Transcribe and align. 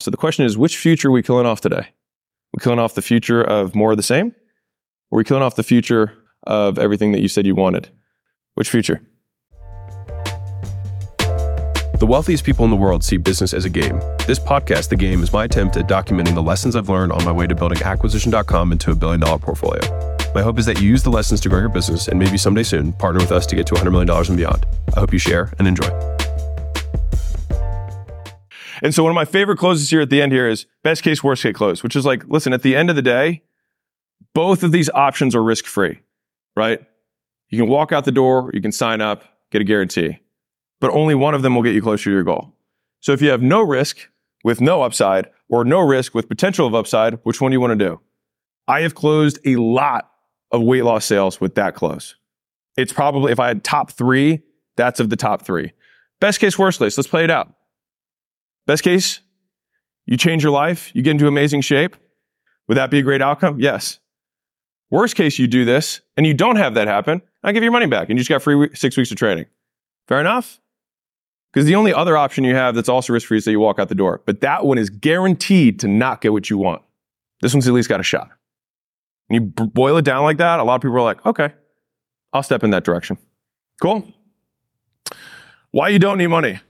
So 0.00 0.10
the 0.10 0.16
question 0.16 0.46
is, 0.46 0.56
which 0.56 0.78
future 0.78 1.08
are 1.08 1.12
we 1.12 1.22
killing 1.22 1.46
off 1.46 1.60
today? 1.60 1.88
We 2.54 2.62
killing 2.62 2.78
off 2.78 2.94
the 2.94 3.02
future 3.02 3.42
of 3.42 3.74
more 3.74 3.90
of 3.90 3.98
the 3.98 4.02
same? 4.02 4.34
Or 5.10 5.16
are 5.16 5.18
we 5.18 5.24
killing 5.24 5.42
off 5.42 5.56
the 5.56 5.62
future 5.62 6.14
of 6.44 6.78
everything 6.78 7.12
that 7.12 7.20
you 7.20 7.28
said 7.28 7.46
you 7.46 7.54
wanted? 7.54 7.90
Which 8.54 8.70
future? 8.70 9.02
The 11.18 12.06
wealthiest 12.08 12.44
people 12.44 12.64
in 12.64 12.70
the 12.70 12.78
world 12.78 13.04
see 13.04 13.18
business 13.18 13.52
as 13.52 13.66
a 13.66 13.70
game. 13.70 14.00
This 14.26 14.38
podcast, 14.38 14.88
The 14.88 14.96
Game, 14.96 15.22
is 15.22 15.34
my 15.34 15.44
attempt 15.44 15.76
at 15.76 15.86
documenting 15.86 16.34
the 16.34 16.42
lessons 16.42 16.74
I've 16.74 16.88
learned 16.88 17.12
on 17.12 17.22
my 17.26 17.32
way 17.32 17.46
to 17.46 17.54
building 17.54 17.82
acquisition.com 17.82 18.72
into 18.72 18.92
a 18.92 18.94
billion 18.94 19.20
dollar 19.20 19.38
portfolio. 19.38 19.82
My 20.34 20.40
hope 20.40 20.58
is 20.58 20.64
that 20.64 20.80
you 20.80 20.88
use 20.88 21.02
the 21.02 21.10
lessons 21.10 21.42
to 21.42 21.50
grow 21.50 21.58
your 21.58 21.68
business 21.68 22.08
and 22.08 22.18
maybe 22.18 22.38
someday 22.38 22.62
soon 22.62 22.94
partner 22.94 23.20
with 23.20 23.32
us 23.32 23.44
to 23.46 23.56
get 23.56 23.66
to 23.66 23.74
$100 23.74 23.92
million 23.92 24.08
and 24.08 24.36
beyond. 24.36 24.64
I 24.96 25.00
hope 25.00 25.12
you 25.12 25.18
share 25.18 25.52
and 25.58 25.68
enjoy. 25.68 25.90
And 28.82 28.94
so 28.94 29.02
one 29.02 29.10
of 29.10 29.14
my 29.14 29.24
favorite 29.24 29.58
closes 29.58 29.90
here 29.90 30.00
at 30.00 30.10
the 30.10 30.22
end 30.22 30.32
here 30.32 30.48
is 30.48 30.66
best 30.82 31.02
case, 31.02 31.22
worst 31.22 31.42
case 31.42 31.54
close, 31.54 31.82
which 31.82 31.96
is 31.96 32.06
like, 32.06 32.24
listen, 32.28 32.52
at 32.52 32.62
the 32.62 32.76
end 32.76 32.90
of 32.90 32.96
the 32.96 33.02
day, 33.02 33.42
both 34.34 34.62
of 34.62 34.72
these 34.72 34.88
options 34.90 35.34
are 35.34 35.42
risk 35.42 35.66
free, 35.66 36.00
right? 36.56 36.80
You 37.48 37.58
can 37.58 37.68
walk 37.68 37.92
out 37.92 38.04
the 38.04 38.12
door, 38.12 38.50
you 38.54 38.62
can 38.62 38.72
sign 38.72 39.00
up, 39.00 39.24
get 39.50 39.60
a 39.60 39.64
guarantee, 39.64 40.20
but 40.80 40.90
only 40.92 41.14
one 41.14 41.34
of 41.34 41.42
them 41.42 41.54
will 41.54 41.62
get 41.62 41.74
you 41.74 41.82
closer 41.82 42.04
to 42.04 42.10
your 42.10 42.22
goal. 42.22 42.54
So 43.00 43.12
if 43.12 43.20
you 43.20 43.30
have 43.30 43.42
no 43.42 43.60
risk 43.60 44.08
with 44.44 44.60
no 44.60 44.82
upside 44.82 45.28
or 45.48 45.64
no 45.64 45.80
risk 45.80 46.14
with 46.14 46.28
potential 46.28 46.66
of 46.66 46.74
upside, 46.74 47.14
which 47.24 47.40
one 47.40 47.50
do 47.50 47.56
you 47.56 47.60
want 47.60 47.78
to 47.78 47.84
do? 47.84 48.00
I 48.68 48.82
have 48.82 48.94
closed 48.94 49.38
a 49.44 49.56
lot 49.56 50.10
of 50.52 50.62
weight 50.62 50.84
loss 50.84 51.04
sales 51.04 51.40
with 51.40 51.54
that 51.56 51.74
close. 51.74 52.14
It's 52.76 52.92
probably, 52.92 53.32
if 53.32 53.40
I 53.40 53.48
had 53.48 53.64
top 53.64 53.90
three, 53.90 54.42
that's 54.76 55.00
of 55.00 55.10
the 55.10 55.16
top 55.16 55.42
three. 55.42 55.72
Best 56.20 56.38
case, 56.38 56.58
worst 56.58 56.78
case, 56.78 56.96
let's 56.96 57.08
play 57.08 57.24
it 57.24 57.30
out. 57.30 57.52
Best 58.70 58.84
case, 58.84 59.18
you 60.06 60.16
change 60.16 60.44
your 60.44 60.52
life, 60.52 60.92
you 60.94 61.02
get 61.02 61.10
into 61.10 61.26
amazing 61.26 61.60
shape. 61.60 61.96
Would 62.68 62.76
that 62.76 62.88
be 62.88 63.00
a 63.00 63.02
great 63.02 63.20
outcome? 63.20 63.58
Yes. 63.58 63.98
Worst 64.92 65.16
case, 65.16 65.40
you 65.40 65.48
do 65.48 65.64
this 65.64 66.02
and 66.16 66.24
you 66.24 66.34
don't 66.34 66.54
have 66.54 66.74
that 66.74 66.86
happen. 66.86 67.20
I 67.42 67.50
give 67.50 67.64
you 67.64 67.64
your 67.64 67.72
money 67.72 67.86
back 67.86 68.08
and 68.08 68.16
you 68.16 68.18
just 68.22 68.28
got 68.28 68.42
free 68.42 68.68
six 68.74 68.96
weeks 68.96 69.10
of 69.10 69.16
training. 69.16 69.46
Fair 70.06 70.20
enough? 70.20 70.60
Because 71.52 71.66
the 71.66 71.74
only 71.74 71.92
other 71.92 72.16
option 72.16 72.44
you 72.44 72.54
have 72.54 72.76
that's 72.76 72.88
also 72.88 73.12
risk 73.12 73.26
free 73.26 73.38
is 73.38 73.44
that 73.44 73.50
you 73.50 73.58
walk 73.58 73.80
out 73.80 73.88
the 73.88 73.96
door. 73.96 74.22
But 74.24 74.40
that 74.42 74.64
one 74.64 74.78
is 74.78 74.88
guaranteed 74.88 75.80
to 75.80 75.88
not 75.88 76.20
get 76.20 76.32
what 76.32 76.48
you 76.48 76.56
want. 76.56 76.82
This 77.40 77.52
one's 77.52 77.66
at 77.66 77.74
least 77.74 77.88
got 77.88 77.98
a 77.98 78.04
shot. 78.04 78.30
And 79.28 79.34
you 79.34 79.40
b- 79.40 79.68
boil 79.74 79.96
it 79.96 80.04
down 80.04 80.22
like 80.22 80.36
that, 80.36 80.60
a 80.60 80.62
lot 80.62 80.76
of 80.76 80.80
people 80.80 80.96
are 80.96 81.02
like, 81.02 81.26
okay, 81.26 81.54
I'll 82.32 82.44
step 82.44 82.62
in 82.62 82.70
that 82.70 82.84
direction. 82.84 83.18
Cool. 83.82 84.06
Why 85.72 85.88
you 85.88 85.98
don't 85.98 86.18
need 86.18 86.28
money? 86.28 86.60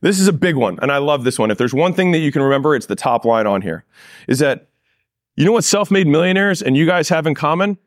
This 0.00 0.18
is 0.18 0.28
a 0.28 0.32
big 0.32 0.56
one, 0.56 0.78
and 0.80 0.90
I 0.90 0.98
love 0.98 1.24
this 1.24 1.38
one. 1.38 1.50
If 1.50 1.58
there's 1.58 1.74
one 1.74 1.92
thing 1.92 2.12
that 2.12 2.18
you 2.18 2.32
can 2.32 2.42
remember, 2.42 2.74
it's 2.74 2.86
the 2.86 2.96
top 2.96 3.24
line 3.24 3.46
on 3.46 3.62
here. 3.62 3.84
Is 4.28 4.38
that 4.38 4.68
you 5.36 5.44
know 5.44 5.52
what 5.52 5.64
self-made 5.64 6.06
millionaires 6.06 6.62
and 6.62 6.76
you 6.76 6.86
guys 6.86 7.08
have 7.08 7.26
in 7.26 7.34
common? 7.34 7.78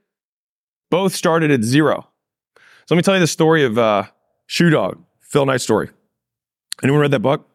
Both 0.89 1.15
started 1.15 1.51
at 1.51 1.63
zero. 1.63 2.07
So 2.85 2.95
let 2.95 2.97
me 2.97 3.03
tell 3.03 3.15
you 3.15 3.19
the 3.19 3.27
story 3.27 3.63
of 3.63 3.77
uh, 3.77 4.03
Shoe 4.45 4.69
Dog, 4.69 5.03
Phil 5.19 5.45
Knight's 5.45 5.63
story. 5.63 5.89
Anyone 6.83 7.01
read 7.01 7.11
that 7.11 7.19
book? 7.19 7.49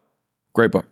Great 0.53 0.71
book. 0.71 0.87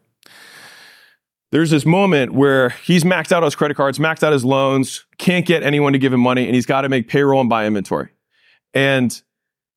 There's 1.51 1.71
this 1.71 1.85
moment 1.85 2.33
where 2.33 2.69
he's 2.69 3.03
maxed 3.03 3.31
out 3.31 3.43
his 3.43 3.55
credit 3.55 3.75
cards, 3.75 3.99
maxed 3.99 4.23
out 4.23 4.33
his 4.33 4.43
loans, 4.43 5.05
can't 5.17 5.45
get 5.45 5.63
anyone 5.63 5.93
to 5.93 5.99
give 5.99 6.11
him 6.11 6.19
money, 6.19 6.45
and 6.45 6.53
he's 6.53 6.65
got 6.65 6.81
to 6.81 6.89
make 6.89 7.07
payroll 7.07 7.39
and 7.39 7.49
buy 7.49 7.65
inventory. 7.65 8.09
And 8.73 9.21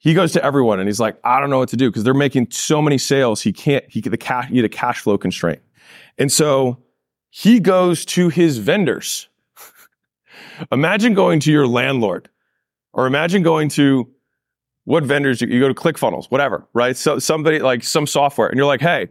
he 0.00 0.14
goes 0.14 0.32
to 0.32 0.42
everyone 0.42 0.80
and 0.80 0.88
he's 0.88 0.98
like, 0.98 1.18
I 1.24 1.40
don't 1.40 1.50
know 1.50 1.58
what 1.58 1.68
to 1.68 1.76
do 1.76 1.90
because 1.90 2.04
they're 2.04 2.14
making 2.14 2.50
so 2.50 2.80
many 2.80 2.96
sales. 2.96 3.42
He 3.42 3.52
can't, 3.52 3.84
he 3.86 4.00
the 4.00 4.16
cash, 4.16 4.48
he 4.48 4.56
had 4.56 4.64
a 4.64 4.70
cash 4.70 5.00
flow 5.00 5.18
constraint. 5.18 5.60
And 6.16 6.32
so 6.32 6.78
he 7.28 7.60
goes 7.60 8.06
to 8.06 8.30
his 8.30 8.56
vendors. 8.56 9.28
imagine 10.72 11.12
going 11.12 11.38
to 11.40 11.52
your 11.52 11.66
landlord 11.66 12.30
or 12.94 13.06
imagine 13.06 13.42
going 13.42 13.68
to 13.70 14.08
what 14.84 15.05
vendors 15.05 15.42
you, 15.42 15.48
you 15.48 15.60
go 15.60 15.68
to 15.68 15.74
ClickFunnels, 15.74 16.30
whatever, 16.30 16.66
right? 16.72 16.96
So 16.96 17.18
somebody 17.18 17.58
like 17.58 17.84
some 17.84 18.06
software 18.06 18.48
and 18.48 18.56
you're 18.56 18.66
like, 18.66 18.80
Hey, 18.80 19.08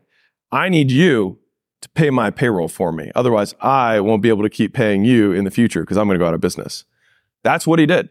I 0.52 0.70
need 0.70 0.90
you 0.90 1.38
to 1.82 1.90
pay 1.90 2.10
my 2.10 2.32
payroll 2.32 2.68
for 2.68 2.92
me. 2.92 3.12
Otherwise 3.14 3.54
I 3.62 4.00
won't 4.00 4.24
be 4.24 4.30
able 4.30 4.42
to 4.42 4.50
keep 4.50 4.74
paying 4.74 5.06
you 5.06 5.34
in 5.34 5.44
the 5.44 5.52
future 5.52 5.82
because 5.82 5.98
I'm 5.98 6.08
going 6.08 6.18
to 6.18 6.24
go 6.24 6.28
out 6.28 6.34
of 6.34 6.42
business. 6.42 6.84
That's 7.44 7.68
what 7.68 7.78
he 7.78 7.86
did. 7.86 8.10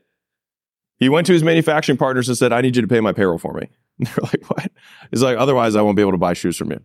He 0.99 1.09
went 1.09 1.27
to 1.29 1.33
his 1.33 1.43
manufacturing 1.43 1.99
partners 1.99 2.29
and 2.29 2.37
said, 2.37 2.53
I 2.53 2.61
need 2.61 2.77
you 2.77 2.83
to 2.83 2.89
pay 2.89 3.01
my 3.01 3.13
payroll 3.13 3.39
for 3.39 3.55
me. 3.55 3.69
And 3.99 4.07
they're 4.09 4.25
like, 4.25 4.51
what? 4.51 4.73
He's 5.11 5.23
like, 5.23 5.39
otherwise 5.39 5.77
I 5.77 5.83
won't 5.83 5.97
be 5.97 6.03
able 6.03 6.13
to 6.13 6.19
buy 6.19 6.33
shoes 6.33 6.57
from 6.57 6.71
you. 6.71 6.81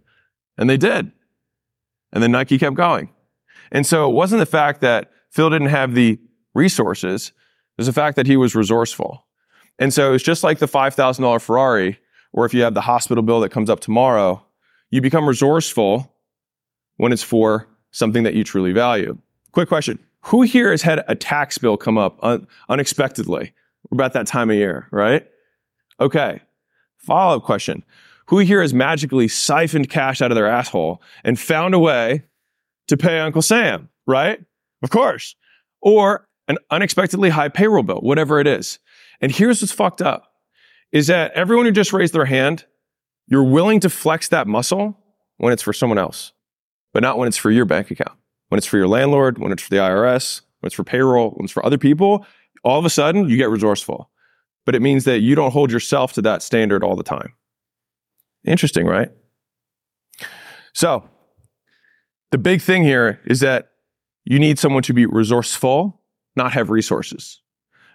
And 0.57 0.69
they 0.69 0.78
did. 0.78 1.12
And 2.12 2.22
then 2.22 2.31
Nike 2.31 2.57
kept 2.57 2.75
going. 2.75 3.09
And 3.72 3.85
so 3.85 4.09
it 4.09 4.13
wasn't 4.13 4.40
the 4.40 4.46
fact 4.46 4.81
that 4.81 5.12
Phil 5.31 5.50
didn't 5.50 5.69
have 5.69 5.96
the 5.96 6.19
resources. 6.53 7.29
It 7.29 7.34
was 7.78 7.88
the 7.88 7.94
fact 7.94 8.16
that 8.18 8.28
he 8.28 8.38
was 8.38 8.53
resourceful. 8.53 9.25
And 9.79 9.91
so 9.91 10.13
it's 10.13 10.24
just 10.24 10.44
like 10.44 10.59
the 10.59 10.68
$5,000 10.68 11.41
Ferrari, 11.41 12.00
or 12.31 12.45
if 12.45 12.53
you 12.53 12.62
have 12.62 12.75
the 12.75 12.81
hospital 12.81 13.24
bill 13.24 13.40
that 13.40 13.50
comes 13.50 13.69
up 13.69 13.80
tomorrow, 13.80 14.45
you 14.91 15.01
become 15.01 15.28
resourceful 15.28 16.13
when 16.97 17.12
it's 17.12 17.24
for 17.24 17.68
something 17.90 18.24
that 18.24 18.35
you 18.35 18.44
truly 18.44 18.72
value. 18.72 19.18
Quick 19.51 19.69
question. 19.69 19.97
Who 20.25 20.44
here 20.44 20.69
has 20.69 20.84
had 20.84 21.03
a 21.07 21.16
tax 21.16 21.57
bill 21.57 21.78
come 21.78 21.97
up 21.97 22.19
un- 22.22 22.47
unexpectedly? 22.69 23.53
We're 23.89 23.95
about 23.95 24.13
that 24.13 24.27
time 24.27 24.49
of 24.49 24.55
year, 24.55 24.88
right? 24.91 25.27
Okay. 25.99 26.41
Follow 26.97 27.38
up 27.38 27.44
question. 27.44 27.83
Who 28.27 28.39
here 28.39 28.61
has 28.61 28.73
magically 28.73 29.27
siphoned 29.27 29.89
cash 29.89 30.21
out 30.21 30.31
of 30.31 30.35
their 30.35 30.47
asshole 30.47 31.01
and 31.23 31.39
found 31.39 31.73
a 31.73 31.79
way 31.79 32.23
to 32.88 32.97
pay 32.97 33.19
Uncle 33.19 33.41
Sam, 33.41 33.89
right? 34.07 34.39
Of 34.81 34.89
course. 34.89 35.35
Or 35.81 36.27
an 36.47 36.57
unexpectedly 36.71 37.29
high 37.29 37.49
payroll 37.49 37.83
bill, 37.83 37.99
whatever 37.99 38.39
it 38.39 38.47
is. 38.47 38.79
And 39.21 39.31
here's 39.31 39.61
what's 39.61 39.71
fucked 39.71 40.01
up 40.01 40.33
is 40.91 41.07
that 41.07 41.31
everyone 41.33 41.65
who 41.65 41.71
just 41.71 41.94
raised 41.94 42.13
their 42.13 42.25
hand, 42.25 42.65
you're 43.27 43.44
willing 43.44 43.79
to 43.81 43.89
flex 43.89 44.29
that 44.29 44.47
muscle 44.47 44.97
when 45.38 45.51
it's 45.51 45.63
for 45.63 45.73
someone 45.73 45.97
else, 45.97 46.33
but 46.94 47.01
not 47.01 47.17
when 47.17 47.27
it's 47.27 47.38
for 47.38 47.51
your 47.51 47.65
bank 47.65 47.91
account. 47.91 48.17
When 48.50 48.57
it's 48.57 48.67
for 48.67 48.77
your 48.77 48.88
landlord, 48.88 49.39
when 49.39 49.51
it's 49.51 49.63
for 49.63 49.69
the 49.71 49.77
IRS, 49.77 50.41
when 50.59 50.67
it's 50.67 50.75
for 50.75 50.83
payroll, 50.83 51.31
when 51.31 51.45
it's 51.45 51.53
for 51.53 51.65
other 51.65 51.77
people, 51.77 52.25
all 52.63 52.79
of 52.79 52.85
a 52.85 52.90
sudden 52.90 53.29
you 53.29 53.38
get 53.38 53.50
resourceful. 53.50 54.09
But 54.66 54.75
it 54.75 54.81
means 54.81 55.03
that 55.03 55.19
you 55.19 55.35
don't 55.35 55.51
hold 55.51 55.72
yourself 55.72 56.13
to 56.13 56.22
that 56.22 56.41
standard 56.41 56.84
all 56.84 56.96
the 56.96 57.03
time. 57.03 57.34
Interesting, 58.46 58.85
right? 58.85 59.09
So, 60.74 61.07
the 62.31 62.38
big 62.38 62.62
thing 62.62 62.84
here 62.84 63.19
is 63.25 63.41
that 63.41 63.72
you 64.25 64.40
need 64.40 64.57
someone 64.57 64.84
to 64.84 64.94
be 64.94 65.06
resourceful, 65.06 66.01
not 66.35 66.53
have 66.53 66.69
resources. 66.69 67.41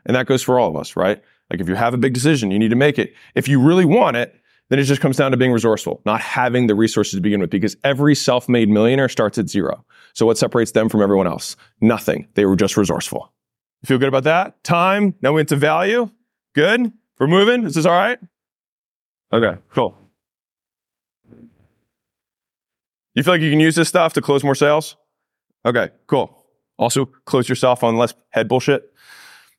And 0.06 0.14
that 0.14 0.26
goes 0.26 0.42
for 0.42 0.60
all 0.60 0.68
of 0.68 0.76
us, 0.76 0.94
right? 0.94 1.20
Like 1.50 1.60
if 1.60 1.68
you 1.68 1.74
have 1.74 1.94
a 1.94 1.98
big 1.98 2.12
decision, 2.12 2.50
you 2.50 2.58
need 2.58 2.68
to 2.68 2.76
make 2.76 2.98
it. 2.98 3.14
If 3.34 3.48
you 3.48 3.60
really 3.60 3.84
want 3.84 4.16
it, 4.16 4.34
then 4.68 4.78
it 4.78 4.84
just 4.84 5.00
comes 5.00 5.16
down 5.16 5.30
to 5.30 5.36
being 5.36 5.52
resourceful, 5.52 6.02
not 6.04 6.20
having 6.20 6.66
the 6.66 6.74
resources 6.74 7.14
to 7.14 7.20
begin 7.22 7.40
with, 7.40 7.50
because 7.50 7.76
every 7.84 8.14
self-made 8.14 8.68
millionaire 8.68 9.08
starts 9.08 9.38
at 9.38 9.48
zero. 9.48 9.84
So 10.12 10.26
what 10.26 10.36
separates 10.36 10.72
them 10.72 10.88
from 10.88 11.02
everyone 11.02 11.26
else? 11.26 11.56
Nothing. 11.80 12.28
They 12.34 12.44
were 12.44 12.56
just 12.56 12.76
resourceful. 12.76 13.32
You 13.82 13.86
feel 13.86 13.98
good 13.98 14.08
about 14.08 14.24
that? 14.24 14.62
Time. 14.64 15.14
Now 15.22 15.32
we 15.32 15.40
into 15.40 15.56
value. 15.56 16.10
Good. 16.54 16.92
We're 17.18 17.26
moving. 17.26 17.64
Is 17.64 17.74
this 17.74 17.86
all 17.86 17.92
right? 17.92 18.18
Okay, 19.32 19.58
cool. 19.70 19.96
You 23.14 23.22
feel 23.22 23.34
like 23.34 23.40
you 23.40 23.50
can 23.50 23.60
use 23.60 23.74
this 23.74 23.88
stuff 23.88 24.12
to 24.14 24.22
close 24.22 24.44
more 24.44 24.54
sales? 24.54 24.96
Okay, 25.64 25.90
cool. 26.06 26.44
Also, 26.78 27.06
close 27.24 27.48
yourself 27.48 27.82
on 27.82 27.96
less 27.96 28.14
head 28.30 28.48
bullshit. 28.48 28.92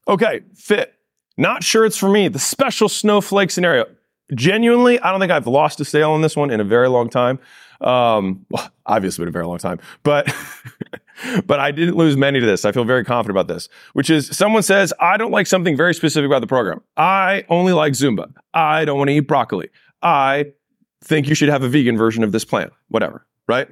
Okay, 0.07 0.41
fit. 0.55 0.93
Not 1.37 1.63
sure 1.63 1.85
it's 1.85 1.97
for 1.97 2.09
me. 2.09 2.29
The 2.29 2.39
special 2.39 2.89
snowflake 2.89 3.51
scenario. 3.51 3.85
Genuinely, 4.33 4.99
I 4.99 5.11
don't 5.11 5.19
think 5.19 5.31
I've 5.31 5.47
lost 5.47 5.79
a 5.81 5.85
sale 5.85 6.11
on 6.11 6.21
this 6.21 6.35
one 6.35 6.51
in 6.51 6.59
a 6.59 6.63
very 6.63 6.87
long 6.87 7.09
time. 7.09 7.39
Um, 7.81 8.45
well, 8.49 8.69
obviously, 8.85 9.23
been 9.23 9.29
a 9.29 9.31
very 9.31 9.45
long 9.45 9.57
time, 9.57 9.79
but 10.03 10.33
but 11.45 11.59
I 11.59 11.71
didn't 11.71 11.95
lose 11.95 12.17
many 12.17 12.39
to 12.39 12.45
this. 12.45 12.65
I 12.65 12.71
feel 12.71 12.85
very 12.85 13.03
confident 13.03 13.37
about 13.37 13.53
this, 13.53 13.69
which 13.93 14.09
is 14.09 14.27
someone 14.35 14.63
says, 14.63 14.93
I 14.99 15.17
don't 15.17 15.31
like 15.31 15.47
something 15.47 15.75
very 15.75 15.93
specific 15.93 16.27
about 16.27 16.41
the 16.41 16.47
program. 16.47 16.81
I 16.97 17.45
only 17.49 17.73
like 17.73 17.93
Zumba. 17.93 18.31
I 18.53 18.85
don't 18.85 18.97
want 18.97 19.09
to 19.09 19.13
eat 19.15 19.21
broccoli. 19.21 19.69
I 20.01 20.53
think 21.03 21.27
you 21.27 21.35
should 21.35 21.49
have 21.49 21.63
a 21.63 21.69
vegan 21.69 21.97
version 21.97 22.23
of 22.23 22.31
this 22.31 22.45
plan, 22.45 22.71
whatever, 22.89 23.25
right? 23.47 23.67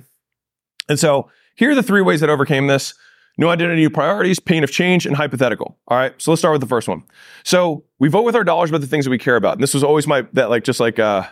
And 0.89 0.99
so 0.99 1.29
here 1.55 1.71
are 1.71 1.75
the 1.75 1.83
three 1.83 2.01
ways 2.01 2.21
that 2.21 2.29
overcame 2.29 2.67
this. 2.67 2.93
New 3.39 3.49
identity, 3.49 3.87
priorities, 3.89 4.39
pain 4.39 4.63
of 4.63 4.71
change, 4.71 5.05
and 5.05 5.15
hypothetical. 5.15 5.77
All 5.89 5.97
right. 5.97 6.13
So 6.17 6.31
let's 6.31 6.41
start 6.41 6.53
with 6.53 6.61
the 6.61 6.67
first 6.67 6.87
one. 6.87 7.03
So 7.43 7.83
we 7.99 8.09
vote 8.09 8.23
with 8.23 8.35
our 8.35 8.43
dollars 8.43 8.71
about 8.71 8.81
the 8.81 8.87
things 8.87 9.05
that 9.05 9.11
we 9.11 9.19
care 9.19 9.35
about. 9.35 9.53
And 9.53 9.61
this 9.61 9.75
was 9.75 9.83
always 9.83 10.07
my, 10.07 10.25
that 10.33 10.49
like, 10.49 10.63
just 10.63 10.79
like, 10.79 10.97
uh, 10.97 11.27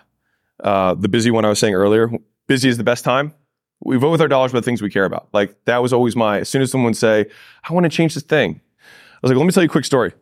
uh, 0.63 0.93
the 0.93 1.09
busy 1.09 1.31
one 1.31 1.45
I 1.45 1.49
was 1.49 1.57
saying 1.57 1.73
earlier, 1.73 2.11
busy 2.45 2.69
is 2.69 2.77
the 2.77 2.83
best 2.83 3.03
time. 3.03 3.33
We 3.81 3.97
vote 3.97 4.11
with 4.11 4.21
our 4.21 4.27
dollars 4.27 4.51
about 4.51 4.65
things 4.65 4.81
we 4.81 4.89
care 4.89 5.05
about. 5.05 5.27
Like 5.33 5.55
that 5.65 5.81
was 5.81 5.93
always 5.93 6.15
my, 6.15 6.39
as 6.39 6.49
soon 6.49 6.61
as 6.61 6.71
someone 6.71 6.91
would 6.91 6.97
say, 6.97 7.25
I 7.69 7.73
want 7.73 7.83
to 7.83 7.89
change 7.89 8.13
this 8.13 8.23
thing. 8.23 8.61
I 8.81 9.17
was 9.21 9.31
like, 9.31 9.37
let 9.37 9.45
me 9.45 9.51
tell 9.51 9.63
you 9.63 9.69
a 9.69 9.71
quick 9.71 9.85
story. 9.85 10.13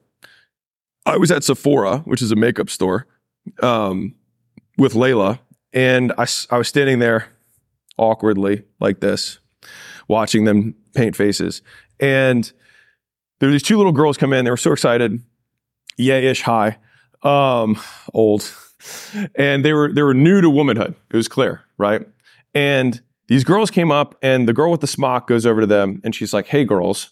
I 1.06 1.18
was 1.18 1.32
at 1.32 1.44
Sephora, 1.44 2.00
which 2.00 2.22
is 2.22 2.32
a 2.32 2.36
makeup 2.36 2.70
store, 2.70 3.08
um, 3.62 4.16
with 4.78 4.96
Leila, 4.96 5.40
and 5.74 6.14
I, 6.18 6.26
I 6.50 6.58
was 6.58 6.68
standing 6.68 7.00
there 7.00 7.28
awkwardly 7.98 8.64
like 8.80 9.02
this, 9.02 9.40
watching 10.08 10.46
them 10.46 10.76
paint 10.96 11.16
faces. 11.16 11.62
And 12.00 12.52
there 13.40 13.48
were 13.50 13.54
these 13.54 13.64
two 13.64 13.78
little 13.78 13.92
girls 13.92 14.18
come 14.18 14.34
in. 14.34 14.46
They 14.46 14.52
were 14.52 14.58
so 14.58 14.72
excited, 14.72 15.22
yay-ish 15.98 16.42
high, 16.42 16.78
um, 17.22 17.80
old, 18.14 18.52
and 19.36 19.64
they 19.64 19.74
were 19.74 19.92
they 19.92 20.02
were 20.02 20.14
new 20.14 20.42
to 20.42 20.50
womanhood. 20.50 20.96
It 21.12 21.16
was 21.16 21.28
clear, 21.28 21.62
right? 21.78 22.08
And 22.54 23.02
these 23.28 23.44
girls 23.44 23.72
came 23.72 23.92
up, 23.92 24.16
and 24.22 24.48
the 24.48 24.54
girl 24.54 24.72
with 24.72 24.82
the 24.82 24.88
smock 24.88 25.28
goes 25.28 25.46
over 25.46 25.62
to 25.62 25.68
them, 25.68 26.02
and 26.04 26.14
she's 26.14 26.34
like, 26.34 26.48
"Hey, 26.48 26.66
girls, 26.66 27.12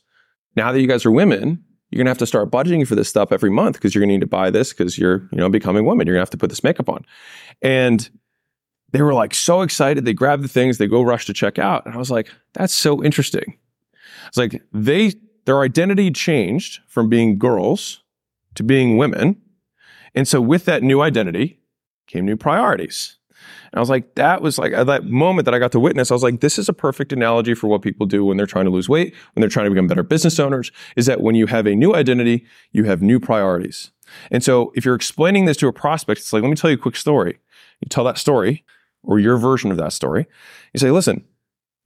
now 0.56 0.72
that 0.72 0.82
you 0.82 0.88
guys 0.88 1.06
are 1.06 1.12
women." 1.12 1.64
You're 1.90 1.98
gonna 1.98 2.10
have 2.10 2.18
to 2.20 2.26
start 2.26 2.50
budgeting 2.50 2.88
for 2.88 2.96
this 2.96 3.10
stuff 3.10 3.34
every 3.34 3.50
month 3.50 3.76
because 3.76 3.94
you're 3.94 4.02
gonna 4.02 4.14
need 4.14 4.22
to 4.22 4.28
buy 4.28 4.50
this 4.50 4.72
because 4.72 4.98
you're, 4.98 5.28
you 5.34 5.38
know, 5.38 5.50
becoming 5.50 5.86
women. 5.86 6.08
You're 6.08 6.16
gonna 6.16 6.22
have 6.22 6.30
to 6.30 6.38
put 6.38 6.50
this 6.50 6.64
makeup 6.64 6.88
on. 6.88 7.06
And 7.62 8.10
they 8.92 9.02
were 9.02 9.14
like 9.14 9.34
so 9.34 9.62
excited. 9.62 10.06
They 10.06 10.14
grab 10.14 10.42
the 10.42 10.48
things, 10.48 10.78
they 10.78 10.88
go 10.88 11.02
rush 11.02 11.26
to 11.26 11.34
check 11.34 11.60
out. 11.60 11.86
And 11.86 11.94
I 11.94 11.98
was 11.98 12.10
like, 12.10 12.30
that's 12.54 12.74
so 12.74 13.04
interesting. 13.04 13.58
It's 14.28 14.38
like 14.38 14.62
they 14.72 15.14
their 15.46 15.62
identity 15.62 16.12
changed 16.12 16.80
from 16.88 17.10
being 17.10 17.38
girls 17.38 18.04
to 18.56 18.64
being 18.64 18.98
women. 18.98 19.42
And 20.14 20.28
so 20.28 20.40
with 20.40 20.66
that 20.66 20.84
new 20.84 21.02
identity 21.02 21.60
came 22.08 22.26
new 22.26 22.38
priorities. 22.38 23.18
And 23.72 23.78
I 23.78 23.80
was 23.80 23.90
like, 23.90 24.16
that 24.16 24.42
was 24.42 24.58
like 24.58 24.74
at 24.74 24.88
that 24.88 25.06
moment 25.06 25.46
that 25.46 25.54
I 25.54 25.60
got 25.60 25.72
to 25.74 25.80
witness, 25.80 26.12
I 26.12 26.14
was 26.14 26.24
like, 26.24 26.42
this 26.42 26.60
is 26.60 26.68
a 26.70 26.74
perfect 26.74 27.14
analogy 27.14 27.54
for 27.54 27.68
what 27.68 27.82
people 27.82 28.06
do 28.06 28.26
when 28.26 28.38
they're 28.38 28.46
trying 28.46 28.66
to 28.66 28.72
lose 28.72 28.90
weight, 28.90 29.14
when 29.34 29.42
they're 29.42 29.50
trying 29.50 29.66
to 29.66 29.72
become 29.72 29.88
better 29.88 30.04
business 30.04 30.40
owners, 30.40 30.72
is 30.96 31.06
that 31.06 31.22
when 31.22 31.36
you 31.36 31.48
have 31.48 31.66
a 31.66 31.76
new 31.76 31.96
identity, 31.96 32.46
you 32.72 32.84
have 32.86 33.02
new 33.02 33.20
priorities. 33.20 33.92
And 34.30 34.44
so 34.44 34.72
if 34.76 34.86
you're 34.86 34.96
explaining 34.96 35.46
this 35.46 35.58
to 35.58 35.68
a 35.68 35.74
prospect, 35.74 36.20
it's 36.20 36.34
like, 36.34 36.44
let 36.44 36.50
me 36.50 36.56
tell 36.56 36.70
you 36.70 36.76
a 36.76 36.80
quick 36.80 36.96
story. 36.96 37.40
You 37.80 37.88
tell 37.90 38.04
that 38.04 38.18
story 38.18 38.64
or 39.04 39.20
your 39.20 39.38
version 39.38 39.72
of 39.72 39.78
that 39.78 39.94
story. 39.94 40.28
You 40.74 40.80
say, 40.80 40.92
listen, 40.92 41.26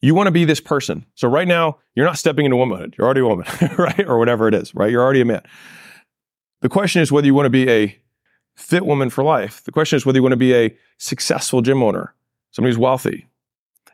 you 0.01 0.13
want 0.13 0.27
to 0.27 0.31
be 0.31 0.45
this 0.45 0.59
person. 0.59 1.05
So 1.15 1.27
right 1.27 1.47
now, 1.47 1.79
you're 1.95 2.05
not 2.05 2.17
stepping 2.17 2.45
into 2.45 2.57
womanhood. 2.57 2.95
You're 2.97 3.05
already 3.05 3.21
a 3.21 3.27
woman, 3.27 3.47
right? 3.77 4.05
Or 4.07 4.17
whatever 4.17 4.47
it 4.47 4.53
is, 4.53 4.75
right? 4.75 4.91
You're 4.91 5.03
already 5.03 5.21
a 5.21 5.25
man. 5.25 5.41
The 6.61 6.69
question 6.69 7.01
is 7.01 7.11
whether 7.11 7.27
you 7.27 7.33
want 7.33 7.45
to 7.45 7.51
be 7.51 7.69
a 7.69 7.99
fit 8.55 8.85
woman 8.85 9.09
for 9.09 9.23
life. 9.23 9.63
The 9.63 9.71
question 9.71 9.97
is 9.97 10.05
whether 10.05 10.17
you 10.17 10.23
want 10.23 10.33
to 10.33 10.37
be 10.37 10.53
a 10.53 10.75
successful 10.97 11.61
gym 11.61 11.83
owner, 11.83 12.13
somebody 12.51 12.71
who's 12.71 12.79
wealthy. 12.79 13.27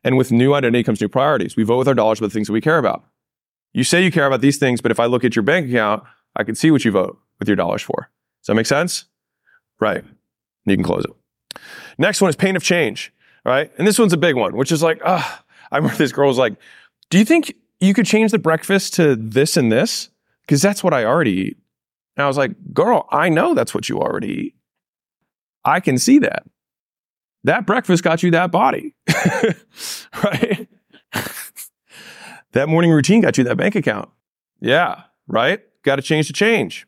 And 0.04 0.18
with 0.18 0.31
new 0.31 0.54
identity 0.54 0.84
comes 0.84 1.02
new 1.02 1.10
priorities. 1.10 1.56
We 1.56 1.63
vote 1.63 1.78
with 1.78 1.88
our 1.88 1.94
dollars 1.94 2.19
about 2.19 2.28
the 2.28 2.34
things 2.34 2.48
that 2.48 2.54
we 2.54 2.62
care 2.62 2.78
about. 2.78 3.04
You 3.74 3.84
say 3.84 4.04
you 4.04 4.12
care 4.12 4.25
about 4.25 4.42
these 4.42 4.58
things, 4.58 4.81
but 4.81 4.92
if 4.92 5.00
I 5.00 5.06
look 5.06 5.24
at 5.24 5.36
your 5.36 5.44
bank 5.44 5.69
account, 5.69 6.04
I 6.36 6.44
can 6.44 6.56
see 6.56 6.72
what 6.72 6.84
you 6.84 6.92
vote 6.92 7.19
with 7.40 7.48
your 7.48 7.56
dollars 7.56 7.81
for. 7.81 8.10
Does 8.42 8.48
that 8.48 8.56
make 8.56 8.66
sense? 8.66 9.06
Right. 9.80 10.04
You 10.66 10.75
can 10.75 10.84
close 10.84 11.06
it. 11.06 11.62
Next 11.98 12.22
one 12.22 12.30
is 12.30 12.36
pain 12.36 12.56
of 12.56 12.63
change, 12.63 13.13
right? 13.46 13.72
And 13.78 13.88
this 13.88 14.00
one's 14.00 14.13
a 14.13 14.18
big 14.18 14.36
one, 14.36 14.56
which 14.56 14.72
is 14.72 14.81
like, 14.81 15.02
ah, 15.06 15.44
I 15.72 15.78
remember 15.78 15.98
this 15.98 16.12
girl 16.12 16.28
was 16.28 16.38
like, 16.38 16.56
do 17.10 17.18
you 17.18 17.25
think 17.25 17.56
you 17.80 17.94
could 17.94 18.06
change 18.06 18.31
the 18.31 18.40
breakfast 18.40 18.94
to 18.96 19.16
this 19.16 19.58
and 19.58 19.72
this? 19.72 20.10
Because 20.42 20.62
that's 20.62 20.84
what 20.84 20.94
I 20.94 21.06
already 21.06 21.31
eat. 21.31 21.58
And 22.18 22.24
I 22.24 22.28
was 22.28 22.38
like, 22.38 22.52
girl, 22.74 23.08
I 23.12 23.30
know 23.30 23.54
that's 23.54 23.74
what 23.74 23.90
you 23.90 24.00
already 24.00 24.28
eat. 24.28 24.56
I 25.63 25.80
can 25.80 25.98
see 25.98 26.19
that. 26.19 26.44
That 27.44 27.66
breakfast 27.66 28.04
got 28.04 28.22
you 28.22 28.31
that 28.31 28.52
body, 28.52 28.94
right? 30.24 30.68
that 32.52 32.69
morning 32.69 32.92
routine 32.92 33.22
got 33.22 33.38
you 33.38 33.44
that 33.46 33.58
bank 33.58 33.75
account. 33.75 34.10
Yeah, 34.60 35.04
right? 35.28 35.62
Got 35.84 35.96
to 35.96 36.02
change 36.04 36.28
to 36.28 36.34
change. 36.34 36.86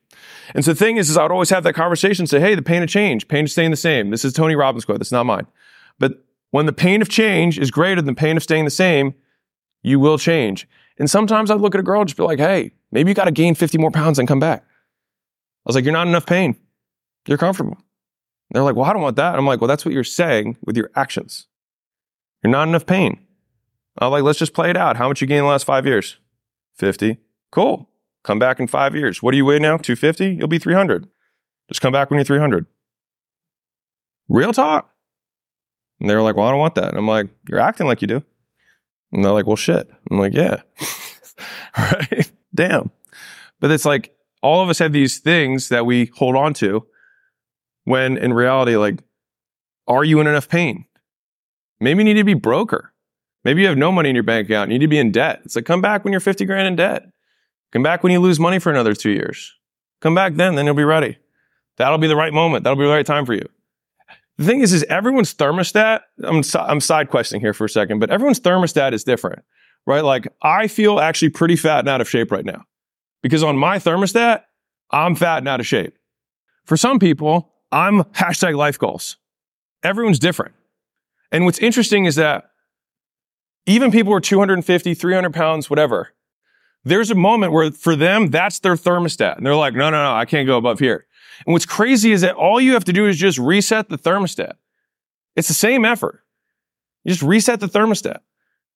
And 0.54 0.64
so 0.64 0.72
the 0.74 0.75
thing 0.75 0.98
is, 0.98 1.10
is 1.10 1.18
I 1.18 1.24
would 1.24 1.31
always 1.31 1.50
have 1.50 1.64
that 1.64 1.74
conversation, 1.74 2.28
say, 2.28 2.40
hey, 2.40 2.54
the 2.54 2.62
pain 2.62 2.84
of 2.84 2.90
change, 2.90 3.28
pain 3.28 3.46
of 3.46 3.52
staying 3.52 3.72
the 3.72 3.78
same. 3.78 4.12
This 4.12 4.24
is 4.24 4.34
Tony 4.34 4.56
Robbins' 4.56 4.86
quote. 4.86 5.00
That's 5.00 5.12
not 5.12 5.25
mine. 5.25 5.48
But 5.98 6.24
when 6.52 6.68
the 6.68 6.74
pain 6.74 7.02
of 7.02 7.10
change 7.10 7.58
is 7.58 7.72
greater 7.72 8.02
than 8.02 8.14
the 8.14 8.20
pain 8.20 8.38
of 8.38 8.44
staying 8.44 8.66
the 8.66 8.72
same, 8.72 9.16
you 9.81 10.00
will 10.00 10.20
change. 10.20 10.68
And 11.00 11.10
sometimes 11.10 11.50
I'd 11.50 11.62
look 11.62 11.74
at 11.74 11.80
a 11.80 11.84
girl 11.84 12.02
and 12.02 12.08
just 12.08 12.18
be 12.18 12.24
like, 12.24 12.40
hey, 12.40 12.72
maybe 12.92 13.10
you 13.10 13.16
got 13.16 13.25
to 13.25 13.31
gain 13.31 13.56
50 13.56 13.80
more 13.80 13.90
pounds 13.90 14.20
and 14.20 14.28
come 14.28 14.40
back. 14.40 14.64
I 15.65 15.69
was 15.69 15.75
like, 15.75 15.86
you're 15.86 15.94
not 15.94 16.07
enough 16.07 16.25
pain. 16.25 16.57
You're 17.27 17.38
comfortable. 17.38 17.77
And 17.77 18.56
they're 18.56 18.63
like, 18.63 18.75
well, 18.75 18.89
I 18.89 18.94
don't 18.94 19.01
want 19.01 19.15
that. 19.15 19.30
And 19.30 19.38
I'm 19.38 19.45
like, 19.45 19.62
well, 19.62 19.68
that's 19.68 19.86
what 19.86 19.94
you're 19.94 20.04
saying 20.04 20.57
with 20.65 20.75
your 20.75 20.92
actions. 20.95 21.48
You're 22.44 22.51
not 22.51 22.68
enough 22.68 22.86
pain. 22.86 23.19
I'm 23.98 24.12
like, 24.12 24.24
let's 24.24 24.39
just 24.39 24.54
play 24.54 24.69
it 24.69 24.77
out. 24.77 24.98
How 24.98 25.07
much 25.07 25.21
you 25.21 25.27
gained 25.27 25.39
in 25.39 25.45
the 25.45 25.51
last 25.51 25.65
five 25.65 25.86
years? 25.86 26.18
50. 26.75 27.18
Cool. 27.51 27.89
Come 28.24 28.39
back 28.39 28.60
in 28.60 28.68
five 28.68 28.95
years. 28.95 29.21
What 29.21 29.31
do 29.31 29.38
you 29.38 29.45
weigh 29.45 29.60
now? 29.60 29.77
250? 29.77 30.36
You'll 30.36 30.48
be 30.48 30.60
300. 30.60 31.07
Just 31.69 31.81
come 31.81 31.94
back 31.94 32.10
when 32.10 32.18
you're 32.18 32.25
300. 32.25 32.65
Real 34.27 34.54
talk. 34.54 34.89
And 36.00 36.10
they 36.10 36.15
were 36.15 36.21
like, 36.21 36.36
well, 36.36 36.48
I 36.48 36.51
don't 36.51 36.60
want 36.60 36.75
that. 36.75 36.89
And 36.89 36.98
I'm 36.98 37.07
like, 37.07 37.30
you're 37.48 37.60
acting 37.60 37.88
like 37.88 38.01
you 38.01 38.07
do. 38.07 38.24
And 39.12 39.24
they're 39.24 39.31
like, 39.31 39.45
well, 39.45 39.56
shit. 39.56 39.89
I'm 40.10 40.19
like, 40.19 40.33
yeah. 40.33 40.62
right? 41.77 42.31
Damn. 42.54 42.92
But 43.60 43.71
it's 43.71 43.86
like 43.86 44.12
all 44.44 44.62
of 44.62 44.69
us 44.69 44.78
have 44.80 44.92
these 44.92 45.19
things 45.19 45.69
that 45.69 45.86
we 45.86 46.12
hold 46.18 46.36
on 46.36 46.54
to 46.56 46.86
when 47.86 48.18
in 48.18 48.34
reality, 48.34 48.75
like, 48.75 49.01
are 49.88 50.04
you 50.04 50.19
in 50.19 50.28
enough 50.28 50.50
pain? 50.50 50.86
Maybe 51.80 52.00
you 52.00 52.04
need 52.04 52.19
to 52.19 52.24
be 52.24 52.34
broker. 52.34 52.94
Maybe 53.44 53.62
you 53.62 53.68
have 53.68 53.78
no 53.78 53.92
money 53.92 54.10
in 54.10 54.16
your 54.16 54.24
bank 54.24 54.48
account. 54.48 54.69
You 54.69 54.78
need 54.78 54.86
to 54.86 54.90
be 54.90 55.00
in 55.00 55.12
debt. 55.12 55.42
It's 55.44 55.56
like, 55.56 55.66
come 55.66 55.81
back 55.81 56.04
when 56.04 56.12
you're 56.12 56.22
50 56.22 56.45
grand 56.45 56.68
in 56.68 56.75
debt. 56.75 57.10
Come 57.72 57.84
back 57.84 58.04
when 58.04 58.12
you 58.12 58.19
lose 58.19 58.40
money 58.40 58.60
for 58.60 58.69
another 58.69 58.94
two 58.94 59.10
years. 59.10 59.54
Come 60.01 60.13
back 60.13 60.36
then, 60.36 60.56
then 60.56 60.66
you'll 60.66 60.75
be 60.75 60.84
ready. 60.84 61.18
That'll 61.78 61.98
be 61.98 62.07
the 62.07 62.16
right 62.16 62.34
moment. 62.34 62.63
That'll 62.63 62.78
be 62.78 62.86
the 62.86 62.92
right 62.92 63.06
time 63.06 63.25
for 63.25 63.34
you. 63.34 63.48
The 64.38 64.46
thing 64.46 64.62
is, 64.62 64.74
is 64.74 64.84
everyone's 64.84 65.34
thermostat, 65.34 66.01
I'm, 66.24 66.44
I'm 66.56 66.81
side 66.81 67.10
questing 67.10 67.39
here 67.39 67.54
for 67.54 67.66
a 67.66 67.69
second, 67.69 68.00
but 68.00 68.10
everyone's 68.10 68.39
thermostat 68.39 68.94
is 68.94 69.04
different, 69.04 69.44
right? 69.86 70.04
Like 70.04 70.28
I 70.42 70.68
feel 70.68 71.00
actually 71.00 71.30
pretty 71.30 71.56
fat 71.56 71.80
and 71.80 71.89
out 71.89 72.01
of 72.01 72.10
shape 72.10 72.31
right 72.31 72.46
now 72.46 72.66
because 73.24 73.42
on 73.42 73.58
my 73.58 73.80
thermostat, 73.80 74.44
I'm 74.92 75.16
fat 75.16 75.40
and 75.40 75.48
out 75.48 75.60
of 75.60 75.66
shape. 75.66 75.98
For 76.66 76.78
some 76.78 77.00
people, 77.00 77.52
I'm 77.72 78.04
hashtag 78.04 78.56
life 78.56 78.78
goals. 78.78 79.18
Everyone's 79.81 80.20
different. 80.20 80.54
And 81.31 81.46
what's 81.46 81.58
interesting 81.58 82.06
is 82.06 82.16
that 82.16 82.52
even 83.66 83.90
people 83.92 84.12
who 84.12 84.18
are 84.18 84.22
250, 84.22 84.94
300 84.94 85.34
pounds, 85.34 85.70
whatever, 85.70 86.14
there's 86.84 87.10
a 87.10 87.16
moment 87.16 87.54
where 87.54 87.72
for 87.72 87.96
them, 87.96 88.30
that's 88.30 88.60
their 88.60 88.75
thermostat. 88.75 89.38
And 89.38 89.46
they're 89.46 89.56
like, 89.56 89.74
no, 89.74 89.90
no, 89.90 90.04
no, 90.04 90.14
I 90.14 90.25
can't 90.25 90.46
go 90.46 90.58
above 90.58 90.80
here. 90.80 91.08
And 91.46 91.54
what's 91.54 91.66
crazy 91.66 92.12
is 92.12 92.22
that 92.22 92.36
all 92.36 92.62
you 92.62 92.74
have 92.74 92.86
to 92.86 92.94
do 92.94 93.08
is 93.08 93.18
just 93.18 93.40
reset 93.40 93.90
the 93.90 93.98
thermostat. 93.98 94.54
It's 95.36 95.48
the 95.48 95.54
same 95.54 95.86
effort. 95.86 96.24
You 97.04 97.12
just 97.12 97.24
reset 97.24 97.60
the 97.60 97.68
thermostat. 97.68 98.20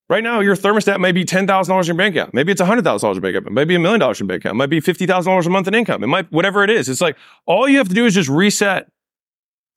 Right 0.09 0.23
now, 0.23 0.39
your 0.39 0.55
thermostat 0.55 1.01
may 1.01 1.11
be 1.11 1.25
$10,000 1.25 1.79
in 1.79 1.85
your 1.85 1.95
bank 1.95 2.15
account. 2.15 2.33
Maybe 2.33 2.51
it's 2.53 2.61
$100,000 2.61 3.03
in 3.03 3.13
your 3.13 3.21
bank 3.21 3.35
account. 3.35 3.53
Maybe 3.53 3.75
a 3.75 3.79
million 3.79 3.99
dollars 3.99 4.21
in 4.21 4.25
your 4.25 4.29
bank 4.29 4.43
account. 4.43 4.55
It 4.55 4.57
might 4.57 4.69
be 4.69 4.79
$50,000 4.79 5.45
a 5.45 5.49
month 5.49 5.67
in 5.67 5.73
income. 5.73 6.01
It 6.03 6.07
might, 6.07 6.31
whatever 6.31 6.63
it 6.63 6.69
is. 6.69 6.87
It's 6.87 7.01
like 7.01 7.17
all 7.45 7.67
you 7.67 7.77
have 7.77 7.89
to 7.89 7.93
do 7.93 8.05
is 8.05 8.13
just 8.13 8.29
reset 8.29 8.89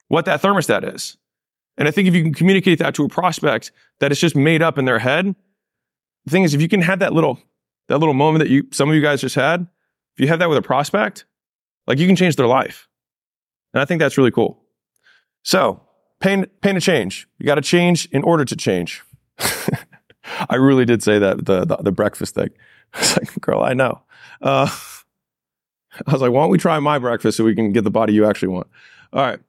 what 0.07 0.27
that 0.27 0.41
thermostat 0.41 0.95
is. 0.95 1.17
And 1.77 1.89
I 1.89 1.91
think 1.91 2.07
if 2.07 2.15
you 2.15 2.23
can 2.23 2.35
communicate 2.35 2.79
that 2.79 2.95
to 2.97 3.05
a 3.05 3.09
prospect 3.09 3.73
that 3.99 4.13
it's 4.13 4.21
just 4.21 4.37
made 4.37 4.63
up 4.63 4.79
in 4.79 4.85
their 4.85 5.01
head, 5.01 5.35
the 6.25 6.31
thing 6.31 6.45
is, 6.45 6.55
if 6.55 6.61
you 6.61 6.69
can 6.69 6.83
have 6.83 7.01
that 7.01 7.13
little, 7.13 7.41
that 7.89 7.99
little 7.99 8.15
moment 8.15 8.45
that 8.45 8.51
you, 8.51 8.69
some 8.71 8.89
of 8.89 8.95
you 8.95 9.01
guys 9.01 9.21
just 9.21 9.35
had, 9.35 9.67
if 10.15 10.21
you 10.21 10.29
have 10.29 10.39
that 10.39 10.49
with 10.49 10.59
a 10.59 10.63
prospect, 10.63 11.25
like 11.87 11.99
you 11.99 12.07
can 12.07 12.17
change 12.17 12.37
their 12.37 12.47
life. 12.47 12.89
And 13.73 13.81
I 13.81 13.85
think 13.85 13.99
that's 13.99 14.19
really 14.19 14.31
cool. 14.31 14.63
So 15.43 15.81
pain, 16.21 16.47
pain 16.61 16.75
to 16.75 16.81
change. 16.81 17.27
You 17.39 17.47
got 17.47 17.57
to 17.57 17.63
change 17.63 18.07
in 18.13 18.23
order 18.23 18.45
to 18.45 18.55
change. 18.55 19.03
I 20.49 20.57
really 20.57 20.85
did 20.85 21.03
say 21.03 21.19
that, 21.19 21.45
the, 21.45 21.65
the, 21.65 21.77
the 21.77 21.93
breakfast 21.93 22.35
thing. 22.35 22.51
I 22.95 23.01
was 23.01 23.17
like, 23.17 23.41
girl, 23.41 23.63
I 23.63 23.75
know. 23.75 24.03
Uh, 24.41 24.69
I 26.07 26.13
was 26.13 26.23
like, 26.23 26.31
why 26.31 26.43
don't 26.43 26.51
we 26.51 26.59
try 26.59 26.79
my 26.79 26.99
breakfast 26.99 27.37
so 27.37 27.45
we 27.45 27.55
can 27.55 27.73
get 27.73 27.85
the 27.85 27.91
body 27.91 28.13
you 28.13 28.27
actually 28.27 28.49
want? 28.49 28.69
All 29.13 29.23
right. 29.23 29.41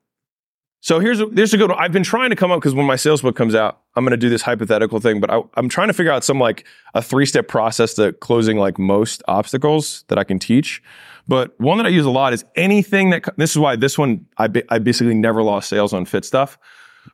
So 0.80 0.98
here's 0.98 1.20
a, 1.20 1.28
here's 1.32 1.54
a 1.54 1.56
good 1.56 1.70
one. 1.70 1.78
I've 1.78 1.92
been 1.92 2.02
trying 2.02 2.30
to 2.30 2.36
come 2.36 2.50
up 2.50 2.58
because 2.58 2.74
when 2.74 2.86
my 2.86 2.96
sales 2.96 3.22
book 3.22 3.36
comes 3.36 3.54
out, 3.54 3.82
I'm 3.94 4.04
going 4.04 4.10
to 4.10 4.16
do 4.16 4.28
this 4.28 4.42
hypothetical 4.42 4.98
thing, 4.98 5.20
but 5.20 5.30
I, 5.30 5.40
I'm 5.54 5.68
trying 5.68 5.86
to 5.86 5.94
figure 5.94 6.10
out 6.10 6.24
some 6.24 6.40
like 6.40 6.66
a 6.94 7.00
three 7.00 7.24
step 7.24 7.46
process 7.46 7.94
to 7.94 8.12
closing 8.14 8.56
like 8.56 8.80
most 8.80 9.22
obstacles 9.28 10.04
that 10.08 10.18
I 10.18 10.24
can 10.24 10.40
teach. 10.40 10.82
But 11.28 11.58
one 11.60 11.78
that 11.78 11.86
I 11.86 11.90
use 11.90 12.04
a 12.04 12.10
lot 12.10 12.32
is 12.32 12.44
anything 12.56 13.10
that, 13.10 13.28
this 13.36 13.52
is 13.52 13.58
why 13.58 13.76
this 13.76 13.96
one, 13.96 14.26
I, 14.38 14.48
I 14.70 14.80
basically 14.80 15.14
never 15.14 15.44
lost 15.44 15.68
sales 15.68 15.92
on 15.92 16.04
fit 16.04 16.24
stuff 16.24 16.58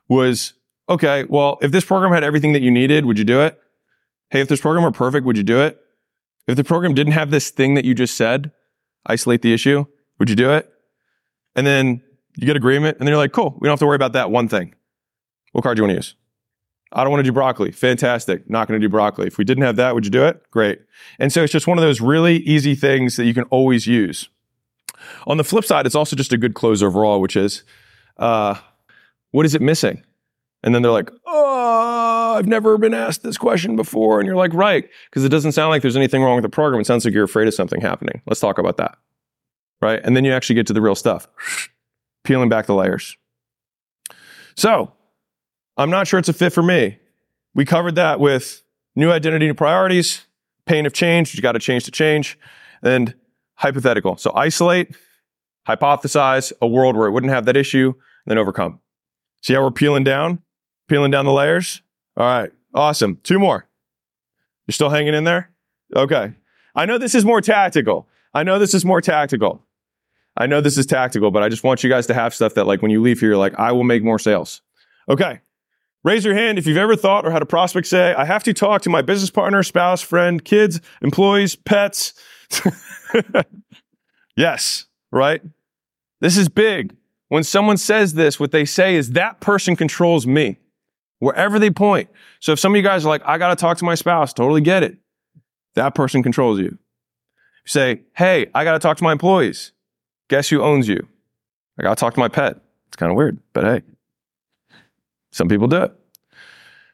was, 0.07 0.53
okay, 0.89 1.25
well, 1.29 1.57
if 1.61 1.71
this 1.71 1.85
program 1.85 2.11
had 2.11 2.23
everything 2.23 2.53
that 2.53 2.61
you 2.61 2.71
needed, 2.71 3.05
would 3.05 3.17
you 3.17 3.23
do 3.23 3.41
it? 3.41 3.59
Hey, 4.31 4.41
if 4.41 4.47
this 4.47 4.61
program 4.61 4.83
were 4.83 4.91
perfect, 4.91 5.25
would 5.25 5.37
you 5.37 5.43
do 5.43 5.61
it? 5.61 5.79
If 6.47 6.55
the 6.55 6.63
program 6.63 6.93
didn't 6.93 7.13
have 7.13 7.31
this 7.31 7.51
thing 7.51 7.75
that 7.75 7.85
you 7.85 7.93
just 7.93 8.17
said, 8.17 8.51
isolate 9.05 9.41
the 9.41 9.53
issue, 9.53 9.85
would 10.17 10.29
you 10.29 10.35
do 10.35 10.51
it? 10.51 10.71
And 11.55 11.65
then 11.65 12.01
you 12.37 12.45
get 12.45 12.55
agreement, 12.55 12.97
and 12.97 13.07
then 13.07 13.11
you're 13.11 13.17
like, 13.17 13.31
cool, 13.31 13.55
we 13.59 13.67
don't 13.67 13.73
have 13.73 13.79
to 13.79 13.85
worry 13.85 13.95
about 13.95 14.13
that 14.13 14.31
one 14.31 14.47
thing. 14.47 14.73
What 15.51 15.63
card 15.63 15.77
do 15.77 15.81
you 15.81 15.87
want 15.87 15.91
to 15.91 15.97
use? 15.97 16.15
I 16.91 17.03
don't 17.03 17.11
want 17.11 17.19
to 17.19 17.29
do 17.29 17.31
broccoli. 17.31 17.71
Fantastic. 17.71 18.49
Not 18.49 18.67
going 18.67 18.79
to 18.79 18.85
do 18.85 18.89
broccoli. 18.89 19.27
If 19.27 19.37
we 19.37 19.43
didn't 19.43 19.63
have 19.63 19.75
that, 19.75 19.93
would 19.93 20.05
you 20.05 20.11
do 20.11 20.25
it? 20.25 20.41
Great. 20.49 20.81
And 21.19 21.31
so 21.31 21.43
it's 21.43 21.51
just 21.51 21.67
one 21.67 21.77
of 21.77 21.83
those 21.83 22.01
really 22.01 22.37
easy 22.37 22.73
things 22.73 23.15
that 23.17 23.25
you 23.25 23.33
can 23.33 23.43
always 23.45 23.85
use. 23.85 24.29
On 25.27 25.37
the 25.37 25.43
flip 25.43 25.65
side, 25.65 25.85
it's 25.85 25.95
also 25.95 26.15
just 26.15 26.33
a 26.33 26.37
good 26.37 26.55
close 26.55 26.81
overall, 26.81 27.21
which 27.21 27.35
is, 27.35 27.63
uh, 28.17 28.55
what 29.31 29.45
is 29.45 29.53
it 29.53 29.61
missing? 29.61 30.03
And 30.63 30.75
then 30.75 30.81
they're 30.81 30.91
like, 30.91 31.11
oh, 31.25 32.35
I've 32.37 32.47
never 32.47 32.77
been 32.77 32.93
asked 32.93 33.23
this 33.23 33.37
question 33.37 33.75
before. 33.75 34.19
And 34.19 34.27
you're 34.27 34.35
like, 34.35 34.53
right. 34.53 34.89
Because 35.09 35.23
it 35.23 35.29
doesn't 35.29 35.53
sound 35.53 35.69
like 35.69 35.81
there's 35.81 35.95
anything 35.95 36.21
wrong 36.21 36.35
with 36.35 36.43
the 36.43 36.49
program. 36.49 36.81
It 36.81 36.85
sounds 36.85 37.05
like 37.05 37.13
you're 37.13 37.23
afraid 37.23 37.47
of 37.47 37.53
something 37.53 37.79
happening. 37.79 38.21
Let's 38.25 38.41
talk 38.41 38.57
about 38.57 38.77
that. 38.77 38.97
Right. 39.81 40.01
And 40.03 40.17
then 40.17 40.25
you 40.25 40.33
actually 40.33 40.55
get 40.55 40.67
to 40.67 40.73
the 40.73 40.81
real 40.81 40.95
stuff, 40.95 41.27
peeling 42.25 42.49
back 42.49 42.65
the 42.65 42.75
layers. 42.75 43.15
So 44.55 44.91
I'm 45.77 45.89
not 45.89 46.07
sure 46.07 46.19
it's 46.19 46.27
a 46.27 46.33
fit 46.33 46.51
for 46.51 46.63
me. 46.63 46.99
We 47.55 47.63
covered 47.63 47.95
that 47.95 48.19
with 48.19 48.61
new 48.95 49.11
identity 49.11 49.47
and 49.47 49.57
priorities, 49.57 50.25
pain 50.65 50.85
of 50.85 50.91
change, 50.91 51.33
you 51.33 51.41
got 51.41 51.53
to 51.53 51.59
change 51.59 51.85
to 51.85 51.91
change, 51.91 52.37
and 52.83 53.15
hypothetical. 53.55 54.17
So 54.17 54.33
isolate, 54.35 54.95
hypothesize 55.67 56.51
a 56.61 56.67
world 56.67 56.97
where 56.97 57.07
it 57.07 57.11
wouldn't 57.11 57.31
have 57.31 57.45
that 57.45 57.55
issue, 57.55 57.93
then 58.25 58.37
overcome. 58.37 58.79
See 59.41 59.53
how 59.53 59.63
we're 59.63 59.71
peeling 59.71 60.03
down? 60.03 60.41
Peeling 60.89 61.11
down 61.11 61.25
the 61.25 61.31
layers? 61.31 61.81
All 62.17 62.25
right. 62.25 62.51
Awesome. 62.73 63.19
Two 63.23 63.39
more. 63.39 63.67
You're 64.67 64.73
still 64.73 64.89
hanging 64.89 65.13
in 65.13 65.23
there? 65.23 65.51
Okay. 65.95 66.33
I 66.75 66.85
know 66.85 66.97
this 66.97 67.15
is 67.15 67.23
more 67.23 67.41
tactical. 67.41 68.07
I 68.33 68.43
know 68.43 68.59
this 68.59 68.73
is 68.73 68.83
more 68.83 69.01
tactical. 69.01 69.63
I 70.35 70.47
know 70.47 70.61
this 70.61 70.77
is 70.77 70.85
tactical, 70.85 71.31
but 71.31 71.43
I 71.43 71.49
just 71.49 71.63
want 71.63 71.83
you 71.83 71.89
guys 71.89 72.07
to 72.07 72.13
have 72.13 72.33
stuff 72.33 72.55
that 72.55 72.65
like 72.65 72.81
when 72.81 72.91
you 72.91 73.01
leave 73.01 73.19
here, 73.19 73.29
you're 73.29 73.37
like, 73.37 73.57
I 73.59 73.71
will 73.71 73.83
make 73.83 74.03
more 74.03 74.19
sales. 74.19 74.61
Okay. 75.07 75.41
Raise 76.03 76.23
your 76.23 76.33
hand 76.33 76.57
if 76.57 76.65
you've 76.65 76.77
ever 76.77 76.95
thought 76.95 77.25
or 77.25 77.31
had 77.31 77.41
a 77.41 77.47
prospect 77.47 77.85
say, 77.87 78.13
I 78.13 78.25
have 78.25 78.43
to 78.43 78.53
talk 78.53 78.81
to 78.83 78.89
my 78.89 79.01
business 79.01 79.29
partner, 79.29 79.61
spouse, 79.63 80.01
friend, 80.01 80.43
kids, 80.43 80.79
employees, 81.01 81.55
pets. 81.55 82.13
yes, 84.37 84.85
right? 85.11 85.41
This 86.21 86.37
is 86.37 86.47
big. 86.47 86.95
When 87.27 87.43
someone 87.43 87.77
says 87.77 88.13
this, 88.13 88.39
what 88.39 88.51
they 88.51 88.65
say 88.65 88.95
is 88.95 89.11
that 89.11 89.39
person 89.39 89.75
controls 89.75 90.25
me 90.25 90.57
wherever 91.19 91.59
they 91.59 91.69
point. 91.69 92.09
So 92.39 92.53
if 92.53 92.59
some 92.59 92.73
of 92.73 92.77
you 92.77 92.83
guys 92.83 93.05
are 93.05 93.09
like, 93.09 93.21
I 93.25 93.37
got 93.37 93.49
to 93.49 93.55
talk 93.55 93.77
to 93.77 93.85
my 93.85 93.95
spouse, 93.95 94.33
totally 94.33 94.61
get 94.61 94.83
it. 94.83 94.97
That 95.75 95.95
person 95.95 96.23
controls 96.23 96.59
you. 96.59 96.65
You 96.65 96.77
say, 97.65 98.01
Hey, 98.15 98.47
I 98.53 98.63
got 98.63 98.73
to 98.73 98.79
talk 98.79 98.97
to 98.97 99.03
my 99.03 99.11
employees. 99.11 99.71
Guess 100.29 100.49
who 100.49 100.61
owns 100.61 100.87
you? 100.87 101.07
I 101.79 101.83
got 101.83 101.97
to 101.97 101.99
talk 101.99 102.13
to 102.13 102.19
my 102.19 102.27
pet. 102.27 102.59
It's 102.87 102.97
kind 102.97 103.11
of 103.11 103.17
weird, 103.17 103.39
but 103.53 103.63
hey, 103.63 103.81
some 105.31 105.47
people 105.47 105.67
do 105.67 105.83
it. 105.83 105.93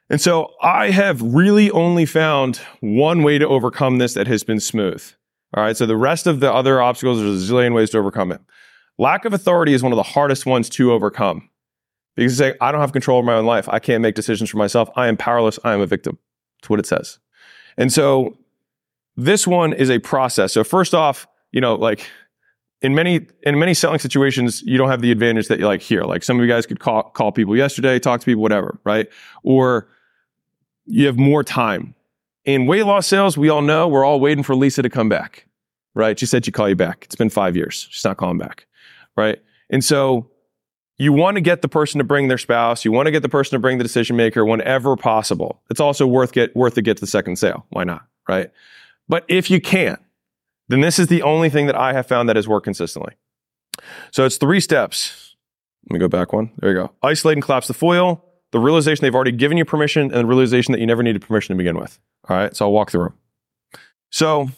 And 0.09 0.21
so 0.21 0.53
I 0.61 0.91
have 0.91 1.21
really 1.21 1.71
only 1.71 2.05
found 2.05 2.57
one 2.79 3.23
way 3.23 3.39
to 3.39 3.47
overcome 3.47 3.97
this 3.97 4.13
that 4.13 4.27
has 4.27 4.43
been 4.43 4.59
smooth. 4.59 5.03
All 5.55 5.63
right. 5.63 5.75
So 5.75 5.85
the 5.85 5.97
rest 5.97 6.27
of 6.27 6.41
the 6.41 6.53
other 6.53 6.81
obstacles, 6.81 7.19
there's 7.19 7.49
a 7.49 7.53
zillion 7.53 7.73
ways 7.73 7.89
to 7.91 7.97
overcome 7.97 8.31
it. 8.31 8.41
Lack 8.97 9.25
of 9.25 9.33
authority 9.33 9.73
is 9.73 9.81
one 9.81 9.91
of 9.91 9.97
the 9.97 10.03
hardest 10.03 10.45
ones 10.45 10.69
to 10.69 10.91
overcome 10.91 11.49
because 12.15 12.31
you 12.31 12.37
say, 12.37 12.55
I 12.61 12.71
don't 12.71 12.81
have 12.81 12.93
control 12.93 13.19
of 13.19 13.25
my 13.25 13.33
own 13.33 13.45
life. 13.45 13.67
I 13.69 13.79
can't 13.79 14.01
make 14.01 14.15
decisions 14.15 14.49
for 14.49 14.57
myself. 14.57 14.89
I 14.95 15.07
am 15.07 15.17
powerless. 15.17 15.59
I 15.63 15.73
am 15.73 15.81
a 15.81 15.85
victim. 15.85 16.17
That's 16.61 16.69
what 16.69 16.79
it 16.79 16.85
says. 16.85 17.19
And 17.77 17.91
so 17.91 18.37
this 19.17 19.45
one 19.45 19.73
is 19.73 19.89
a 19.89 19.99
process. 19.99 20.53
So 20.53 20.63
first 20.63 20.93
off, 20.93 21.27
you 21.51 21.61
know, 21.61 21.75
like 21.75 22.09
in 22.81 22.95
many 22.95 23.27
in 23.43 23.57
many 23.59 23.73
selling 23.73 23.99
situations, 23.99 24.61
you 24.63 24.77
don't 24.77 24.89
have 24.89 25.01
the 25.01 25.11
advantage 25.11 25.47
that 25.47 25.59
you 25.59 25.65
like 25.65 25.81
here. 25.81 26.03
Like 26.03 26.23
some 26.23 26.37
of 26.37 26.45
you 26.45 26.51
guys 26.51 26.65
could 26.65 26.79
call 26.79 27.03
call 27.03 27.31
people 27.31 27.55
yesterday, 27.55 27.99
talk 27.99 28.21
to 28.21 28.25
people, 28.25 28.41
whatever, 28.41 28.79
right? 28.83 29.07
Or 29.43 29.87
you 30.85 31.05
have 31.07 31.17
more 31.17 31.43
time. 31.43 31.95
In 32.43 32.67
weight 32.67 32.85
loss 32.85 33.07
sales, 33.07 33.37
we 33.37 33.49
all 33.49 33.61
know 33.61 33.87
we're 33.87 34.05
all 34.05 34.19
waiting 34.19 34.43
for 34.43 34.55
Lisa 34.55 34.83
to 34.83 34.89
come 34.89 35.09
back, 35.09 35.47
right? 35.95 36.17
She 36.19 36.27
said 36.27 36.45
she'd 36.45 36.53
call 36.53 36.69
you 36.69 36.75
back. 36.75 37.03
It's 37.05 37.15
been 37.15 37.29
five 37.29 37.55
years. 37.55 37.87
She's 37.89 38.05
not 38.05 38.17
calling 38.17 38.37
back, 38.37 38.67
right? 39.17 39.39
And 39.69 39.83
so 39.83 40.29
you 40.97 41.11
want 41.11 41.35
to 41.35 41.41
get 41.41 41.61
the 41.61 41.67
person 41.67 41.97
to 41.99 42.03
bring 42.03 42.27
their 42.27 42.37
spouse. 42.37 42.85
You 42.85 42.91
want 42.91 43.07
to 43.07 43.11
get 43.11 43.21
the 43.21 43.29
person 43.29 43.55
to 43.55 43.59
bring 43.59 43.77
the 43.77 43.83
decision 43.83 44.15
maker 44.15 44.45
whenever 44.45 44.95
possible. 44.95 45.61
It's 45.69 45.79
also 45.79 46.07
worth 46.07 46.31
get 46.31 46.55
worth 46.55 46.75
to 46.75 46.81
get 46.81 46.97
to 46.97 47.01
the 47.01 47.07
second 47.07 47.37
sale. 47.37 47.65
Why 47.69 47.83
not, 47.83 48.05
right? 48.29 48.51
But 49.07 49.25
if 49.27 49.51
you 49.51 49.59
can't, 49.59 49.99
then 50.67 50.81
this 50.81 50.97
is 50.97 51.07
the 51.07 51.21
only 51.21 51.49
thing 51.49 51.67
that 51.67 51.75
I 51.75 51.93
have 51.93 52.07
found 52.07 52.29
that 52.29 52.35
has 52.35 52.47
worked 52.47 52.63
consistently. 52.63 53.13
So 54.11 54.25
it's 54.25 54.37
three 54.37 54.59
steps. 54.59 55.35
Let 55.89 55.93
me 55.93 55.99
go 55.99 56.07
back 56.07 56.33
one. 56.33 56.51
There 56.57 56.71
you 56.71 56.75
go. 56.75 56.91
Isolate 57.03 57.37
and 57.37 57.43
collapse 57.43 57.67
the 57.67 57.73
foil, 57.73 58.23
the 58.51 58.59
realization 58.59 59.03
they've 59.03 59.13
already 59.13 59.31
given 59.31 59.57
you 59.57 59.65
permission, 59.65 60.03
and 60.03 60.13
the 60.13 60.25
realization 60.25 60.71
that 60.71 60.79
you 60.79 60.87
never 60.87 61.03
needed 61.03 61.21
permission 61.21 61.53
to 61.53 61.57
begin 61.57 61.77
with. 61.77 61.99
All 62.27 62.35
right. 62.35 62.55
So 62.55 62.65
I'll 62.65 62.71
walk 62.71 62.89
through 62.89 63.03
them. 63.03 63.13
So 64.09 64.49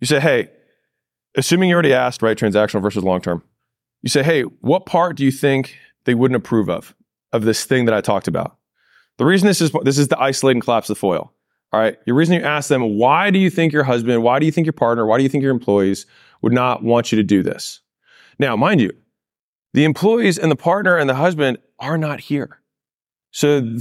you 0.00 0.06
say, 0.06 0.20
hey, 0.20 0.48
assuming 1.34 1.68
you 1.68 1.74
already 1.74 1.92
asked, 1.92 2.22
right, 2.22 2.38
transactional 2.38 2.80
versus 2.80 3.02
long 3.02 3.20
term, 3.20 3.42
you 4.04 4.10
say, 4.10 4.22
hey, 4.22 4.42
what 4.42 4.84
part 4.84 5.16
do 5.16 5.24
you 5.24 5.32
think 5.32 5.76
they 6.04 6.14
wouldn't 6.14 6.36
approve 6.36 6.68
of, 6.68 6.94
of 7.32 7.44
this 7.44 7.64
thing 7.64 7.86
that 7.86 7.94
I 7.94 8.02
talked 8.02 8.28
about? 8.28 8.58
The 9.16 9.24
reason 9.24 9.46
this 9.46 9.62
is 9.62 9.72
this 9.82 9.96
is 9.96 10.08
the 10.08 10.20
isolate 10.20 10.56
and 10.56 10.62
collapse 10.62 10.88
the 10.88 10.94
foil. 10.94 11.32
All 11.72 11.80
right. 11.80 11.96
The 12.04 12.12
reason 12.12 12.34
you 12.34 12.42
ask 12.42 12.68
them, 12.68 12.98
why 12.98 13.30
do 13.30 13.38
you 13.38 13.48
think 13.48 13.72
your 13.72 13.82
husband, 13.82 14.22
why 14.22 14.38
do 14.38 14.46
you 14.46 14.52
think 14.52 14.66
your 14.66 14.74
partner, 14.74 15.06
why 15.06 15.16
do 15.16 15.22
you 15.22 15.30
think 15.30 15.42
your 15.42 15.52
employees 15.52 16.04
would 16.42 16.52
not 16.52 16.84
want 16.84 17.10
you 17.10 17.16
to 17.16 17.22
do 17.22 17.42
this? 17.42 17.80
Now, 18.38 18.56
mind 18.56 18.80
you, 18.80 18.92
the 19.72 19.84
employees 19.84 20.38
and 20.38 20.50
the 20.52 20.56
partner 20.56 20.96
and 20.96 21.08
the 21.08 21.14
husband 21.14 21.58
are 21.80 21.96
not 21.96 22.20
here. 22.20 22.60
So 23.30 23.76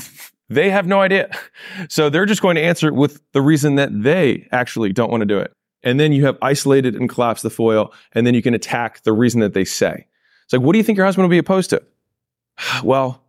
they 0.50 0.70
have 0.70 0.88
no 0.88 1.02
idea. 1.02 1.30
So 1.90 2.10
they're 2.10 2.26
just 2.26 2.42
going 2.42 2.56
to 2.56 2.64
answer 2.64 2.88
it 2.88 2.96
with 2.96 3.22
the 3.34 3.42
reason 3.42 3.76
that 3.76 3.90
they 4.04 4.48
actually 4.52 4.94
don't 4.94 5.12
want 5.12 5.22
to 5.22 5.28
do 5.28 5.38
it. 5.38 5.52
And 5.84 6.00
then 6.00 6.14
you 6.14 6.26
have 6.26 6.38
isolated 6.42 6.96
and 6.96 7.10
collapsed 7.10 7.44
the 7.44 7.50
foil, 7.50 7.94
and 8.14 8.26
then 8.26 8.34
you 8.34 8.42
can 8.42 8.54
attack 8.54 9.04
the 9.04 9.12
reason 9.12 9.42
that 9.42 9.54
they 9.54 9.66
say. 9.66 10.08
It's 10.44 10.54
like, 10.54 10.62
what 10.62 10.74
do 10.74 10.78
you 10.78 10.84
think 10.84 10.98
your 10.98 11.06
husband 11.06 11.24
will 11.24 11.32
be 11.32 11.38
opposed 11.38 11.70
to? 11.72 11.84
well, 12.84 13.24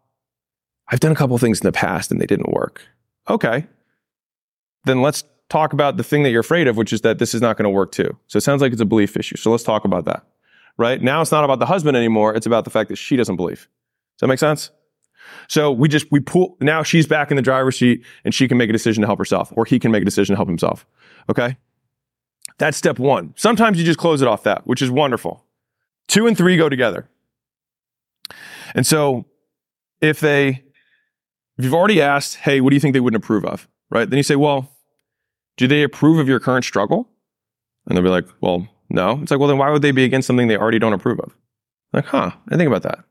I've 0.89 1.01
done 1.01 1.13
a 1.13 1.17
couple 1.17 1.37
things 1.39 1.61
in 1.61 1.65
the 1.65 1.73
past 1.73 2.11
and 2.11 2.21
they 2.21 2.27
didn't 2.27 2.53
work. 2.53 2.83
Okay 3.29 3.67
then 4.85 5.03
let's 5.03 5.25
talk 5.49 5.73
about 5.73 5.97
the 5.97 6.05
thing 6.05 6.23
that 6.23 6.31
you're 6.31 6.41
afraid 6.41 6.67
of, 6.67 6.77
which 6.77 6.93
is 6.93 7.03
that 7.03 7.19
this 7.19 7.35
is 7.35 7.41
not 7.41 7.57
going 7.57 7.65
to 7.65 7.71
work 7.71 7.93
too. 7.93 8.17
So 8.29 8.37
it 8.39 8.43
sounds 8.43 8.63
like 8.63 8.73
it's 8.73 8.81
a 8.81 8.87
belief 8.87 9.17
issue. 9.17 9.37
So 9.37 9.51
let's 9.51 9.65
talk 9.65 9.85
about 9.85 10.05
that. 10.05 10.25
Right? 10.77 11.01
Now 11.01 11.21
it's 11.21 11.31
not 11.31 11.45
about 11.45 11.61
the 11.61 11.67
husband 11.67 11.97
anymore. 11.97 12.35
It's 12.35 12.47
about 12.47 12.65
the 12.65 12.71
fact 12.71 12.89
that 12.89 12.97
she 12.97 13.17
doesn't 13.17 13.37
believe. 13.37 13.69
Does 14.17 14.21
that 14.21 14.27
make 14.27 14.39
sense? 14.39 14.71
So 15.49 15.71
we 15.71 15.89
just, 15.89 16.11
we 16.11 16.21
pull, 16.21 16.57
now 16.61 16.83
she's 16.83 17.07
back 17.07 17.31
in 17.31 17.37
the 17.37 17.43
driver's 17.43 17.79
seat 17.79 18.05
and 18.25 18.35
she 18.35 18.49
can 18.49 18.59
make 18.59 18.71
a 18.71 18.73
decision 18.73 19.01
to 19.03 19.07
help 19.07 19.19
herself 19.19 19.53
or 19.57 19.65
he 19.65 19.79
can 19.79 19.91
make 19.91 20.03
a 20.03 20.05
decision 20.05 20.35
to 20.35 20.37
help 20.37 20.49
himself. 20.49 20.85
Okay? 21.31 21.57
That's 22.59 22.77
step 22.77 22.99
one. 22.99 23.35
Sometimes 23.37 23.79
you 23.79 23.85
just 23.85 23.99
close 23.99 24.21
it 24.21 24.29
off 24.29 24.43
that, 24.43 24.67
which 24.67 24.83
is 24.83 24.91
wonderful. 24.91 25.45
Two 26.09 26.27
and 26.27 26.37
three 26.37 26.57
go 26.57 26.69
together. 26.69 27.09
And 28.75 28.87
so 28.87 29.27
if 30.01 30.21
they, 30.21 30.63
if 31.57 31.65
you've 31.65 31.75
already 31.75 32.03
asked, 32.03 32.37
hey, 32.37 32.61
what 32.61 32.71
do 32.71 32.77
you 32.77 32.81
think 32.81 32.95
they 32.95 33.01
wouldn't 33.01 33.23
approve 33.23 33.45
of? 33.45 33.69
Right? 33.91 34.09
Then 34.09 34.17
you 34.17 34.23
say, 34.23 34.37
well, 34.37 34.71
do 35.57 35.67
they 35.69 35.83
approve 35.83 36.19
of 36.19 36.29
your 36.29 36.41
current 36.41 36.65
struggle? 36.65 37.09
And 37.87 37.97
they'll 37.97 38.05
be 38.05 38.11
like, 38.11 38.27
well, 38.41 38.67
no. 38.91 39.21
It's 39.23 39.31
like, 39.31 39.39
well, 39.39 39.49
then 39.49 39.59
why 39.59 39.71
would 39.71 39.83
they 39.83 39.93
be 39.93 40.05
against 40.05 40.27
something 40.27 40.49
they 40.49 40.57
already 40.57 40.79
don't 40.79 40.93
approve 40.93 41.21
of? 41.21 41.37
Like, 41.93 42.07
huh, 42.07 42.33
I 42.49 42.57
think 42.57 42.67
about 42.67 42.83
that. 42.83 43.05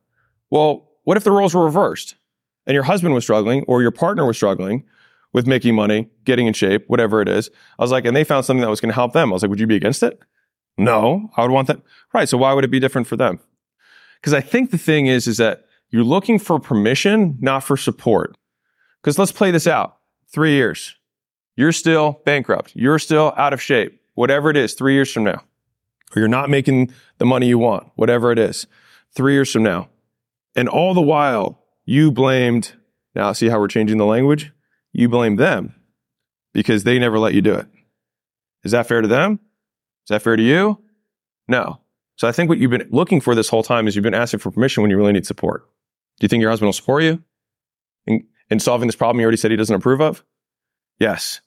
Well, 0.49 0.89
what 1.03 1.17
if 1.17 1.23
the 1.23 1.31
roles 1.31 1.55
were 1.55 1.63
reversed 1.63 2.15
and 2.67 2.73
your 2.73 2.83
husband 2.83 3.13
was 3.13 3.23
struggling 3.23 3.63
or 3.67 3.81
your 3.81 3.91
partner 3.91 4.25
was 4.25 4.35
struggling 4.35 4.83
with 5.31 5.47
making 5.47 5.75
money, 5.75 6.09
getting 6.25 6.47
in 6.47 6.53
shape, 6.53 6.85
whatever 6.87 7.21
it 7.21 7.29
is? 7.29 7.49
I 7.79 7.83
was 7.83 7.91
like, 7.91 8.05
and 8.05 8.15
they 8.15 8.23
found 8.23 8.45
something 8.45 8.61
that 8.61 8.69
was 8.69 8.81
going 8.81 8.89
to 8.89 8.95
help 8.95 9.13
them. 9.13 9.29
I 9.29 9.33
was 9.33 9.41
like, 9.41 9.49
would 9.49 9.59
you 9.59 9.67
be 9.67 9.75
against 9.75 10.03
it? 10.03 10.19
No, 10.77 11.29
I 11.37 11.41
would 11.41 11.51
want 11.51 11.67
that. 11.67 11.81
Right. 12.13 12.27
So 12.27 12.37
why 12.37 12.53
would 12.53 12.63
it 12.63 12.71
be 12.71 12.79
different 12.79 13.07
for 13.07 13.15
them? 13.15 13.39
Because 14.19 14.33
I 14.33 14.41
think 14.41 14.71
the 14.71 14.77
thing 14.77 15.07
is, 15.07 15.27
is 15.27 15.37
that 15.37 15.65
you're 15.89 16.03
looking 16.03 16.39
for 16.39 16.59
permission, 16.59 17.37
not 17.39 17.63
for 17.63 17.77
support. 17.77 18.35
Because 19.01 19.19
let's 19.19 19.31
play 19.31 19.51
this 19.51 19.67
out. 19.67 19.97
Three 20.31 20.53
years. 20.53 20.95
You're 21.55 21.71
still 21.71 22.21
bankrupt. 22.25 22.71
You're 22.75 22.99
still 22.99 23.33
out 23.37 23.53
of 23.53 23.61
shape, 23.61 24.01
whatever 24.15 24.49
it 24.49 24.57
is, 24.57 24.73
three 24.73 24.93
years 24.93 25.11
from 25.11 25.23
now. 25.23 25.43
Or 26.15 26.19
you're 26.19 26.27
not 26.27 26.49
making 26.49 26.91
the 27.17 27.25
money 27.25 27.47
you 27.47 27.59
want, 27.59 27.91
whatever 27.95 28.31
it 28.31 28.39
is, 28.39 28.65
three 29.15 29.33
years 29.33 29.51
from 29.51 29.63
now. 29.63 29.89
And 30.55 30.67
all 30.67 30.93
the 30.93 31.01
while, 31.01 31.63
you 31.85 32.11
blamed, 32.11 32.73
now 33.15 33.33
see 33.33 33.49
how 33.49 33.59
we're 33.59 33.67
changing 33.67 33.97
the 33.97 34.05
language? 34.05 34.51
You 34.91 35.09
blame 35.09 35.35
them 35.35 35.75
because 36.53 36.83
they 36.83 36.97
never 36.97 37.19
let 37.19 37.33
you 37.33 37.41
do 37.41 37.53
it. 37.53 37.67
Is 38.63 38.71
that 38.71 38.87
fair 38.87 39.01
to 39.01 39.07
them? 39.07 39.39
Is 40.05 40.09
that 40.09 40.21
fair 40.21 40.35
to 40.35 40.43
you? 40.43 40.79
No. 41.47 41.79
So 42.15 42.27
I 42.27 42.31
think 42.31 42.49
what 42.49 42.57
you've 42.57 42.71
been 42.71 42.87
looking 42.91 43.21
for 43.21 43.35
this 43.35 43.49
whole 43.49 43.63
time 43.63 43.87
is 43.87 43.95
you've 43.95 44.03
been 44.03 44.13
asking 44.13 44.39
for 44.39 44.51
permission 44.51 44.81
when 44.81 44.91
you 44.91 44.97
really 44.97 45.13
need 45.13 45.25
support. 45.25 45.65
Do 46.19 46.25
you 46.25 46.27
think 46.27 46.41
your 46.41 46.51
husband 46.51 46.67
will 46.67 46.73
support 46.73 47.03
you 47.03 47.23
in, 48.05 48.25
in 48.49 48.59
solving 48.59 48.87
this 48.87 48.95
problem 48.95 49.19
you 49.19 49.23
already 49.23 49.37
said 49.37 49.51
he 49.51 49.57
doesn't 49.57 49.75
approve 49.75 50.01
of? 50.01 50.23
Yes. 50.99 51.41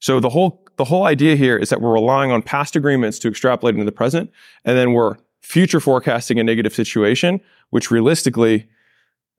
So 0.00 0.20
the 0.20 0.28
whole 0.28 0.62
the 0.76 0.84
whole 0.84 1.04
idea 1.04 1.36
here 1.36 1.56
is 1.56 1.68
that 1.70 1.80
we're 1.80 1.92
relying 1.92 2.32
on 2.32 2.42
past 2.42 2.74
agreements 2.74 3.18
to 3.20 3.28
extrapolate 3.28 3.74
into 3.74 3.84
the 3.84 3.92
present, 3.92 4.30
and 4.64 4.76
then 4.76 4.92
we're 4.92 5.16
future 5.40 5.80
forecasting 5.80 6.38
a 6.38 6.44
negative 6.44 6.74
situation, 6.74 7.40
which 7.70 7.90
realistically, 7.90 8.68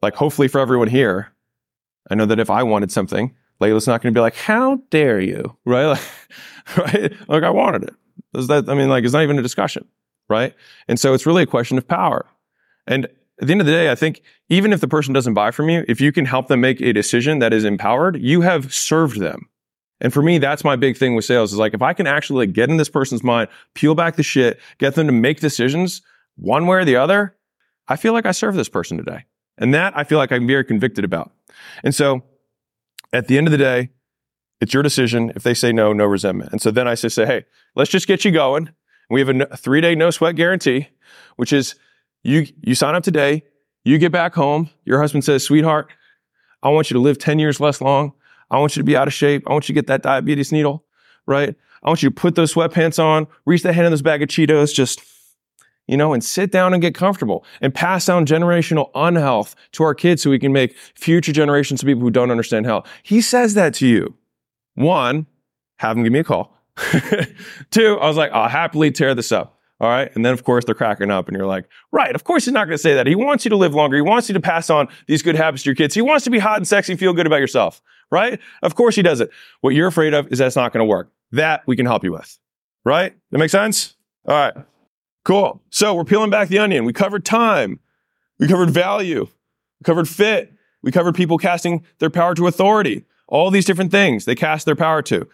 like 0.02 0.16
hopefully 0.16 0.48
for 0.48 0.60
everyone 0.60 0.88
here, 0.88 1.34
I 2.10 2.16
know 2.16 2.26
that 2.26 2.40
if 2.40 2.50
I 2.50 2.64
wanted 2.64 2.92
something, 2.92 3.36
Leila's 3.60 3.88
not 3.88 4.02
going 4.02 4.14
to 4.14 4.18
be 4.18 4.22
like, 4.22 4.36
"How 4.36 4.82
dare 4.90 5.20
you?" 5.20 5.56
Right? 5.66 6.00
Like, 6.78 6.94
right? 6.94 7.14
Like 7.30 7.44
I 7.44 7.52
wanted 7.52 7.84
it. 7.84 7.96
That? 8.48 8.70
I 8.70 8.74
mean, 8.74 8.90
like 8.90 9.04
it's 9.04 9.14
not 9.14 9.24
even 9.24 9.40
a 9.40 9.44
discussion, 9.44 9.86
right? 10.30 10.54
And 10.88 11.00
so 11.00 11.14
it's 11.14 11.26
really 11.26 11.44
a 11.44 11.48
question 11.48 11.78
of 11.78 11.88
power. 11.88 12.26
And 12.88 13.06
at 13.42 13.48
the 13.48 13.52
end 13.52 13.62
of 13.62 13.68
the 13.68 13.74
day, 13.74 13.92
I 13.92 13.96
think 13.96 14.22
even 14.50 14.72
if 14.72 14.82
the 14.82 14.88
person 14.88 15.14
doesn't 15.14 15.34
buy 15.34 15.52
from 15.52 15.70
you, 15.70 15.84
if 15.88 16.00
you 16.00 16.12
can 16.12 16.26
help 16.26 16.48
them 16.48 16.62
make 16.62 16.80
a 16.82 16.94
decision 16.94 17.40
that 17.40 17.54
is 17.54 17.66
empowered, 17.66 18.22
you 18.22 18.42
have 18.42 18.74
served 18.74 19.20
them. 19.20 19.50
And 20.02 20.14
for 20.14 20.22
me, 20.22 20.38
that's 20.38 20.64
my 20.64 20.76
big 20.76 20.98
thing 20.98 21.16
with 21.16 21.26
sales 21.26 21.54
is 21.54 21.60
like, 21.60 21.74
if 21.74 21.82
I 21.82 21.94
can 21.94 22.08
actually 22.08 22.46
like 22.46 22.54
get 22.54 22.70
in 22.70 22.78
this 22.78 22.90
person's 22.90 23.24
mind, 23.24 23.50
peel 23.74 23.96
back 23.96 24.16
the 24.16 24.24
shit, 24.24 24.60
get 24.78 24.96
them 24.96 25.08
to 25.08 25.14
make 25.14 25.40
decisions 25.40 26.02
one 26.36 26.68
way 26.68 26.78
or 26.78 26.86
the 26.86 26.98
other, 26.98 27.36
I 27.88 27.96
feel 27.96 28.14
like 28.14 28.26
I 28.26 28.32
serve 28.32 28.56
this 28.56 28.70
person 28.70 28.98
today. 28.98 29.26
And 29.58 29.74
that 29.74 29.98
I 29.98 30.04
feel 30.04 30.18
like 30.18 30.32
I'm 30.32 30.48
very 30.48 30.66
convicted 30.66 31.06
about. 31.06 31.32
And 31.84 31.96
so 31.96 32.24
at 33.14 33.28
the 33.28 33.38
end 33.38 33.48
of 33.48 33.52
the 33.52 33.58
day, 33.58 33.90
it's 34.62 34.74
your 34.74 34.84
decision. 34.84 35.32
If 35.36 35.44
they 35.44 35.54
say 35.54 35.72
no, 35.72 35.94
no 35.94 36.06
resentment. 36.06 36.52
And 36.52 36.62
so 36.62 36.72
then 36.72 36.88
I 36.88 36.96
say, 36.96 37.10
say 37.10 37.26
hey, 37.26 37.46
let's 37.76 37.92
just 37.92 38.08
get 38.08 38.26
you 38.26 38.32
going. 38.32 38.70
We 39.10 39.20
have 39.20 39.30
a 39.30 39.58
three 39.58 39.82
day 39.82 39.96
no 39.96 40.10
sweat 40.10 40.36
guarantee, 40.36 40.90
which 41.36 41.54
is 41.54 41.76
you, 42.24 42.48
you 42.62 42.74
sign 42.76 42.96
up 42.96 43.04
today, 43.04 43.44
you 43.84 43.98
get 43.98 44.12
back 44.12 44.34
home, 44.34 44.70
your 44.84 45.00
husband 45.00 45.24
says, 45.24 45.44
sweetheart, 45.44 45.92
I 46.64 46.70
want 46.70 46.90
you 46.90 46.96
to 46.96 47.00
live 47.00 47.20
10 47.20 47.38
years 47.38 47.60
less 47.60 47.82
long. 47.82 48.14
I 48.50 48.60
want 48.60 48.76
you 48.76 48.80
to 48.80 48.86
be 48.86 48.98
out 48.98 49.08
of 49.08 49.14
shape. 49.14 49.44
I 49.48 49.54
want 49.54 49.70
you 49.70 49.74
to 49.74 49.80
get 49.80 49.88
that 49.88 50.02
diabetes 50.02 50.52
needle, 50.52 50.84
right? 51.28 51.56
I 51.84 51.90
want 51.90 52.02
you 52.02 52.10
to 52.10 52.16
put 52.16 52.34
those 52.34 52.54
sweatpants 52.54 53.04
on, 53.04 53.28
reach 53.46 53.62
the 53.62 53.74
hand 53.74 53.86
in 53.86 53.92
this 53.92 54.02
bag 54.02 54.24
of 54.24 54.30
Cheetos, 54.30 54.74
just, 54.74 55.02
you 55.88 55.98
know, 55.98 56.14
and 56.14 56.24
sit 56.24 56.52
down 56.52 56.74
and 56.74 56.82
get 56.82 56.96
comfortable 56.96 57.46
and 57.62 57.74
pass 57.74 58.08
down 58.08 58.26
generational 58.26 58.90
unhealth 58.96 59.56
to 59.74 59.84
our 59.84 59.94
kids 59.94 60.24
so 60.24 60.32
we 60.32 60.40
can 60.40 60.52
make 60.52 60.76
future 60.96 61.32
generations 61.32 61.84
of 61.84 61.88
people 61.88 62.02
who 62.02 62.10
don't 62.10 62.32
understand 62.32 62.66
health. 62.66 62.88
He 63.04 63.22
says 63.22 63.54
that 63.54 63.76
to 63.76 63.88
you. 63.88 64.16
One, 64.76 65.26
have 65.78 65.98
him 65.98 66.04
give 66.04 66.14
me 66.14 66.20
a 66.20 66.24
call. 66.24 66.56
Two, 67.72 67.98
I 68.00 68.08
was 68.08 68.18
like, 68.18 68.32
I'll 68.32 68.50
happily 68.50 68.92
tear 68.92 69.16
this 69.16 69.32
up. 69.32 69.60
All 69.82 69.90
right. 69.90 70.10
And 70.16 70.26
then, 70.26 70.32
of 70.32 70.44
course, 70.46 70.64
they're 70.64 70.76
cracking 70.76 71.12
up, 71.12 71.28
and 71.28 71.36
you're 71.36 71.48
like, 71.48 71.68
right, 71.92 72.16
of 72.16 72.24
course, 72.24 72.46
he's 72.46 72.54
not 72.54 72.66
going 72.66 72.76
to 72.76 72.82
say 72.82 72.94
that. 72.94 73.08
He 73.08 73.16
wants 73.16 73.44
you 73.44 73.50
to 73.50 73.58
live 73.58 73.74
longer. 73.74 73.98
He 73.98 74.02
wants 74.02 74.30
you 74.30 74.34
to 74.34 74.40
pass 74.40 74.70
on 74.70 74.88
these 75.08 75.22
good 75.22 75.36
habits 75.36 75.64
to 75.64 75.70
your 75.70 75.76
kids. 75.76 75.94
He 75.94 76.02
wants 76.02 76.24
to 76.26 76.30
be 76.30 76.40
hot 76.40 76.58
and 76.58 76.68
sexy 76.68 76.94
and 76.94 77.00
feel 77.00 77.12
good 77.12 77.28
about 77.28 77.42
yourself, 77.42 77.82
right? 78.10 78.40
Of 78.62 78.76
course, 78.76 78.96
he 78.96 79.02
does 79.02 79.20
it. 79.20 79.32
What 79.62 79.72
you're 79.72 79.88
afraid 79.88 80.14
of 80.14 80.32
is 80.32 80.40
that's 80.40 80.56
not 80.56 80.72
going 80.72 80.82
to 80.82 80.90
work. 80.90 81.12
That 81.32 81.64
we 81.68 81.76
can 81.76 81.86
help 81.86 82.04
you 82.06 82.14
with, 82.14 82.38
right? 82.86 83.14
That 83.32 83.38
makes 83.38 83.52
sense? 83.52 83.96
All 84.28 84.36
right. 84.36 84.54
Cool. 85.26 85.62
So 85.72 85.94
we're 85.94 86.06
peeling 86.06 86.30
back 86.30 86.48
the 86.48 86.60
onion. 86.60 86.86
We 86.86 86.94
covered 86.94 87.26
time. 87.26 87.80
We 88.40 88.48
covered 88.48 88.70
value. 88.70 89.28
We 89.80 89.84
covered 89.84 90.08
fit. 90.08 90.54
We 90.84 90.92
covered 90.92 91.16
people 91.16 91.38
casting 91.38 91.84
their 92.00 92.12
power 92.12 92.36
to 92.36 92.48
authority. 92.48 93.04
All 93.28 93.52
these 93.52 93.66
different 93.66 93.92
things 93.92 94.26
they 94.26 94.36
cast 94.36 94.66
their 94.66 94.76
power 94.76 95.02
to. 95.04 95.28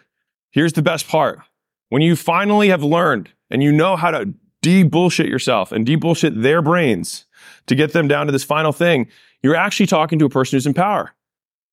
Here's 0.50 0.72
the 0.72 0.82
best 0.82 1.08
part. 1.08 1.40
When 1.88 2.02
you 2.02 2.16
finally 2.16 2.68
have 2.68 2.82
learned 2.82 3.30
and 3.50 3.62
you 3.62 3.72
know 3.72 3.96
how 3.96 4.10
to 4.10 4.32
de-bullshit 4.62 5.26
yourself 5.26 5.72
and 5.72 5.84
de-bullshit 5.84 6.40
their 6.40 6.62
brains 6.62 7.26
to 7.66 7.74
get 7.74 7.92
them 7.92 8.08
down 8.08 8.26
to 8.26 8.32
this 8.32 8.44
final 8.44 8.72
thing, 8.72 9.08
you're 9.42 9.56
actually 9.56 9.86
talking 9.86 10.18
to 10.18 10.24
a 10.24 10.30
person 10.30 10.56
who's 10.56 10.66
in 10.66 10.74
power. 10.74 11.12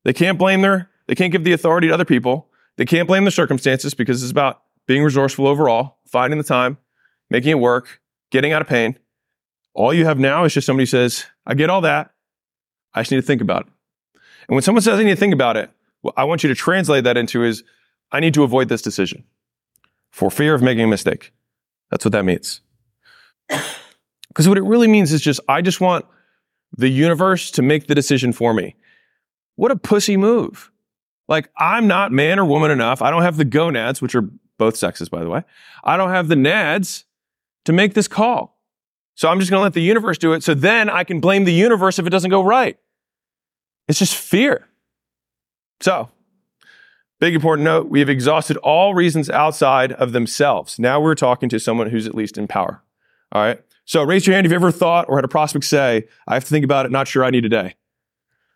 They 0.03 0.13
can't 0.13 0.37
blame 0.37 0.61
their, 0.61 0.89
they 1.07 1.15
can't 1.15 1.31
give 1.31 1.43
the 1.43 1.53
authority 1.53 1.87
to 1.87 1.93
other 1.93 2.05
people. 2.05 2.49
They 2.77 2.85
can't 2.85 3.07
blame 3.07 3.25
the 3.25 3.31
circumstances 3.31 3.93
because 3.93 4.23
it's 4.23 4.31
about 4.31 4.61
being 4.87 5.03
resourceful 5.03 5.47
overall, 5.47 5.97
finding 6.07 6.37
the 6.37 6.43
time, 6.43 6.77
making 7.29 7.51
it 7.51 7.59
work, 7.59 8.01
getting 8.31 8.53
out 8.53 8.61
of 8.61 8.67
pain. 8.67 8.97
All 9.73 9.93
you 9.93 10.05
have 10.05 10.17
now 10.17 10.45
is 10.45 10.53
just 10.53 10.65
somebody 10.65 10.85
says, 10.85 11.25
I 11.45 11.53
get 11.53 11.69
all 11.69 11.81
that. 11.81 12.11
I 12.93 13.01
just 13.01 13.11
need 13.11 13.17
to 13.17 13.21
think 13.21 13.41
about 13.41 13.67
it. 13.67 13.73
And 14.47 14.55
when 14.55 14.63
someone 14.63 14.81
says 14.81 14.99
I 14.99 15.03
need 15.03 15.11
to 15.11 15.15
think 15.15 15.33
about 15.33 15.57
it, 15.57 15.69
what 16.01 16.13
I 16.17 16.23
want 16.23 16.43
you 16.43 16.49
to 16.49 16.55
translate 16.55 17.03
that 17.03 17.17
into 17.17 17.43
is 17.43 17.63
I 18.11 18.19
need 18.19 18.33
to 18.35 18.43
avoid 18.43 18.69
this 18.69 18.81
decision 18.81 19.23
for 20.11 20.31
fear 20.31 20.53
of 20.53 20.61
making 20.61 20.83
a 20.83 20.87
mistake. 20.87 21.31
That's 21.91 22.05
what 22.05 22.11
that 22.13 22.25
means. 22.25 22.61
Because 24.29 24.47
what 24.47 24.59
it 24.59 24.63
really 24.63 24.87
means 24.87 25.11
is 25.11 25.21
just, 25.21 25.39
I 25.49 25.61
just 25.61 25.81
want 25.81 26.05
the 26.77 26.87
universe 26.87 27.49
to 27.51 27.63
make 27.63 27.87
the 27.87 27.95
decision 27.95 28.31
for 28.31 28.53
me. 28.53 28.75
What 29.55 29.71
a 29.71 29.75
pussy 29.75 30.17
move. 30.17 30.71
Like, 31.27 31.49
I'm 31.57 31.87
not 31.87 32.11
man 32.11 32.39
or 32.39 32.45
woman 32.45 32.71
enough. 32.71 33.01
I 33.01 33.09
don't 33.09 33.23
have 33.23 33.37
the 33.37 33.43
gonads, 33.43 34.01
which 34.03 34.15
are 34.15 34.29
both 34.57 34.77
sexes, 34.77 35.09
by 35.09 35.23
the 35.23 35.29
way. 35.29 35.43
I 35.83 35.97
don't 35.97 36.11
have 36.11 36.27
the 36.27 36.35
nads 36.35 37.05
to 37.65 37.73
make 37.73 37.95
this 37.95 38.07
call. 38.07 38.57
So 39.15 39.27
I'm 39.27 39.39
just 39.39 39.51
going 39.51 39.59
to 39.59 39.63
let 39.63 39.73
the 39.73 39.81
universe 39.81 40.17
do 40.17 40.33
it. 40.33 40.43
So 40.43 40.53
then 40.53 40.89
I 40.89 41.03
can 41.03 41.19
blame 41.19 41.43
the 41.43 41.51
universe 41.51 41.99
if 41.99 42.07
it 42.07 42.11
doesn't 42.11 42.29
go 42.29 42.43
right. 42.43 42.77
It's 43.87 43.99
just 43.99 44.15
fear. 44.15 44.67
So 45.81 46.09
Big 47.19 47.35
important 47.35 47.65
note, 47.65 47.89
we 47.89 47.99
have 47.99 48.07
exhausted 48.07 48.55
all 48.57 48.93
reasons 48.93 49.29
outside 49.29 49.91
of 49.93 50.13
themselves. 50.13 50.79
Now 50.79 51.01
we're 51.01 51.15
talking 51.15 51.49
to 51.49 51.59
someone 51.59 51.89
who's 51.89 52.07
at 52.07 52.15
least 52.15 52.37
in 52.37 52.47
power. 52.47 52.81
All 53.33 53.41
right. 53.41 53.61
So 53.83 54.03
raise 54.03 54.25
your 54.25 54.35
hand 54.35 54.45
if 54.45 54.51
you 54.51 54.55
ever 54.55 54.71
thought 54.71 55.07
or 55.09 55.17
had 55.17 55.25
a 55.25 55.29
prospect 55.29 55.65
say, 55.65 56.07
I 56.27 56.35
have 56.35 56.45
to 56.45 56.49
think 56.49 56.63
about 56.63 56.85
it, 56.85 56.91
not 56.91 57.09
sure 57.09 57.25
I 57.25 57.29
need 57.29 57.43
a 57.43 57.49
day. 57.49 57.75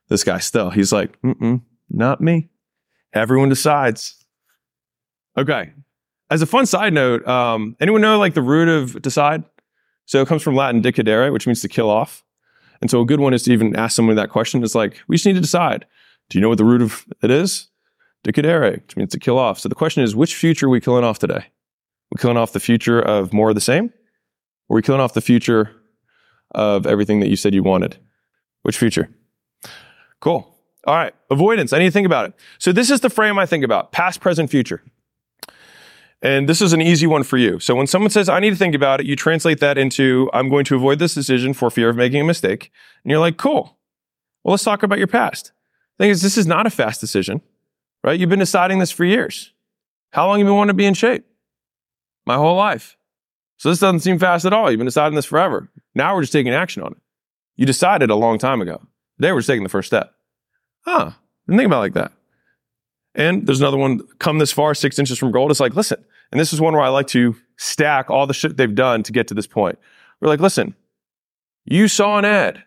This 0.07 0.23
guy 0.23 0.39
still, 0.39 0.69
he's 0.69 0.93
like, 0.93 1.21
mm 1.21 1.61
not 1.89 2.21
me. 2.21 2.49
Everyone 3.13 3.49
decides. 3.49 4.25
Okay. 5.37 5.73
As 6.31 6.41
a 6.41 6.47
fun 6.47 6.65
side 6.65 6.93
note, 6.93 7.27
um, 7.27 7.75
anyone 7.79 8.01
know 8.01 8.17
like 8.17 8.33
the 8.33 8.41
root 8.41 8.67
of 8.67 8.99
decide? 9.01 9.43
So 10.05 10.21
it 10.21 10.27
comes 10.27 10.41
from 10.41 10.55
Latin 10.55 10.81
decidere, 10.81 11.31
which 11.31 11.45
means 11.45 11.61
to 11.61 11.67
kill 11.67 11.89
off. 11.89 12.23
And 12.81 12.89
so 12.89 13.01
a 13.01 13.05
good 13.05 13.19
one 13.19 13.33
is 13.33 13.43
to 13.43 13.53
even 13.53 13.75
ask 13.75 13.95
someone 13.95 14.15
that 14.15 14.29
question. 14.29 14.63
It's 14.63 14.73
like, 14.73 15.01
we 15.07 15.17
just 15.17 15.25
need 15.25 15.33
to 15.33 15.41
decide. 15.41 15.85
Do 16.33 16.39
you 16.39 16.41
know 16.41 16.49
what 16.49 16.57
the 16.57 16.65
root 16.65 16.81
of 16.81 17.05
it 17.21 17.29
is? 17.29 17.67
Decadere, 18.25 18.81
which 18.81 18.97
means 18.97 19.11
to 19.11 19.19
kill 19.19 19.37
off. 19.37 19.59
So 19.59 19.69
the 19.69 19.75
question 19.75 20.01
is, 20.01 20.15
which 20.15 20.33
future 20.33 20.65
are 20.65 20.69
we 20.69 20.81
killing 20.81 21.03
off 21.03 21.19
today? 21.19 21.45
We're 22.09 22.19
killing 22.19 22.37
off 22.37 22.53
the 22.53 22.59
future 22.59 22.99
of 22.99 23.31
more 23.33 23.49
of 23.49 23.55
the 23.55 23.61
same? 23.61 23.93
Or 24.67 24.73
are 24.73 24.77
we 24.77 24.81
killing 24.81 24.99
off 24.99 25.13
the 25.13 25.21
future 25.21 25.69
of 26.55 26.87
everything 26.87 27.19
that 27.19 27.29
you 27.29 27.35
said 27.35 27.53
you 27.53 27.61
wanted? 27.61 27.97
Which 28.63 28.79
future? 28.79 29.11
Cool. 30.21 30.57
All 30.87 30.95
right. 30.95 31.13
Avoidance. 31.29 31.71
I 31.71 31.77
need 31.77 31.85
to 31.85 31.91
think 31.91 32.07
about 32.07 32.29
it. 32.29 32.33
So 32.57 32.71
this 32.71 32.89
is 32.89 33.01
the 33.01 33.11
frame 33.11 33.37
I 33.37 33.45
think 33.45 33.63
about. 33.63 33.91
Past, 33.91 34.19
present, 34.19 34.49
future. 34.49 34.81
And 36.23 36.49
this 36.49 36.63
is 36.63 36.73
an 36.73 36.81
easy 36.81 37.05
one 37.05 37.21
for 37.21 37.37
you. 37.37 37.59
So 37.59 37.75
when 37.75 37.85
someone 37.85 38.09
says, 38.09 38.27
I 38.27 38.39
need 38.39 38.49
to 38.49 38.55
think 38.55 38.73
about 38.73 39.01
it, 39.01 39.05
you 39.05 39.15
translate 39.15 39.59
that 39.59 39.77
into, 39.77 40.31
I'm 40.33 40.49
going 40.49 40.65
to 40.65 40.75
avoid 40.75 40.97
this 40.97 41.13
decision 41.13 41.53
for 41.53 41.69
fear 41.69 41.89
of 41.89 41.95
making 41.95 42.21
a 42.21 42.23
mistake. 42.23 42.71
And 43.03 43.11
you're 43.11 43.19
like, 43.19 43.37
cool. 43.37 43.77
Well, 44.43 44.53
let's 44.53 44.63
talk 44.63 44.81
about 44.81 44.97
your 44.97 45.07
past. 45.07 45.51
Thing 46.03 46.11
is, 46.11 46.21
this 46.21 46.37
is 46.37 46.47
not 46.47 46.67
a 46.67 46.69
fast 46.69 47.01
decision 47.01 47.41
right? 48.03 48.19
You've 48.19 48.29
been 48.29 48.39
deciding 48.39 48.79
this 48.79 48.91
for 48.91 49.05
years. 49.05 49.51
How 50.11 50.27
long 50.27 50.39
have 50.39 50.45
you 50.45 50.49
been 50.51 50.57
wanting 50.57 50.73
to 50.73 50.77
be 50.77 50.85
in 50.85 50.93
shape? 50.93 51.25
My 52.25 52.35
whole 52.35 52.55
life. 52.55 52.97
So 53.57 53.69
this 53.69 53.79
doesn't 53.79 54.01
seem 54.01 54.19
fast 54.19 54.45
at 54.45 54.53
all. 54.53 54.69
You've 54.69 54.79
been 54.79 54.85
deciding 54.85 55.15
this 55.15 55.25
forever. 55.25 55.69
Now 55.95 56.13
we're 56.13 56.21
just 56.21 56.33
taking 56.33 56.53
action 56.53 56.83
on 56.83 56.91
it. 56.91 56.97
You 57.55 57.65
decided 57.65 58.09
a 58.09 58.15
long 58.15 58.37
time 58.37 58.61
ago. 58.61 58.81
Today 59.17 59.31
we're 59.31 59.39
just 59.39 59.47
taking 59.47 59.63
the 59.63 59.69
first 59.69 59.87
step. 59.87 60.13
Huh. 60.81 61.11
Didn't 61.47 61.59
think 61.59 61.67
about 61.67 61.79
like 61.79 61.93
that. 61.93 62.11
And 63.15 63.45
there's 63.45 63.61
another 63.61 63.77
one, 63.77 64.01
come 64.19 64.39
this 64.39 64.51
far, 64.51 64.73
six 64.73 64.97
inches 64.97 65.19
from 65.19 65.31
gold. 65.31 65.51
It's 65.51 65.59
like, 65.59 65.75
listen, 65.75 66.03
and 66.31 66.39
this 66.39 66.51
is 66.51 66.59
one 66.59 66.73
where 66.73 66.81
I 66.81 66.89
like 66.89 67.07
to 67.07 67.35
stack 67.57 68.09
all 68.09 68.25
the 68.25 68.33
shit 68.33 68.57
they've 68.57 68.73
done 68.73 69.03
to 69.03 69.11
get 69.11 69.27
to 69.27 69.33
this 69.33 69.47
point. 69.47 69.77
We're 70.19 70.29
like, 70.29 70.39
listen, 70.39 70.75
you 71.63 71.87
saw 71.87 72.17
an 72.17 72.25
ad. 72.25 72.63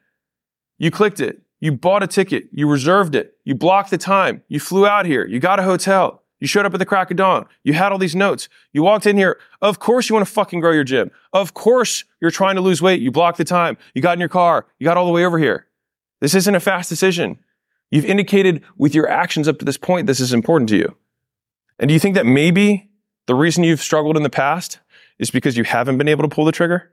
You 0.79 0.91
clicked 0.91 1.21
it. 1.21 1.43
You 1.61 1.73
bought 1.73 2.03
a 2.03 2.07
ticket. 2.07 2.49
You 2.53 2.69
reserved 2.69 3.15
it. 3.15 3.39
You 3.45 3.55
blocked 3.55 3.91
the 3.91 3.99
time. 3.99 4.43
You 4.49 4.61
flew 4.61 4.87
out 4.87 5.07
here. 5.07 5.27
You 5.27 5.41
got 5.41 5.59
a 5.59 5.63
hotel. 5.63 6.23
You 6.39 6.47
showed 6.47 6.67
up 6.67 6.75
at 6.75 6.79
the 6.79 6.85
crack 6.85 7.11
of 7.11 7.17
dawn. 7.17 7.47
You 7.65 7.73
had 7.73 7.93
all 7.93 7.99
these 7.99 8.15
notes. 8.15 8.49
You 8.73 8.83
walked 8.83 9.07
in 9.07 9.17
here. 9.17 9.41
Of 9.63 9.79
course 9.79 10.09
you 10.09 10.15
want 10.15 10.27
to 10.27 10.33
fucking 10.33 10.61
grow 10.61 10.73
your 10.73 10.85
gym. 10.85 11.11
Of 11.33 11.55
course 11.55 12.05
you're 12.21 12.31
trying 12.31 12.57
to 12.57 12.61
lose 12.61 12.83
weight. 12.83 13.01
You 13.01 13.11
blocked 13.11 13.39
the 13.39 13.45
time. 13.45 13.79
You 13.95 14.03
got 14.03 14.13
in 14.13 14.21
your 14.21 14.29
car. 14.29 14.67
You 14.79 14.85
got 14.85 14.99
all 14.99 15.07
the 15.07 15.13
way 15.13 15.25
over 15.25 15.39
here. 15.39 15.67
This 16.21 16.35
isn't 16.35 16.55
a 16.55 16.61
fast 16.61 16.91
decision. 16.91 17.39
You've 17.91 18.05
indicated 18.05 18.63
with 18.77 18.95
your 18.95 19.09
actions 19.09 19.49
up 19.49 19.59
to 19.61 19.65
this 19.65 19.79
point 19.79 20.07
this 20.07 20.21
is 20.21 20.33
important 20.33 20.69
to 20.71 20.77
you. 20.77 20.97
And 21.79 21.89
do 21.89 21.95
you 21.95 22.01
think 22.01 22.15
that 22.17 22.27
maybe 22.27 22.91
the 23.27 23.35
reason 23.35 23.65
you've 23.65 23.83
struggled 23.83 24.17
in 24.17 24.23
the 24.23 24.31
past 24.31 24.81
is 25.19 25.31
because 25.31 25.57
you 25.57 25.65
haven't 25.65 25.99
been 25.99 26.09
able 26.09 26.29
to 26.29 26.35
pull 26.35 26.45
the 26.45 26.53
trigger? 26.53 26.93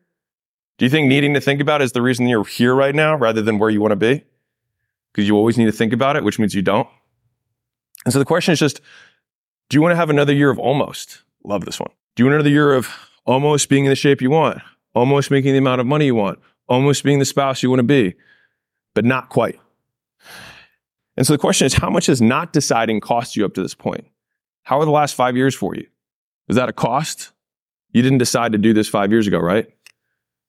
Do 0.77 0.85
you 0.85 0.89
think 0.89 1.07
needing 1.07 1.33
to 1.33 1.41
think 1.41 1.61
about 1.61 1.81
is 1.81 1.91
the 1.91 2.01
reason 2.01 2.27
you're 2.27 2.45
here 2.45 2.73
right 2.73 2.95
now 2.95 3.15
rather 3.15 3.41
than 3.41 3.59
where 3.59 3.69
you 3.69 3.81
want 3.81 3.91
to 3.91 3.97
be? 3.97 4.23
Because 5.13 5.27
you 5.27 5.35
always 5.35 5.57
need 5.57 5.65
to 5.65 5.71
think 5.71 5.93
about 5.93 6.15
it, 6.15 6.23
which 6.23 6.39
means 6.39 6.55
you 6.55 6.61
don't. 6.61 6.87
And 8.05 8.11
so 8.11 8.19
the 8.19 8.25
question 8.25 8.51
is 8.51 8.59
just, 8.59 8.81
do 9.69 9.77
you 9.77 9.81
want 9.81 9.91
to 9.91 9.95
have 9.95 10.09
another 10.09 10.33
year 10.33 10.49
of 10.49 10.59
almost? 10.59 11.23
Love 11.43 11.65
this 11.65 11.79
one. 11.79 11.91
Do 12.15 12.23
you 12.23 12.25
want 12.25 12.35
another 12.35 12.49
year 12.49 12.73
of 12.73 12.89
almost 13.25 13.69
being 13.69 13.85
in 13.85 13.89
the 13.89 13.95
shape 13.95 14.21
you 14.21 14.29
want, 14.29 14.61
almost 14.93 15.31
making 15.31 15.53
the 15.53 15.59
amount 15.59 15.81
of 15.81 15.87
money 15.87 16.05
you 16.05 16.15
want, 16.15 16.39
almost 16.67 17.03
being 17.03 17.19
the 17.19 17.25
spouse 17.25 17.63
you 17.63 17.69
want 17.69 17.79
to 17.79 17.83
be, 17.83 18.15
but 18.93 19.05
not 19.05 19.29
quite? 19.29 19.59
And 21.15 21.25
so 21.25 21.33
the 21.33 21.39
question 21.39 21.65
is, 21.65 21.75
how 21.75 21.89
much 21.89 22.07
has 22.07 22.21
not 22.21 22.53
deciding 22.53 22.99
cost 22.99 23.35
you 23.35 23.45
up 23.45 23.53
to 23.53 23.61
this 23.61 23.75
point? 23.75 24.05
How 24.63 24.79
are 24.79 24.85
the 24.85 24.91
last 24.91 25.15
five 25.15 25.37
years 25.37 25.53
for 25.53 25.75
you? 25.75 25.85
Is 26.47 26.55
that 26.55 26.69
a 26.69 26.73
cost? 26.73 27.31
You 27.91 28.01
didn't 28.01 28.17
decide 28.17 28.51
to 28.53 28.57
do 28.57 28.73
this 28.73 28.89
five 28.89 29.11
years 29.11 29.27
ago, 29.27 29.39
right? 29.39 29.67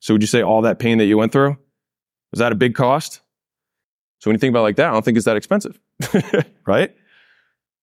So 0.01 0.15
would 0.15 0.23
you 0.23 0.27
say 0.27 0.43
all 0.43 0.63
that 0.63 0.79
pain 0.79 0.99
that 0.99 1.05
you 1.05 1.19
went 1.19 1.33
through? 1.33 1.57
Was 2.31 2.39
that 2.39 2.53
a 2.53 2.55
big 2.55 2.75
cost? 2.75 3.21
So 4.25 4.31
when 4.31 4.37
you 4.37 4.39
think 4.39 4.53
about 4.53 4.63
like 4.63 4.77
that, 4.77 4.89
I 4.89 4.93
don't 4.93 5.05
think 5.05 5.19
it's 5.19 5.27
that 5.27 5.37
expensive, 5.37 5.79
right? 6.67 6.97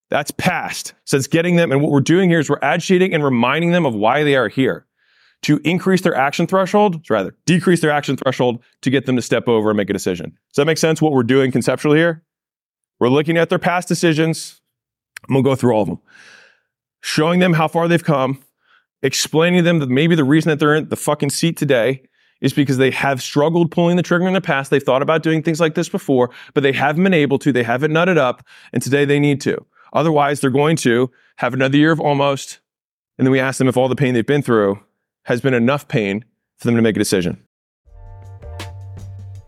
That's 0.10 0.32
past. 0.32 0.96
So 1.06 1.16
it's 1.16 1.28
getting 1.28 1.56
them, 1.56 1.72
and 1.72 1.84
what 1.84 1.92
we're 1.92 2.00
doing 2.00 2.32
here 2.32 2.40
is 2.40 2.50
we're 2.50 2.58
agitating 2.64 3.14
and 3.14 3.24
reminding 3.24 3.74
them 3.74 3.86
of 3.86 3.94
why 3.94 4.24
they 4.24 4.36
are 4.36 4.48
here. 4.48 4.88
to 5.44 5.62
increase 5.64 6.02
their 6.02 6.16
action 6.16 6.48
threshold, 6.48 7.08
rather 7.12 7.36
decrease 7.46 7.82
their 7.82 7.92
action 7.92 8.18
threshold 8.18 8.58
to 8.82 8.90
get 8.90 9.06
them 9.06 9.16
to 9.18 9.22
step 9.22 9.48
over 9.48 9.70
and 9.70 9.78
make 9.78 9.92
a 9.92 9.94
decision. 9.94 10.32
Does 10.50 10.56
that 10.56 10.66
make 10.66 10.80
sense 10.80 11.00
what 11.00 11.12
we're 11.12 11.22
doing 11.22 11.52
conceptually 11.52 12.00
here? 12.00 12.24
We're 13.00 13.10
looking 13.10 13.38
at 13.38 13.50
their 13.50 13.60
past 13.60 13.88
decisions. 13.88 14.62
I'm 15.30 15.36
to 15.36 15.44
go 15.44 15.54
through 15.54 15.74
all 15.74 15.84
of 15.84 15.90
them. 15.90 16.00
Showing 17.02 17.40
them 17.40 17.54
how 17.54 17.68
far 17.68 17.88
they've 17.88 18.04
come, 18.04 18.42
explaining 19.04 19.60
to 19.60 19.64
them 19.64 19.78
that 19.78 19.90
maybe 19.90 20.16
the 20.16 20.24
reason 20.24 20.50
that 20.50 20.58
they're 20.58 20.74
in 20.74 20.90
the 20.90 20.96
fucking 20.96 21.30
seat 21.30 21.56
today 21.56 22.02
is 22.42 22.54
because 22.54 22.78
they 22.78 22.92
have 22.92 23.22
struggled 23.22 23.72
pulling 23.72 23.98
the 23.98 24.04
trigger 24.04 24.28
in 24.28 24.34
the 24.34 24.42
past. 24.42 24.72
They've 24.72 24.84
thought 24.84 25.02
about 25.02 25.24
doing 25.24 25.42
things 25.44 25.60
like 25.60 25.76
this 25.76 25.90
before, 25.90 26.32
but 26.54 26.62
they 26.62 26.72
haven't 26.72 27.04
been 27.04 27.14
able 27.14 27.40
to. 27.40 27.52
They 27.52 27.64
haven't 27.64 27.92
nutted 27.92 28.18
up, 28.18 28.46
and 28.74 28.82
today 28.82 29.06
they 29.06 29.20
need 29.20 29.40
to. 29.42 29.66
Otherwise, 29.94 30.42
they're 30.42 30.50
going 30.50 30.76
to 30.78 31.12
have 31.38 31.54
another 31.54 31.78
year 31.78 31.92
of 31.92 32.00
almost, 32.00 32.60
and 33.18 33.26
then 33.26 33.32
we 33.32 33.40
ask 33.40 33.58
them 33.58 33.68
if 33.68 33.78
all 33.78 33.88
the 33.88 33.96
pain 33.96 34.14
they've 34.14 34.26
been 34.26 34.42
through 34.42 34.80
has 35.26 35.42
been 35.42 35.54
enough 35.54 35.88
pain 35.88 36.26
for 36.58 36.68
them 36.68 36.76
to 36.76 36.82
make 36.82 36.96
a 36.96 37.00
decision. 37.00 37.44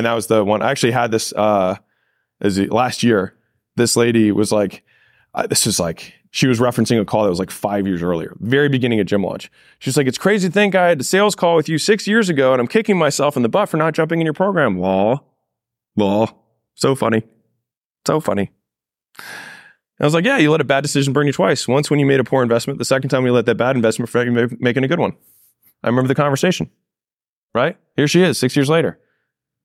And 0.00 0.06
that 0.06 0.14
was 0.14 0.28
the 0.28 0.42
one. 0.42 0.62
I 0.62 0.70
actually 0.70 0.92
had 0.92 1.10
this 1.10 1.30
uh, 1.34 1.76
as 2.40 2.58
last 2.58 3.02
year. 3.02 3.34
This 3.76 3.96
lady 3.96 4.32
was 4.32 4.50
like, 4.50 4.82
uh, 5.34 5.46
this 5.46 5.66
is 5.66 5.78
like, 5.78 6.14
she 6.30 6.46
was 6.46 6.58
referencing 6.58 6.98
a 6.98 7.04
call 7.04 7.24
that 7.24 7.28
was 7.28 7.38
like 7.38 7.50
five 7.50 7.86
years 7.86 8.02
earlier, 8.02 8.34
very 8.40 8.70
beginning 8.70 8.98
of 8.98 9.06
Gym 9.06 9.22
Launch. 9.22 9.50
She's 9.78 9.98
like, 9.98 10.06
it's 10.06 10.16
crazy 10.16 10.48
to 10.48 10.54
think 10.54 10.74
I 10.74 10.88
had 10.88 11.02
a 11.02 11.04
sales 11.04 11.34
call 11.34 11.54
with 11.54 11.68
you 11.68 11.76
six 11.76 12.06
years 12.06 12.30
ago 12.30 12.54
and 12.54 12.62
I'm 12.62 12.66
kicking 12.66 12.96
myself 12.96 13.36
in 13.36 13.42
the 13.42 13.50
butt 13.50 13.68
for 13.68 13.76
not 13.76 13.92
jumping 13.92 14.20
in 14.20 14.24
your 14.24 14.32
program. 14.32 14.78
Law, 14.78 15.22
law. 15.96 16.28
So 16.76 16.94
funny. 16.94 17.24
So 18.06 18.20
funny. 18.20 18.52
I 19.18 20.04
was 20.04 20.14
like, 20.14 20.24
yeah, 20.24 20.38
you 20.38 20.50
let 20.50 20.62
a 20.62 20.64
bad 20.64 20.80
decision 20.80 21.12
burn 21.12 21.26
you 21.26 21.34
twice. 21.34 21.68
Once 21.68 21.90
when 21.90 22.00
you 22.00 22.06
made 22.06 22.20
a 22.20 22.24
poor 22.24 22.42
investment, 22.42 22.78
the 22.78 22.86
second 22.86 23.10
time 23.10 23.26
you 23.26 23.32
let 23.32 23.44
that 23.44 23.56
bad 23.56 23.76
investment 23.76 24.10
prevent 24.10 24.50
you 24.50 24.56
making 24.60 24.82
a 24.82 24.88
good 24.88 24.98
one. 24.98 25.14
I 25.82 25.88
remember 25.88 26.08
the 26.08 26.14
conversation, 26.14 26.70
right? 27.54 27.76
Here 27.96 28.08
she 28.08 28.22
is, 28.22 28.38
six 28.38 28.56
years 28.56 28.70
later. 28.70 28.98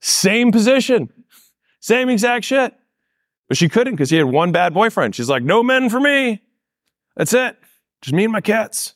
Same 0.01 0.51
position, 0.51 1.11
same 1.79 2.09
exact 2.09 2.45
shit. 2.45 2.73
But 3.47 3.57
she 3.57 3.69
couldn't 3.69 3.93
because 3.93 4.09
he 4.09 4.17
had 4.17 4.25
one 4.25 4.51
bad 4.51 4.73
boyfriend. 4.73 5.15
She's 5.15 5.29
like, 5.29 5.43
no 5.43 5.61
men 5.61 5.89
for 5.89 5.99
me. 5.99 6.41
That's 7.15 7.33
it. 7.33 7.57
Just 8.01 8.13
me 8.13 8.23
and 8.23 8.33
my 8.33 8.41
cats. 8.41 8.95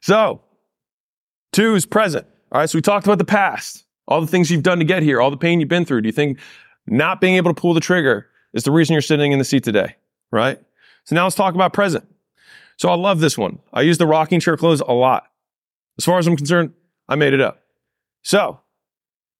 So, 0.00 0.42
two 1.52 1.74
is 1.74 1.86
present. 1.86 2.26
All 2.52 2.60
right. 2.60 2.68
So 2.68 2.76
we 2.76 2.82
talked 2.82 3.06
about 3.06 3.18
the 3.18 3.24
past, 3.24 3.84
all 4.06 4.20
the 4.20 4.26
things 4.26 4.50
you've 4.50 4.62
done 4.62 4.78
to 4.78 4.84
get 4.84 5.02
here, 5.02 5.20
all 5.20 5.30
the 5.30 5.36
pain 5.36 5.60
you've 5.60 5.68
been 5.68 5.84
through. 5.84 6.02
Do 6.02 6.08
you 6.08 6.12
think 6.12 6.38
not 6.86 7.20
being 7.20 7.36
able 7.36 7.54
to 7.54 7.60
pull 7.60 7.74
the 7.74 7.80
trigger 7.80 8.26
is 8.52 8.64
the 8.64 8.72
reason 8.72 8.94
you're 8.94 9.02
sitting 9.02 9.32
in 9.32 9.38
the 9.38 9.44
seat 9.44 9.64
today? 9.64 9.96
Right. 10.30 10.60
So 11.04 11.14
now 11.14 11.24
let's 11.24 11.36
talk 11.36 11.54
about 11.54 11.72
present. 11.72 12.06
So 12.76 12.88
I 12.88 12.96
love 12.96 13.20
this 13.20 13.38
one. 13.38 13.60
I 13.72 13.82
use 13.82 13.98
the 13.98 14.06
rocking 14.06 14.40
chair 14.40 14.56
clothes 14.56 14.80
a 14.80 14.92
lot. 14.92 15.28
As 15.98 16.04
far 16.04 16.18
as 16.18 16.26
I'm 16.26 16.36
concerned, 16.36 16.72
I 17.08 17.14
made 17.14 17.32
it 17.32 17.40
up. 17.40 17.62
So 18.22 18.60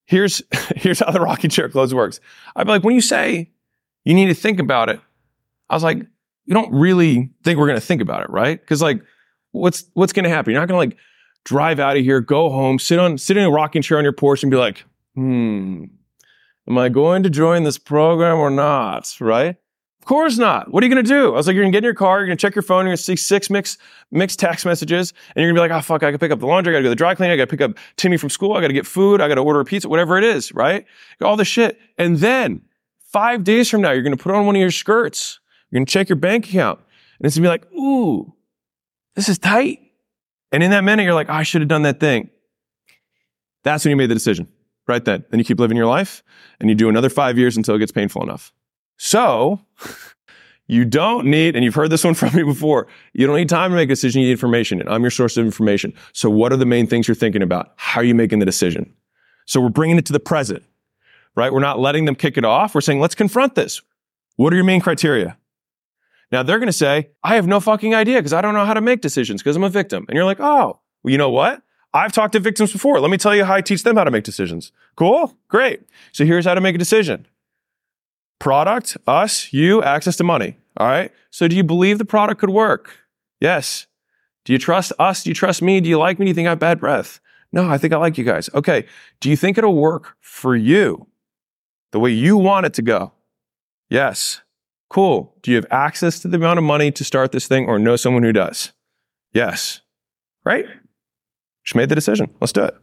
here's 0.07 0.43
here's 0.77 1.01
how 1.01 1.11
the 1.11 1.21
rocking 1.21 1.51
chair 1.51 1.69
close 1.69 1.93
works. 1.95 2.21
I'd 2.57 2.67
be 2.67 2.73
like, 2.73 2.85
when 2.85 2.95
you 2.95 3.01
say 3.01 3.51
you 4.05 4.15
need 4.15 4.27
to 4.27 4.35
think 4.35 4.61
about 4.61 4.89
it, 4.89 5.01
I 5.71 5.75
was 5.75 5.83
like, 5.83 5.99
you 5.99 6.55
don't 6.55 6.73
really 6.73 7.31
think 7.43 7.59
we're 7.59 7.67
gonna 7.67 7.81
think 7.81 8.03
about 8.03 8.23
it, 8.23 8.31
right? 8.31 8.61
Because 8.61 8.83
like, 8.83 9.03
what's 9.53 9.85
what's 9.95 10.13
gonna 10.13 10.29
happen? 10.29 10.53
You're 10.53 10.61
not 10.61 10.69
gonna 10.69 10.79
like 10.79 10.97
drive 11.45 11.79
out 11.79 11.97
of 11.97 12.03
here, 12.03 12.21
go 12.21 12.51
home, 12.51 12.79
sit 12.79 12.99
on 12.99 13.19
sit 13.19 13.37
in 13.37 13.45
a 13.45 13.51
rocking 13.51 13.83
chair 13.83 13.99
on 13.99 14.05
your 14.05 14.13
porch, 14.13 14.43
and 14.43 14.51
be 14.51 14.57
like, 14.57 14.85
hmm, 15.15 15.85
am 16.69 16.79
I 16.79 16.89
going 16.89 17.23
to 17.23 17.31
join 17.31 17.65
this 17.65 17.79
program 17.79 18.39
or 18.39 18.51
not? 18.51 19.15
Right? 19.21 19.57
Of 20.05 20.09
course 20.09 20.37
not. 20.37 20.71
What 20.71 20.83
are 20.83 20.87
you 20.87 20.93
going 20.95 21.03
to 21.03 21.09
do? 21.09 21.29
I 21.29 21.37
was 21.37 21.47
like, 21.47 21.55
you're 21.55 21.63
going 21.63 21.73
to 21.73 21.77
get 21.77 21.79
in 21.79 21.85
your 21.85 21.95
car, 21.95 22.19
you're 22.19 22.27
going 22.27 22.37
to 22.37 22.43
check 22.43 22.55
your 22.55 22.61
phone, 22.61 22.85
you're 22.85 22.91
going 22.91 22.99
to 22.99 23.03
see 23.03 23.17
six 23.17 23.49
mixed, 23.49 23.79
mixed 24.11 24.39
text 24.39 24.67
messages, 24.67 25.15
and 25.35 25.43
you're 25.43 25.51
going 25.51 25.55
to 25.55 25.67
be 25.67 25.73
like, 25.73 25.79
oh, 25.79 25.81
fuck, 25.81 26.03
I 26.03 26.09
got 26.09 26.11
to 26.11 26.19
pick 26.19 26.31
up 26.31 26.41
the 26.41 26.47
laundry, 26.47 26.75
I 26.75 26.77
got 26.77 26.81
to 26.81 26.83
go 26.83 26.87
to 26.89 26.91
the 26.91 26.95
dry 26.95 27.15
cleaning, 27.15 27.33
I 27.33 27.37
got 27.39 27.45
to 27.45 27.57
pick 27.57 27.63
up 27.63 27.79
Timmy 27.97 28.19
from 28.19 28.29
school, 28.29 28.53
I 28.53 28.61
got 28.61 28.67
to 28.67 28.75
get 28.75 28.87
food, 28.87 29.23
I 29.23 29.29
got 29.29 29.37
to 29.37 29.41
order 29.41 29.61
a 29.61 29.65
pizza, 29.65 29.89
whatever 29.89 30.19
it 30.19 30.25
is, 30.25 30.53
right? 30.53 30.85
All 31.23 31.39
the 31.39 31.45
shit. 31.47 31.81
And 31.97 32.19
then 32.19 32.61
five 33.13 33.45
days 33.45 33.71
from 33.71 33.81
now, 33.81 33.93
you're 33.93 34.03
going 34.03 34.15
to 34.15 34.23
put 34.23 34.35
on 34.35 34.45
one 34.45 34.57
of 34.57 34.61
your 34.61 34.71
skirts, 34.71 35.41
you're 35.71 35.79
going 35.79 35.87
to 35.87 35.91
check 35.91 36.11
your 36.11 36.17
bank 36.17 36.51
account, 36.51 36.81
and 37.19 37.27
it's 37.27 37.39
going 37.39 37.45
to 37.45 37.49
be 37.49 37.49
like, 37.49 37.73
ooh, 37.73 38.35
this 39.15 39.31
is 39.31 39.39
tight. 39.39 39.79
And 40.53 40.63
in 40.63 40.71
that 40.73 40.85
minute, 40.85 41.05
you're 41.05 41.15
like, 41.15 41.31
oh, 41.31 41.33
I 41.33 41.45
should 41.45 41.63
have 41.63 41.69
done 41.69 41.85
that 41.85 41.99
thing. 41.99 42.29
That's 43.63 43.87
when 43.87 43.91
you 43.91 43.97
made 43.97 44.11
the 44.11 44.15
decision, 44.15 44.49
right 44.87 45.03
then. 45.03 45.25
Then 45.31 45.39
you 45.39 45.47
keep 45.47 45.61
living 45.61 45.79
your 45.79 45.87
life, 45.87 46.23
and 46.61 46.69
you 46.69 46.75
do 46.75 46.91
another 46.91 47.09
five 47.09 47.39
years 47.39 47.57
until 47.57 47.75
it 47.75 47.79
gets 47.79 47.91
painful 47.91 48.23
enough. 48.23 48.53
So, 48.97 49.61
you 50.67 50.85
don't 50.85 51.27
need, 51.27 51.55
and 51.55 51.65
you've 51.65 51.75
heard 51.75 51.91
this 51.91 52.05
one 52.05 52.15
from 52.15 52.35
me 52.35 52.43
before, 52.43 52.87
you 53.13 53.27
don't 53.27 53.37
need 53.37 53.49
time 53.49 53.71
to 53.71 53.77
make 53.77 53.89
a 53.89 53.93
decision, 53.93 54.21
you 54.21 54.29
need 54.29 54.33
information. 54.33 54.81
And 54.81 54.89
I'm 54.89 55.03
your 55.03 55.11
source 55.11 55.37
of 55.37 55.45
information. 55.45 55.93
So, 56.13 56.31
what 56.31 56.53
are 56.53 56.57
the 56.57 56.67
main 56.67 56.87
things 56.87 57.09
you're 57.09 57.15
thinking 57.15 57.43
about? 57.43 57.73
How 57.77 58.01
are 58.01 58.05
you 58.05 58.15
making 58.15 58.39
the 58.39 58.47
decision? 58.47 58.93
So, 59.47 59.61
we're 59.61 59.69
bringing 59.69 59.99
it 59.99 60.07
to 60.07 60.13
the 60.13 60.21
present, 60.21 60.65
right? 61.35 61.53
We're 61.53 61.61
not 61.61 61.79
letting 61.79 62.05
them 62.05 62.15
kick 62.15 62.37
it 62.37 62.45
off. 62.45 62.75
We're 62.75 62.81
saying, 62.81 63.01
let's 63.01 63.15
confront 63.15 63.55
this. 63.55 63.83
What 64.37 64.53
are 64.53 64.57
your 64.57 64.65
main 64.65 64.81
criteria? 64.81 65.37
Now, 66.33 66.43
they're 66.43 66.59
going 66.59 66.67
to 66.67 66.73
say, 66.73 67.11
I 67.23 67.37
have 67.37 67.47
no 67.47 67.61
fucking 67.61 67.95
idea 67.95 68.19
because 68.19 68.33
I 68.33 68.41
don't 68.41 68.55
know 68.55 68.65
how 68.65 68.75
to 68.75 68.81
make 68.81 69.01
decisions 69.01 69.41
because 69.41 69.55
I'm 69.55 69.63
a 69.63 69.69
victim. 69.69 70.05
And 70.09 70.17
you're 70.17 70.25
like, 70.25 70.41
oh, 70.41 70.81
well, 71.03 71.11
you 71.13 71.19
know 71.19 71.31
what? 71.31 71.63
I've 71.93 72.11
talked 72.11 72.33
to 72.33 72.41
victims 72.41 72.73
before. 72.73 72.99
Let 72.99 73.11
me 73.11 73.19
tell 73.19 73.37
you 73.37 73.45
how 73.45 73.55
I 73.55 73.61
teach 73.61 73.85
them 73.85 73.97
how 73.97 74.03
to 74.03 74.11
make 74.11 74.25
decisions. 74.25 74.73
Cool? 74.97 75.37
Great. 75.47 75.83
So 76.11 76.25
here's 76.25 76.45
how 76.45 76.55
to 76.55 76.61
make 76.61 76.75
a 76.75 76.79
decision. 76.79 77.27
Product, 78.39 78.97
us, 79.07 79.53
you, 79.53 79.83
access 79.83 80.17
to 80.17 80.25
money. 80.25 80.59
All 80.77 80.87
right. 80.87 81.13
So 81.31 81.49
do 81.49 81.57
you 81.57 81.65
believe 81.65 81.99
the 81.99 82.05
product 82.05 82.41
could 82.41 82.51
work? 82.51 82.97
Yes. 83.41 83.87
Do 84.45 84.53
you 84.53 84.59
trust 84.59 84.93
us? 84.99 85.23
Do 85.25 85.31
you 85.31 85.35
trust 85.35 85.63
me? 85.63 85.81
Do 85.81 85.89
you 85.89 85.99
like 85.99 86.19
me? 86.19 86.27
Do 86.27 86.29
you 86.29 86.35
think 86.35 86.47
I 86.47 86.51
have 86.51 86.59
bad 86.59 86.81
breath? 86.81 87.21
No, 87.53 87.69
I 87.71 87.79
think 87.79 87.93
I 87.93 87.97
like 87.97 88.19
you 88.19 88.25
guys. 88.25 88.51
Okay. 88.55 88.87
Do 89.21 89.31
you 89.31 89.37
think 89.37 89.57
it'll 89.57 89.77
work 89.77 90.17
for 90.21 90.57
you 90.57 91.07
the 91.93 92.01
way 92.01 92.11
you 92.11 92.37
want 92.37 92.67
it 92.67 92.75
to 92.75 92.83
go? 92.83 93.13
Yes. 93.89 94.43
Cool. 94.91 95.35
Do 95.43 95.51
you 95.51 95.57
have 95.57 95.67
access 95.71 96.21
to 96.21 96.29
the 96.29 96.37
amount 96.37 96.59
of 96.59 96.65
money 96.65 96.91
to 96.93 97.05
start 97.05 97.33
this 97.33 97.47
thing 97.47 97.67
or 97.67 97.79
know 97.79 97.97
someone 97.97 98.23
who 98.23 98.33
does? 98.33 98.73
Yes. 99.33 99.81
Right? 100.45 100.67
Just 101.65 101.77
made 101.77 101.89
the 101.89 101.95
decision. 101.95 102.35
Let's 102.41 102.53
do 102.53 102.65
it. 102.65 102.75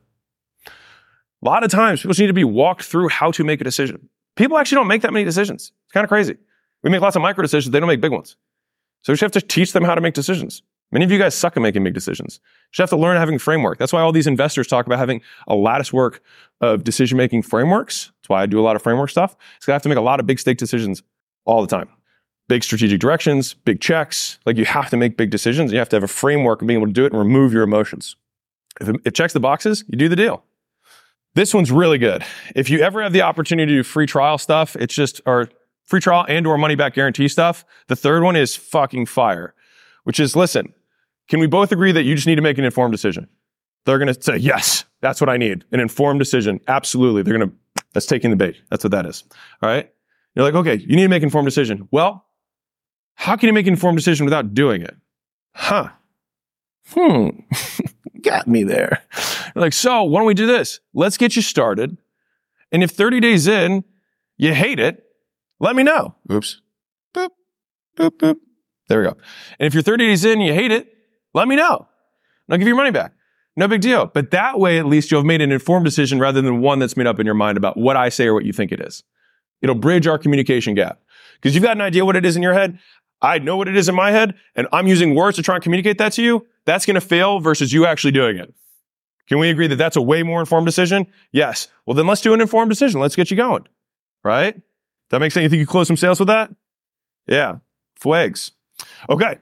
A 0.67 1.45
lot 1.45 1.63
of 1.63 1.71
times 1.71 2.01
people 2.01 2.11
just 2.11 2.19
need 2.19 2.27
to 2.27 2.33
be 2.33 2.43
walked 2.43 2.83
through 2.83 3.09
how 3.09 3.31
to 3.31 3.43
make 3.43 3.61
a 3.61 3.63
decision. 3.63 4.09
People 4.35 4.57
actually 4.57 4.77
don't 4.77 4.87
make 4.87 5.01
that 5.01 5.13
many 5.13 5.25
decisions. 5.25 5.71
It's 5.85 5.93
kind 5.93 6.03
of 6.03 6.09
crazy. 6.09 6.37
We 6.83 6.89
make 6.89 7.01
lots 7.01 7.15
of 7.15 7.21
micro 7.21 7.41
decisions. 7.41 7.71
They 7.71 7.79
don't 7.79 7.87
make 7.87 8.01
big 8.01 8.11
ones. 8.11 8.37
So 9.03 9.13
we 9.13 9.17
should 9.17 9.25
have 9.25 9.41
to 9.41 9.41
teach 9.41 9.73
them 9.73 9.83
how 9.83 9.95
to 9.95 10.01
make 10.01 10.13
decisions. 10.13 10.61
Many 10.91 11.05
of 11.05 11.11
you 11.11 11.17
guys 11.17 11.35
suck 11.35 11.55
at 11.55 11.63
making 11.63 11.83
big 11.83 11.93
decisions. 11.93 12.39
You 12.43 12.69
should 12.71 12.83
have 12.83 12.89
to 12.89 12.97
learn 12.97 13.15
having 13.15 13.35
a 13.35 13.39
framework. 13.39 13.77
That's 13.77 13.93
why 13.93 14.01
all 14.01 14.11
these 14.11 14.27
investors 14.27 14.67
talk 14.67 14.85
about 14.85 14.99
having 14.99 15.21
a 15.47 15.55
lattice 15.55 15.93
work 15.93 16.21
of 16.59 16.83
decision 16.83 17.17
making 17.17 17.43
frameworks. 17.43 18.11
That's 18.21 18.29
why 18.29 18.41
I 18.41 18.45
do 18.45 18.59
a 18.59 18.61
lot 18.61 18.75
of 18.75 18.81
framework 18.81 19.09
stuff. 19.09 19.37
So 19.59 19.71
I 19.71 19.73
have 19.73 19.81
to 19.83 19.89
make 19.89 19.97
a 19.97 20.01
lot 20.01 20.19
of 20.19 20.27
big 20.27 20.39
stake 20.39 20.57
decisions 20.57 21.01
all 21.45 21.61
the 21.61 21.67
time. 21.67 21.89
Big 22.49 22.63
strategic 22.63 22.99
directions, 22.99 23.53
big 23.53 23.79
checks. 23.79 24.37
Like 24.45 24.57
you 24.57 24.65
have 24.65 24.89
to 24.89 24.97
make 24.97 25.15
big 25.15 25.29
decisions. 25.29 25.71
You 25.71 25.79
have 25.79 25.89
to 25.89 25.95
have 25.95 26.03
a 26.03 26.07
framework 26.07 26.61
of 26.61 26.67
being 26.67 26.79
able 26.79 26.87
to 26.87 26.93
do 26.93 27.05
it 27.05 27.13
and 27.13 27.19
remove 27.19 27.53
your 27.53 27.63
emotions. 27.63 28.17
If 28.81 28.89
it 29.05 29.15
checks 29.15 29.31
the 29.31 29.39
boxes, 29.39 29.85
you 29.87 29.97
do 29.97 30.09
the 30.09 30.15
deal. 30.17 30.43
This 31.33 31.53
one's 31.53 31.71
really 31.71 31.97
good. 31.97 32.23
If 32.55 32.69
you 32.69 32.81
ever 32.81 33.01
have 33.01 33.13
the 33.13 33.21
opportunity 33.21 33.71
to 33.71 33.79
do 33.79 33.83
free 33.83 34.05
trial 34.05 34.37
stuff, 34.37 34.75
it's 34.75 34.93
just, 34.93 35.21
or 35.25 35.49
free 35.85 36.01
trial 36.01 36.25
and 36.27 36.45
or 36.45 36.57
money 36.57 36.75
back 36.75 36.93
guarantee 36.93 37.27
stuff. 37.27 37.65
The 37.87 37.95
third 37.95 38.23
one 38.23 38.35
is 38.35 38.55
fucking 38.55 39.05
fire, 39.05 39.53
which 40.03 40.19
is, 40.19 40.35
listen, 40.35 40.73
can 41.29 41.39
we 41.39 41.47
both 41.47 41.71
agree 41.71 41.93
that 41.93 42.03
you 42.03 42.15
just 42.15 42.27
need 42.27 42.35
to 42.35 42.41
make 42.41 42.57
an 42.57 42.65
informed 42.65 42.91
decision? 42.91 43.29
They're 43.85 43.97
going 43.97 44.13
to 44.13 44.21
say, 44.21 44.37
yes, 44.37 44.85
that's 44.99 45.21
what 45.21 45.29
I 45.29 45.37
need. 45.37 45.63
An 45.71 45.79
informed 45.79 46.19
decision. 46.19 46.59
Absolutely. 46.67 47.23
They're 47.23 47.37
going 47.37 47.49
to, 47.49 47.55
that's 47.93 48.05
taking 48.05 48.29
the 48.29 48.35
bait. 48.35 48.57
That's 48.69 48.83
what 48.83 48.91
that 48.91 49.05
is. 49.05 49.23
All 49.61 49.69
right. 49.69 49.89
You're 50.35 50.45
like, 50.45 50.55
okay, 50.55 50.75
you 50.75 50.95
need 50.95 51.03
to 51.03 51.09
make 51.09 51.23
an 51.23 51.27
informed 51.27 51.47
decision. 51.47 51.87
Well, 51.91 52.25
how 53.15 53.35
can 53.35 53.47
you 53.47 53.53
make 53.53 53.67
an 53.67 53.73
informed 53.73 53.97
decision 53.97 54.25
without 54.25 54.53
doing 54.53 54.81
it? 54.81 54.95
Huh. 55.55 55.89
Hmm. 56.93 57.29
Got 58.21 58.47
me 58.47 58.63
there. 58.63 59.01
You're 59.55 59.61
like, 59.61 59.73
so 59.73 60.03
why 60.03 60.19
don't 60.19 60.27
we 60.27 60.33
do 60.33 60.45
this? 60.45 60.79
Let's 60.93 61.17
get 61.17 61.35
you 61.35 61.41
started. 61.41 61.97
And 62.71 62.83
if 62.83 62.91
30 62.91 63.19
days 63.19 63.47
in, 63.47 63.83
you 64.37 64.53
hate 64.53 64.79
it, 64.79 65.03
let 65.59 65.75
me 65.75 65.83
know. 65.83 66.15
Oops. 66.31 66.61
Boop, 67.13 67.29
boop, 67.97 68.11
boop. 68.11 68.37
There 68.87 68.99
we 68.99 69.05
go. 69.05 69.17
And 69.59 69.67
if 69.67 69.73
you're 69.73 69.83
30 69.83 70.07
days 70.07 70.25
in 70.25 70.41
you 70.41 70.53
hate 70.53 70.71
it, 70.71 70.93
let 71.33 71.47
me 71.47 71.55
know. 71.55 71.77
And 71.77 72.53
I'll 72.53 72.57
give 72.57 72.67
you 72.67 72.73
your 72.73 72.77
money 72.77 72.91
back. 72.91 73.13
No 73.55 73.67
big 73.67 73.81
deal. 73.81 74.05
But 74.05 74.31
that 74.31 74.59
way, 74.59 74.79
at 74.79 74.85
least 74.85 75.11
you'll 75.11 75.21
have 75.21 75.25
made 75.25 75.41
an 75.41 75.51
informed 75.51 75.85
decision 75.85 76.19
rather 76.19 76.41
than 76.41 76.61
one 76.61 76.79
that's 76.79 76.95
made 76.95 77.07
up 77.07 77.19
in 77.19 77.25
your 77.25 77.35
mind 77.35 77.57
about 77.57 77.77
what 77.77 77.97
I 77.97 78.09
say 78.09 78.27
or 78.27 78.33
what 78.33 78.45
you 78.45 78.53
think 78.53 78.71
it 78.71 78.79
is. 78.79 79.03
It'll 79.61 79.75
bridge 79.75 80.07
our 80.07 80.17
communication 80.17 80.73
gap. 80.73 80.99
Because 81.35 81.55
you've 81.55 81.63
got 81.63 81.75
an 81.75 81.81
idea 81.81 82.05
what 82.05 82.15
it 82.15 82.25
is 82.25 82.35
in 82.35 82.43
your 82.43 82.53
head. 82.53 82.79
I 83.21 83.39
know 83.39 83.55
what 83.57 83.67
it 83.67 83.75
is 83.77 83.87
in 83.87 83.95
my 83.95 84.11
head, 84.11 84.35
and 84.55 84.67
I'm 84.71 84.87
using 84.87 85.15
words 85.15 85.37
to 85.37 85.43
try 85.43 85.55
and 85.55 85.63
communicate 85.63 85.97
that 85.99 86.13
to 86.13 86.23
you. 86.23 86.47
That's 86.65 86.85
going 86.85 86.95
to 86.95 87.01
fail 87.01 87.39
versus 87.39 87.71
you 87.71 87.85
actually 87.85 88.11
doing 88.11 88.37
it. 88.37 88.53
Can 89.27 89.39
we 89.39 89.49
agree 89.49 89.67
that 89.67 89.75
that's 89.75 89.95
a 89.95 90.01
way 90.01 90.23
more 90.23 90.39
informed 90.39 90.65
decision? 90.65 91.07
Yes. 91.31 91.67
Well, 91.85 91.93
then 91.93 92.07
let's 92.07 92.21
do 92.21 92.33
an 92.33 92.41
informed 92.41 92.69
decision. 92.69 92.99
Let's 92.99 93.15
get 93.15 93.31
you 93.31 93.37
going. 93.37 93.67
Right? 94.23 94.59
That 95.09 95.19
makes 95.19 95.33
sense. 95.33 95.43
You 95.43 95.49
think 95.49 95.59
you 95.59 95.67
close 95.67 95.87
some 95.87 95.97
sales 95.97 96.19
with 96.19 96.27
that? 96.27 96.53
Yeah. 97.27 97.57
Fwags. 97.95 98.51
Okay. 99.09 99.37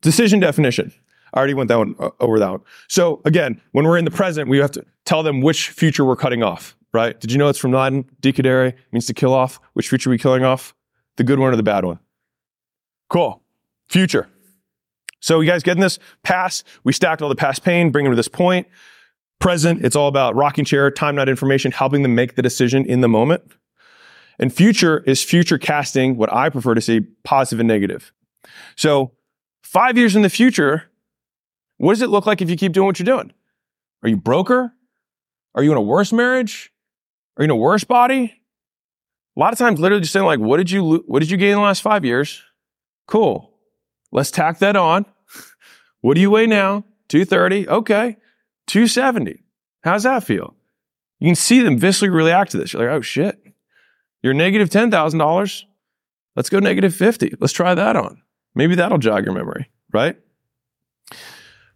Decision 0.00 0.40
definition. 0.40 0.92
I 1.32 1.38
already 1.38 1.54
went 1.54 1.68
that 1.68 1.78
one 1.78 1.94
uh, 1.98 2.10
over 2.20 2.38
that 2.38 2.50
one. 2.50 2.60
So 2.88 3.22
again, 3.24 3.60
when 3.70 3.86
we're 3.86 3.96
in 3.96 4.04
the 4.04 4.10
present, 4.10 4.48
we 4.48 4.58
have 4.58 4.72
to 4.72 4.84
tell 5.04 5.22
them 5.22 5.40
which 5.40 5.70
future 5.70 6.04
we're 6.04 6.16
cutting 6.16 6.42
off, 6.42 6.76
right? 6.92 7.18
Did 7.18 7.32
you 7.32 7.38
know 7.38 7.48
it's 7.48 7.58
from 7.58 7.72
Latin? 7.72 8.04
Decadere 8.20 8.74
means 8.90 9.06
to 9.06 9.14
kill 9.14 9.32
off. 9.32 9.60
Which 9.72 9.88
future 9.88 10.10
are 10.10 10.12
we 10.12 10.18
killing 10.18 10.44
off? 10.44 10.74
The 11.16 11.24
good 11.24 11.38
one 11.38 11.52
or 11.52 11.56
the 11.56 11.62
bad 11.62 11.84
one? 11.84 11.98
Cool. 13.12 13.42
Future. 13.90 14.26
So 15.20 15.40
you 15.40 15.50
guys 15.50 15.62
getting 15.62 15.82
this? 15.82 15.98
Past, 16.22 16.66
we 16.82 16.94
stacked 16.94 17.20
all 17.20 17.28
the 17.28 17.36
past 17.36 17.62
pain, 17.62 17.90
bring 17.90 18.04
them 18.04 18.12
to 18.12 18.16
this 18.16 18.26
point. 18.26 18.66
Present, 19.38 19.84
it's 19.84 19.94
all 19.94 20.08
about 20.08 20.34
rocking 20.34 20.64
chair, 20.64 20.90
time, 20.90 21.14
not 21.14 21.28
information, 21.28 21.72
helping 21.72 22.02
them 22.02 22.14
make 22.14 22.36
the 22.36 22.42
decision 22.42 22.86
in 22.86 23.02
the 23.02 23.08
moment. 23.08 23.42
And 24.38 24.50
future 24.50 25.00
is 25.00 25.22
future 25.22 25.58
casting, 25.58 26.16
what 26.16 26.32
I 26.32 26.48
prefer 26.48 26.74
to 26.74 26.80
say, 26.80 27.00
positive 27.22 27.60
and 27.60 27.68
negative. 27.68 28.14
So 28.76 29.12
five 29.62 29.98
years 29.98 30.16
in 30.16 30.22
the 30.22 30.30
future, 30.30 30.84
what 31.76 31.92
does 31.92 32.00
it 32.00 32.08
look 32.08 32.24
like 32.24 32.40
if 32.40 32.48
you 32.48 32.56
keep 32.56 32.72
doing 32.72 32.86
what 32.86 32.98
you're 32.98 33.04
doing? 33.04 33.30
Are 34.02 34.08
you 34.08 34.16
broker? 34.16 34.72
Are 35.54 35.62
you 35.62 35.70
in 35.70 35.76
a 35.76 35.82
worse 35.82 36.14
marriage? 36.14 36.72
Are 37.36 37.42
you 37.42 37.44
in 37.44 37.50
a 37.50 37.56
worse 37.56 37.84
body? 37.84 38.40
A 39.36 39.40
lot 39.40 39.52
of 39.52 39.58
times, 39.58 39.78
literally 39.80 40.00
just 40.00 40.14
saying 40.14 40.24
like, 40.24 40.40
what 40.40 40.56
did 40.56 40.70
you, 40.70 41.04
what 41.06 41.18
did 41.20 41.30
you 41.30 41.36
gain 41.36 41.50
in 41.50 41.56
the 41.56 41.62
last 41.62 41.82
five 41.82 42.06
years? 42.06 42.42
Cool. 43.06 43.50
Let's 44.10 44.30
tack 44.30 44.58
that 44.58 44.76
on. 44.76 45.06
What 46.00 46.14
do 46.14 46.20
you 46.20 46.32
weigh 46.32 46.48
now? 46.48 46.84
230. 47.10 47.68
Okay. 47.68 48.16
270. 48.66 49.44
How's 49.84 50.02
that 50.02 50.24
feel? 50.24 50.56
You 51.20 51.28
can 51.28 51.36
see 51.36 51.60
them 51.60 51.78
viscerally 51.78 52.12
react 52.12 52.50
to 52.50 52.56
this. 52.56 52.72
You're 52.72 52.82
like, 52.82 52.98
oh 52.98 53.02
shit. 53.02 53.40
You're 54.20 54.34
negative 54.34 54.68
$10,000. 54.68 55.62
Let's 56.34 56.50
go 56.50 56.58
negative 56.58 56.92
50. 56.94 57.34
Let's 57.38 57.52
try 57.52 57.74
that 57.74 57.94
on. 57.94 58.20
Maybe 58.54 58.74
that'll 58.74 58.98
jog 58.98 59.24
your 59.24 59.34
memory, 59.34 59.68
right? 59.92 60.16
And 61.10 61.18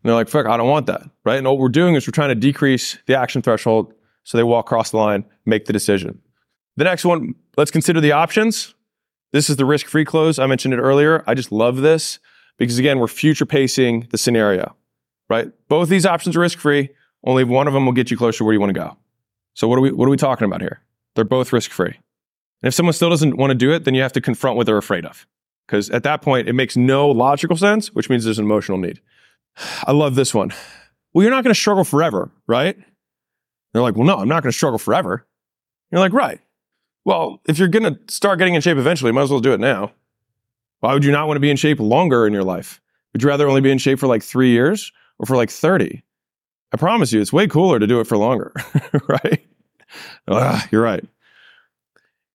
they're 0.03 0.15
like, 0.15 0.29
fuck, 0.29 0.47
I 0.47 0.57
don't 0.57 0.69
want 0.69 0.87
that, 0.87 1.03
right? 1.25 1.39
And 1.39 1.47
what 1.47 1.59
we're 1.59 1.69
doing 1.69 1.95
is 1.95 2.07
we're 2.07 2.13
trying 2.13 2.29
to 2.29 2.35
decrease 2.35 2.99
the 3.07 3.17
action 3.19 3.43
threshold 3.43 3.93
so 4.25 4.39
they 4.39 4.45
walk 4.45 4.67
across 4.67 4.91
the 4.91 4.97
line, 4.99 5.25
make 5.45 5.67
the 5.67 5.73
decision. 5.73 6.21
The 6.77 6.85
next 6.85 7.05
one, 7.05 7.35
let's 7.57 7.71
consider 7.71 8.01
the 8.01 8.13
options. 8.13 8.75
This 9.37 9.51
is 9.51 9.57
the 9.57 9.67
risk 9.67 9.85
free 9.85 10.07
close. 10.07 10.39
I 10.39 10.47
mentioned 10.47 10.73
it 10.73 10.79
earlier. 10.79 11.23
I 11.27 11.35
just 11.35 11.53
love 11.53 11.83
this 11.83 12.21
because 12.57 12.79
again, 12.79 12.99
we're 12.99 13.07
future 13.07 13.45
pacing 13.45 14.09
the 14.11 14.17
scenario, 14.17 14.75
right? 15.29 15.53
Both 15.69 15.91
these 15.91 16.07
options 16.07 16.37
are 16.37 16.41
risk 16.41 16.59
free. 16.59 16.89
Only 17.23 17.45
one 17.45 17.67
of 17.67 17.75
them 17.75 17.85
will 17.85 17.93
get 17.93 18.11
you 18.11 18.17
closer 18.17 18.39
to 18.39 18.45
where 18.45 18.55
you 18.55 18.61
want 18.61 18.71
to 18.71 18.81
go. 18.81 18.97
So 19.53 19.69
what 19.69 19.77
are 19.77 19.83
we, 19.83 19.93
what 19.93 20.07
are 20.07 20.11
we 20.11 20.17
talking 20.17 20.47
about 20.47 20.63
here? 20.63 20.81
They're 21.15 21.27
both 21.27 21.53
risk 21.53 21.71
free. 21.71 21.89
And 21.93 22.69
if 22.69 22.73
someone 22.73 22.95
still 22.95 23.11
doesn't 23.11 23.37
want 23.37 23.51
to 23.51 23.55
do 23.55 23.75
it, 23.75 23.85
then 23.85 23.93
you 23.93 24.01
have 24.01 24.15
to 24.15 24.23
confront 24.23 24.57
what 24.57 24.65
they're 24.65 24.79
afraid 24.79 25.05
of. 25.05 25.27
Because 25.67 25.91
at 25.91 26.03
that 26.05 26.23
point, 26.23 26.49
it 26.49 26.55
makes 26.55 26.75
no 26.75 27.11
logical 27.11 27.59
sense, 27.59 27.89
which 27.89 28.09
means 28.09 28.25
there's 28.25 28.39
an 28.39 28.47
emotional 28.47 28.79
need. 28.79 29.03
I 29.87 29.93
love 29.93 30.15
this 30.15 30.33
one. 30.33 30.51
Well, 31.13 31.25
you're 31.25 31.31
not 31.31 31.45
going 31.45 31.53
to 31.53 31.61
struggle 31.61 31.85
forever, 31.85 32.31
right? 32.47 32.79
They're 33.75 33.83
like, 33.83 33.97
well, 33.97 34.07
no, 34.07 34.17
I'm 34.17 34.29
not 34.29 34.43
going 34.43 34.53
to 34.53 34.57
struggle 34.57 34.79
forever. 34.79 35.27
You're 35.91 36.01
like, 36.01 36.15
right. 36.15 36.41
Well, 37.07 37.41
if 37.47 37.57
you're 37.57 37.69
going 37.69 37.85
to 37.85 38.13
start 38.13 38.41
getting 38.41 38.55
in 38.57 38.61
shape 38.61 38.79
eventually, 38.79 39.11
you 39.11 39.13
might 39.15 39.23
as 39.23 39.31
well 39.31 39.39
do 39.39 39.53
it 39.53 39.61
now. 39.61 39.93
Why 40.81 40.93
would 40.93 41.05
you 41.05 41.13
not 41.13 41.29
want 41.29 41.37
to 41.37 41.41
be 41.41 41.51
in 41.51 41.57
shape 41.57 41.79
longer 41.79 42.27
in 42.27 42.33
your 42.33 42.43
life? 42.43 42.81
Would 43.13 43.23
you 43.23 43.29
rather 43.29 43.49
only 43.49 43.61
be 43.61 43.71
in 43.71 43.79
shape 43.79 44.01
for 44.01 44.09
like 44.09 44.25
three 44.25 44.51
years 44.51 44.91
or 45.21 45.25
for 45.25 45.37
like 45.37 45.49
30? 45.49 46.03
I 46.73 46.77
promise 46.77 47.13
you, 47.13 47.21
it's 47.21 47.33
way 47.33 47.47
cooler 47.47 47.79
to 47.79 47.87
do 47.87 48.01
it 48.01 48.09
for 48.09 48.17
longer, 48.17 48.53
right? 49.09 49.47
Ugh, 50.27 50.69
you're 50.73 50.83
right. 50.83 51.05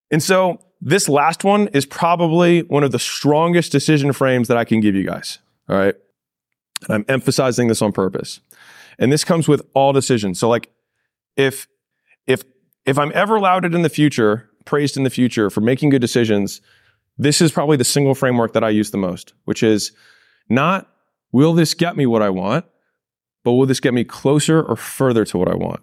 And 0.10 0.24
so 0.24 0.62
this 0.80 1.10
last 1.10 1.44
one 1.44 1.68
is 1.74 1.86
probably 1.86 2.62
one 2.62 2.86
of 2.86 2.94
the 2.94 3.00
strongest 3.00 3.74
decision 3.74 4.14
frames 4.14 4.48
that 4.48 4.56
I 4.56 4.64
can 4.64 4.80
give 4.80 4.96
you 4.96 5.04
guys. 5.04 5.40
All 5.68 5.76
right. 5.76 5.96
And 6.88 6.96
I'm 6.96 7.06
emphasizing 7.10 7.68
this 7.68 7.82
on 7.82 7.92
purpose. 7.92 8.40
And 8.98 9.12
this 9.12 9.26
comes 9.26 9.50
with 9.50 9.64
all 9.74 9.92
decisions. 9.92 10.40
So 10.40 10.48
like 10.48 10.72
if, 11.36 11.68
if, 12.26 12.44
if 12.86 12.98
I'm 12.98 13.12
ever 13.14 13.38
lauded 13.38 13.76
in 13.76 13.82
the 13.82 13.90
future, 13.90 14.48
praised 14.66 14.98
in 14.98 15.04
the 15.04 15.10
future 15.10 15.50
for 15.50 15.62
making 15.62 15.90
good 15.90 16.02
decisions, 16.02 16.62
this 17.18 17.42
is 17.42 17.52
probably 17.52 17.78
the 17.78 17.84
single 17.84 18.16
framework 18.16 18.54
that 18.54 18.64
I 18.64 18.70
use 18.70 18.92
the 18.92 18.98
most, 18.98 19.34
which 19.46 19.64
is 19.64 19.92
not 20.50 20.88
will 21.32 21.54
this 21.54 21.74
get 21.74 21.96
me 21.96 22.06
what 22.06 22.22
I 22.22 22.30
want, 22.30 22.66
but 23.44 23.54
will 23.54 23.66
this 23.66 23.80
get 23.80 23.94
me 23.94 24.04
closer 24.04 24.62
or 24.62 24.76
further 24.76 25.24
to 25.26 25.38
what 25.38 25.48
I 25.48 25.56
want? 25.56 25.82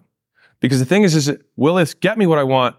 Because 0.59 0.79
the 0.79 0.85
thing 0.85 1.03
is, 1.03 1.15
is 1.15 1.31
will 1.55 1.75
this 1.75 1.93
get 1.93 2.17
me 2.17 2.27
what 2.27 2.37
I 2.37 2.43
want 2.43 2.75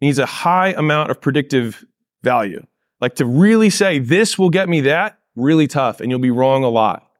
needs 0.00 0.18
a 0.18 0.26
high 0.26 0.68
amount 0.68 1.10
of 1.10 1.20
predictive 1.20 1.84
value. 2.22 2.64
Like 3.00 3.14
to 3.16 3.26
really 3.26 3.70
say 3.70 3.98
this 3.98 4.38
will 4.38 4.50
get 4.50 4.68
me 4.68 4.80
that, 4.82 5.18
really 5.36 5.66
tough, 5.66 6.00
and 6.00 6.10
you'll 6.10 6.20
be 6.20 6.30
wrong 6.30 6.64
a 6.64 6.68
lot. 6.68 7.10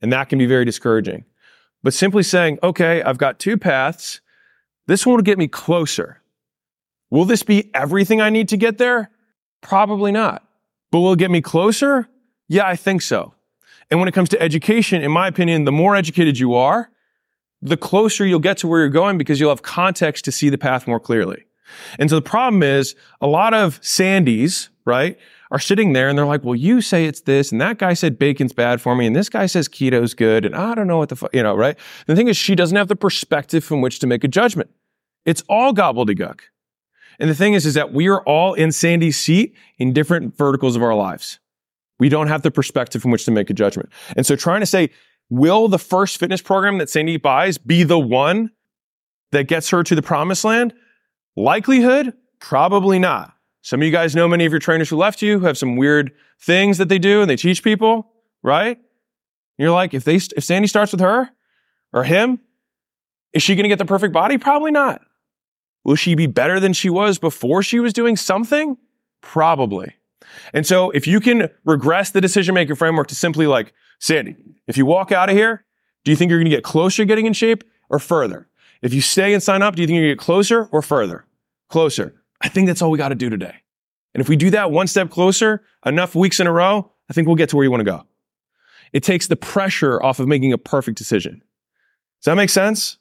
And 0.00 0.12
that 0.12 0.28
can 0.28 0.38
be 0.38 0.46
very 0.46 0.64
discouraging. 0.64 1.24
But 1.82 1.94
simply 1.94 2.22
saying, 2.22 2.58
okay, 2.62 3.02
I've 3.02 3.18
got 3.18 3.38
two 3.38 3.56
paths. 3.56 4.20
This 4.86 5.06
one 5.06 5.16
will 5.16 5.22
get 5.22 5.38
me 5.38 5.48
closer. 5.48 6.21
Will 7.12 7.26
this 7.26 7.42
be 7.42 7.70
everything 7.74 8.22
I 8.22 8.30
need 8.30 8.48
to 8.48 8.56
get 8.56 8.78
there? 8.78 9.10
Probably 9.60 10.12
not. 10.12 10.48
But 10.90 11.00
will 11.00 11.12
it 11.12 11.18
get 11.18 11.30
me 11.30 11.42
closer? 11.42 12.08
Yeah, 12.48 12.66
I 12.66 12.74
think 12.74 13.02
so. 13.02 13.34
And 13.90 14.00
when 14.00 14.08
it 14.08 14.12
comes 14.12 14.30
to 14.30 14.40
education, 14.40 15.02
in 15.02 15.10
my 15.10 15.28
opinion, 15.28 15.66
the 15.66 15.72
more 15.72 15.94
educated 15.94 16.38
you 16.38 16.54
are, 16.54 16.90
the 17.60 17.76
closer 17.76 18.24
you'll 18.24 18.38
get 18.38 18.56
to 18.58 18.66
where 18.66 18.80
you're 18.80 18.88
going 18.88 19.18
because 19.18 19.38
you'll 19.38 19.50
have 19.50 19.60
context 19.60 20.24
to 20.24 20.32
see 20.32 20.48
the 20.48 20.56
path 20.56 20.86
more 20.86 20.98
clearly. 20.98 21.44
And 21.98 22.08
so 22.08 22.16
the 22.16 22.22
problem 22.22 22.62
is 22.62 22.96
a 23.20 23.26
lot 23.26 23.52
of 23.52 23.78
Sandys, 23.82 24.70
right, 24.86 25.18
are 25.50 25.58
sitting 25.58 25.92
there 25.92 26.08
and 26.08 26.16
they're 26.16 26.24
like, 26.24 26.44
well, 26.44 26.54
you 26.54 26.80
say 26.80 27.04
it's 27.04 27.20
this 27.20 27.52
and 27.52 27.60
that 27.60 27.76
guy 27.76 27.92
said 27.92 28.18
bacon's 28.18 28.54
bad 28.54 28.80
for 28.80 28.96
me 28.96 29.06
and 29.06 29.14
this 29.14 29.28
guy 29.28 29.44
says 29.44 29.68
keto's 29.68 30.14
good 30.14 30.46
and 30.46 30.56
I 30.56 30.74
don't 30.74 30.86
know 30.86 30.96
what 30.96 31.10
the 31.10 31.16
fuck, 31.16 31.34
you 31.34 31.42
know, 31.42 31.54
right? 31.54 31.76
The 32.06 32.16
thing 32.16 32.28
is 32.28 32.38
she 32.38 32.54
doesn't 32.54 32.76
have 32.76 32.88
the 32.88 32.96
perspective 32.96 33.62
from 33.62 33.82
which 33.82 33.98
to 33.98 34.06
make 34.06 34.24
a 34.24 34.28
judgment. 34.28 34.70
It's 35.26 35.42
all 35.46 35.74
gobbledygook. 35.74 36.40
And 37.22 37.30
the 37.30 37.36
thing 37.36 37.54
is, 37.54 37.64
is 37.66 37.74
that 37.74 37.92
we 37.92 38.08
are 38.08 38.20
all 38.24 38.52
in 38.54 38.72
Sandy's 38.72 39.16
seat 39.16 39.54
in 39.78 39.92
different 39.92 40.36
verticals 40.36 40.74
of 40.74 40.82
our 40.82 40.96
lives. 40.96 41.38
We 42.00 42.08
don't 42.08 42.26
have 42.26 42.42
the 42.42 42.50
perspective 42.50 43.00
from 43.00 43.12
which 43.12 43.24
to 43.26 43.30
make 43.30 43.48
a 43.48 43.54
judgment. 43.54 43.90
And 44.16 44.26
so 44.26 44.34
trying 44.34 44.58
to 44.58 44.66
say, 44.66 44.90
will 45.30 45.68
the 45.68 45.78
first 45.78 46.18
fitness 46.18 46.42
program 46.42 46.78
that 46.78 46.90
Sandy 46.90 47.18
buys 47.18 47.58
be 47.58 47.84
the 47.84 47.98
one 47.98 48.50
that 49.30 49.46
gets 49.46 49.70
her 49.70 49.84
to 49.84 49.94
the 49.94 50.02
promised 50.02 50.44
land? 50.44 50.74
Likelihood? 51.36 52.12
Probably 52.40 52.98
not. 52.98 53.32
Some 53.60 53.80
of 53.80 53.86
you 53.86 53.92
guys 53.92 54.16
know 54.16 54.26
many 54.26 54.44
of 54.44 54.52
your 54.52 54.58
trainers 54.58 54.90
who 54.90 54.96
left 54.96 55.22
you 55.22 55.38
who 55.38 55.46
have 55.46 55.56
some 55.56 55.76
weird 55.76 56.10
things 56.40 56.78
that 56.78 56.88
they 56.88 56.98
do 56.98 57.20
and 57.20 57.30
they 57.30 57.36
teach 57.36 57.62
people, 57.62 58.10
right? 58.42 58.80
You're 59.58 59.70
like, 59.70 59.94
if 59.94 60.02
they, 60.02 60.16
if 60.16 60.42
Sandy 60.42 60.66
starts 60.66 60.90
with 60.90 61.00
her 61.00 61.30
or 61.92 62.02
him, 62.02 62.40
is 63.32 63.44
she 63.44 63.54
going 63.54 63.62
to 63.62 63.68
get 63.68 63.78
the 63.78 63.84
perfect 63.84 64.12
body? 64.12 64.38
Probably 64.38 64.72
not. 64.72 65.02
Will 65.84 65.96
she 65.96 66.14
be 66.14 66.26
better 66.26 66.60
than 66.60 66.72
she 66.72 66.90
was 66.90 67.18
before 67.18 67.62
she 67.62 67.80
was 67.80 67.92
doing 67.92 68.16
something? 68.16 68.76
Probably. 69.20 69.94
And 70.54 70.66
so 70.66 70.90
if 70.90 71.06
you 71.06 71.20
can 71.20 71.50
regress 71.64 72.10
the 72.10 72.20
decision 72.20 72.54
making 72.54 72.76
framework 72.76 73.08
to 73.08 73.14
simply 73.14 73.46
like, 73.46 73.72
Sandy, 73.98 74.36
if 74.66 74.76
you 74.76 74.86
walk 74.86 75.12
out 75.12 75.28
of 75.28 75.36
here, 75.36 75.64
do 76.04 76.10
you 76.10 76.16
think 76.16 76.30
you're 76.30 76.38
going 76.38 76.50
to 76.50 76.56
get 76.56 76.64
closer 76.64 77.04
getting 77.04 77.26
in 77.26 77.32
shape 77.32 77.64
or 77.88 77.98
further? 77.98 78.48
If 78.80 78.92
you 78.92 79.00
stay 79.00 79.32
and 79.32 79.42
sign 79.42 79.62
up, 79.62 79.76
do 79.76 79.82
you 79.82 79.86
think 79.86 79.96
you're 79.96 80.04
going 80.06 80.16
to 80.16 80.16
get 80.16 80.24
closer 80.24 80.66
or 80.72 80.82
further? 80.82 81.24
Closer. 81.68 82.20
I 82.40 82.48
think 82.48 82.66
that's 82.66 82.82
all 82.82 82.90
we 82.90 82.98
got 82.98 83.10
to 83.10 83.14
do 83.14 83.30
today. 83.30 83.54
And 84.14 84.20
if 84.20 84.28
we 84.28 84.36
do 84.36 84.50
that 84.50 84.70
one 84.70 84.86
step 84.86 85.10
closer, 85.10 85.62
enough 85.86 86.14
weeks 86.14 86.40
in 86.40 86.46
a 86.46 86.52
row, 86.52 86.90
I 87.08 87.12
think 87.12 87.26
we'll 87.26 87.36
get 87.36 87.48
to 87.50 87.56
where 87.56 87.64
you 87.64 87.70
want 87.70 87.80
to 87.80 87.90
go. 87.90 88.04
It 88.92 89.02
takes 89.02 89.28
the 89.28 89.36
pressure 89.36 90.02
off 90.02 90.18
of 90.18 90.28
making 90.28 90.52
a 90.52 90.58
perfect 90.58 90.98
decision. 90.98 91.42
Does 92.20 92.26
that 92.26 92.34
make 92.34 92.50
sense? 92.50 92.98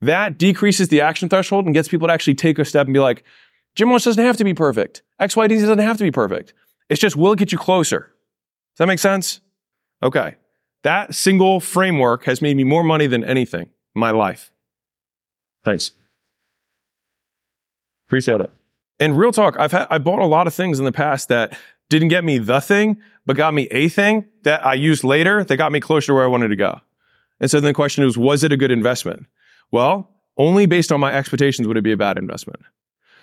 That 0.00 0.38
decreases 0.38 0.88
the 0.88 1.00
action 1.00 1.28
threshold 1.28 1.66
and 1.66 1.74
gets 1.74 1.88
people 1.88 2.08
to 2.08 2.14
actually 2.14 2.34
take 2.34 2.58
a 2.58 2.64
step 2.64 2.86
and 2.86 2.94
be 2.94 3.00
like, 3.00 3.24
Jim 3.74 3.90
Ross 3.90 4.04
doesn't 4.04 4.24
have 4.24 4.36
to 4.38 4.44
be 4.44 4.54
perfect. 4.54 5.02
XYD 5.20 5.60
doesn't 5.60 5.78
have 5.78 5.98
to 5.98 6.04
be 6.04 6.10
perfect. 6.10 6.54
It's 6.88 7.00
just 7.00 7.16
will 7.16 7.32
it 7.32 7.38
get 7.38 7.52
you 7.52 7.58
closer. 7.58 8.10
Does 8.72 8.78
that 8.78 8.86
make 8.86 8.98
sense? 8.98 9.40
Okay. 10.02 10.36
That 10.82 11.14
single 11.14 11.60
framework 11.60 12.24
has 12.24 12.40
made 12.40 12.56
me 12.56 12.64
more 12.64 12.82
money 12.82 13.06
than 13.06 13.22
anything 13.22 13.62
in 13.94 14.00
my 14.00 14.10
life. 14.10 14.50
Thanks. 15.64 15.92
Appreciate 18.08 18.40
it. 18.40 18.50
And 18.98 19.16
real 19.16 19.32
talk, 19.32 19.56
I've 19.58 19.72
had, 19.72 19.86
I 19.90 19.98
bought 19.98 20.20
a 20.20 20.26
lot 20.26 20.46
of 20.46 20.54
things 20.54 20.78
in 20.78 20.84
the 20.84 20.92
past 20.92 21.28
that 21.28 21.56
didn't 21.90 22.08
get 22.08 22.24
me 22.24 22.38
the 22.38 22.60
thing, 22.60 22.96
but 23.26 23.36
got 23.36 23.54
me 23.54 23.68
a 23.70 23.88
thing 23.88 24.24
that 24.42 24.64
I 24.64 24.74
used 24.74 25.04
later 25.04 25.44
that 25.44 25.56
got 25.56 25.72
me 25.72 25.80
closer 25.80 26.08
to 26.08 26.14
where 26.14 26.24
I 26.24 26.28
wanted 26.28 26.48
to 26.48 26.56
go. 26.56 26.80
And 27.40 27.50
so 27.50 27.60
then 27.60 27.68
the 27.68 27.74
question 27.74 28.04
is, 28.04 28.18
was 28.18 28.42
it 28.42 28.52
a 28.52 28.56
good 28.56 28.70
investment? 28.70 29.26
Well, 29.70 30.10
only 30.36 30.66
based 30.66 30.90
on 30.90 31.00
my 31.00 31.12
expectations 31.12 31.68
would 31.68 31.76
it 31.76 31.82
be 31.82 31.92
a 31.92 31.96
bad 31.96 32.18
investment. 32.18 32.60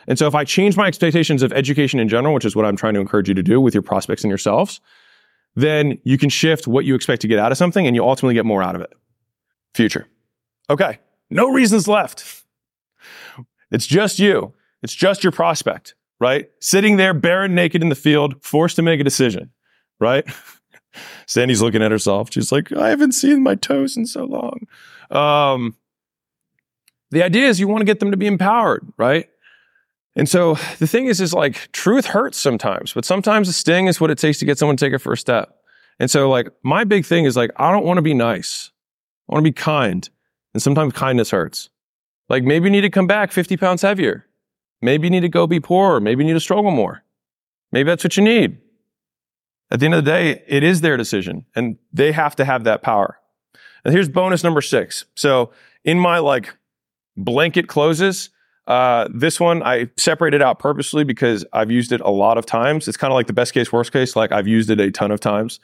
And 0.08 0.18
so 0.18 0.28
if 0.28 0.36
I 0.36 0.46
change 0.46 0.78
my 0.78 0.88
expectations 0.88 1.44
of 1.44 1.52
education 1.52 2.00
in 2.00 2.08
general, 2.08 2.34
which 2.34 2.46
is 2.46 2.56
what 2.56 2.66
I'm 2.66 2.78
trying 2.78 2.94
to 2.94 3.00
encourage 3.00 3.28
you 3.28 3.34
to 3.36 3.44
do 3.44 3.60
with 3.60 3.74
your 3.74 3.84
prospects 3.84 4.24
and 4.24 4.30
yourselves, 4.30 4.80
then 5.56 5.98
you 6.04 6.18
can 6.18 6.30
shift 6.30 6.68
what 6.68 6.86
you 6.86 6.96
expect 6.96 7.22
to 7.24 7.28
get 7.28 7.40
out 7.40 7.52
of 7.52 7.58
something 7.58 7.86
and 7.86 7.96
you 7.96 8.04
ultimately 8.04 8.36
get 8.36 8.46
more 8.46 8.64
out 8.64 8.76
of 8.76 8.82
it. 8.82 8.94
Future. 9.74 10.08
Okay. 10.70 11.00
No 11.30 11.50
reasons 11.52 11.88
left. 11.88 12.44
It's 13.72 13.86
just 13.86 14.20
you. 14.20 14.54
It's 14.82 14.94
just 14.94 15.24
your 15.24 15.32
prospect, 15.32 15.96
right? 16.20 16.50
Sitting 16.62 16.98
there 16.98 17.14
barren 17.14 17.54
naked 17.54 17.82
in 17.82 17.90
the 17.90 17.96
field, 17.96 18.36
forced 18.42 18.78
to 18.78 18.82
make 18.82 19.02
a 19.02 19.04
decision, 19.04 19.52
right? 20.00 20.26
Sandy's 21.26 21.62
looking 21.62 21.82
at 21.82 21.92
herself. 21.92 22.30
She's 22.32 22.52
like, 22.52 22.72
I 22.72 22.90
haven't 22.90 23.12
seen 23.12 23.44
my 23.44 23.56
toes 23.56 23.98
in 23.98 24.06
so 24.06 24.24
long. 24.24 24.68
Um, 25.12 25.76
the 27.12 27.24
idea 27.24 27.48
is 27.48 27.60
you 27.60 27.67
want 27.67 27.82
to 27.82 27.86
get 27.86 28.00
them 28.00 28.12
to 28.12 28.17
be 28.17 28.28
empowered, 28.28 28.86
right? 28.98 29.28
And 30.15 30.28
so 30.28 30.56
the 30.80 30.88
thing 30.88 31.06
is, 31.06 31.22
is 31.22 31.34
like 31.34 31.72
truth 31.72 32.08
hurts 32.08 32.39
sometimes, 32.39 32.93
but 32.93 33.06
sometimes 33.06 33.48
the 33.48 33.54
sting 33.54 33.88
is 33.88 34.02
what 34.02 34.10
it 34.10 34.17
takes 34.17 34.39
to 34.39 34.46
get 34.46 34.58
someone 34.58 34.76
to 34.76 34.86
take 34.86 34.93
a 34.93 35.00
first 35.00 35.22
step. 35.22 35.56
And 36.00 36.10
so 36.10 36.30
like 36.30 36.48
my 36.63 36.84
big 36.84 37.06
thing 37.06 37.26
is 37.26 37.38
like, 37.38 37.52
I 37.58 37.72
don't 37.72 37.86
want 37.86 37.98
to 37.98 38.02
be 38.02 38.15
nice. 38.15 38.72
I 39.30 39.34
want 39.34 39.46
to 39.46 39.52
be 39.52 39.54
kind. 39.54 40.10
And 40.54 40.62
sometimes 40.62 40.93
kindness 40.93 41.32
hurts. 41.32 41.70
Like 42.30 42.43
maybe 42.43 42.65
you 42.65 42.72
need 42.72 42.82
to 42.82 42.89
come 42.89 43.08
back 43.08 43.32
50 43.32 43.58
pounds 43.58 43.84
heavier. 43.84 44.26
Maybe 44.82 45.06
you 45.06 45.12
need 45.12 45.22
to 45.22 45.30
go 45.30 45.46
be 45.48 45.60
poorer. 45.60 46.00
Maybe 46.00 46.24
you 46.24 46.28
need 46.28 46.34
to 46.34 46.39
struggle 46.39 46.72
more. 46.72 47.04
Maybe 47.72 47.89
that's 47.89 48.04
what 48.04 48.17
you 48.17 48.24
need. 48.24 48.58
At 49.70 49.80
the 49.80 49.86
end 49.86 49.96
of 49.96 50.04
the 50.04 50.12
day, 50.12 50.43
it 50.48 50.63
is 50.63 50.82
their 50.82 50.98
decision 50.98 51.46
and 51.56 51.78
they 51.93 52.12
have 52.12 52.36
to 52.38 52.46
have 52.46 52.63
that 52.63 52.82
power. 52.82 53.20
And 53.86 53.93
here's 53.93 54.10
bonus 54.10 54.43
number 54.43 54.62
six. 54.62 55.06
So 55.15 55.52
in 55.84 56.00
my 56.00 56.17
like 56.20 56.56
blanket 57.17 57.67
closes, 57.67 58.30
uh, 58.67 59.08
this 59.13 59.39
one 59.39 59.63
I 59.63 59.89
separated 59.97 60.41
out 60.41 60.60
purposely 60.60 61.03
because 61.03 61.45
I've 61.53 61.71
used 61.71 61.91
it 61.91 62.01
a 62.01 62.10
lot 62.10 62.38
of 62.38 62.45
times. 62.45 62.88
It's 62.88 62.97
kind 62.97 63.12
of 63.12 63.15
like 63.15 63.27
the 63.27 63.34
best 63.34 63.53
case, 63.53 63.71
worst 63.71 63.91
case. 63.91 64.15
Like 64.15 64.32
I've 64.32 64.47
used 64.47 64.69
it 64.69 64.80
a 64.80 64.91
ton 64.91 65.12
of 65.12 65.19
times, 65.19 65.60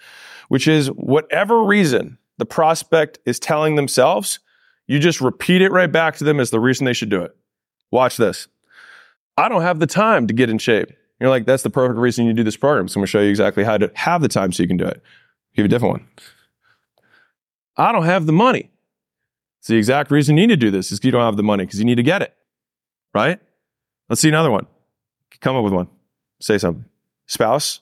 which 0.48 0.68
is 0.68 0.88
whatever 0.88 1.64
reason 1.64 2.18
the 2.38 2.46
prospect 2.46 3.20
is 3.26 3.40
telling 3.40 3.76
themselves, 3.76 4.40
you 4.88 5.00
just 5.00 5.22
repeat 5.22 5.62
it 5.62 5.72
right 5.72 5.92
back 5.92 6.16
to 6.18 6.24
them 6.24 6.40
as 6.40 6.50
the 6.50 6.60
reason 6.60 6.86
they 6.86 6.94
should 6.94 7.10
do 7.10 7.22
it. 7.22 7.36
Watch 7.92 8.18
this. 8.18 8.48
I 9.38 9.50
don't 9.50 9.62
have 9.62 9.80
the 9.80 9.88
time 9.88 10.28
to 10.28 10.34
get 10.34 10.50
in 10.50 10.58
shape. 10.58 10.90
You're 11.20 11.30
like, 11.30 11.46
that's 11.46 11.64
the 11.64 11.70
perfect 11.70 12.00
reason 12.00 12.26
you 12.26 12.34
do 12.34 12.44
this 12.44 12.58
program. 12.58 12.88
So 12.88 12.98
I'm 12.98 13.02
going 13.02 13.06
to 13.06 13.12
show 13.12 13.22
you 13.22 13.30
exactly 13.30 13.64
how 13.64 13.78
to 13.78 13.92
have 13.96 14.22
the 14.22 14.28
time 14.28 14.52
so 14.52 14.64
you 14.64 14.68
can 14.68 14.78
do 14.78 14.86
it. 14.86 15.02
Give 15.56 15.66
a 15.66 15.68
different 15.68 15.94
one. 15.94 16.08
I 17.78 17.92
don't 17.92 18.06
have 18.06 18.26
the 18.26 18.34
money. 18.34 18.70
It's 19.64 19.70
the 19.70 19.78
exact 19.78 20.12
reason 20.12 20.38
you 20.38 20.46
need 20.46 20.54
to 20.54 20.58
do 20.58 20.72
this 20.72 20.92
is 20.92 21.04
you 21.04 21.12
don't 21.12 21.22
have 21.22 21.38
the 21.38 21.44
money 21.44 21.66
because 21.66 21.80
you 21.80 21.86
need 21.86 21.96
to 21.96 22.04
get 22.04 22.22
it 22.22 22.36
right? 23.14 23.40
Let's 24.10 24.22
see 24.22 24.30
another 24.30 24.52
one. 24.52 24.68
Come 25.42 25.56
up 25.56 25.64
with 25.64 25.74
one. 25.74 25.88
Say 26.42 26.58
something. 26.58 26.86
Spouse. 27.28 27.82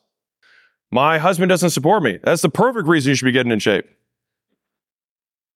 My 0.91 1.17
husband 1.17 1.49
doesn't 1.49 1.69
support 1.69 2.03
me. 2.03 2.19
That's 2.23 2.41
the 2.41 2.49
perfect 2.49 2.87
reason 2.87 3.09
you 3.09 3.15
should 3.15 3.25
be 3.25 3.31
getting 3.31 3.51
in 3.51 3.59
shape. 3.59 3.85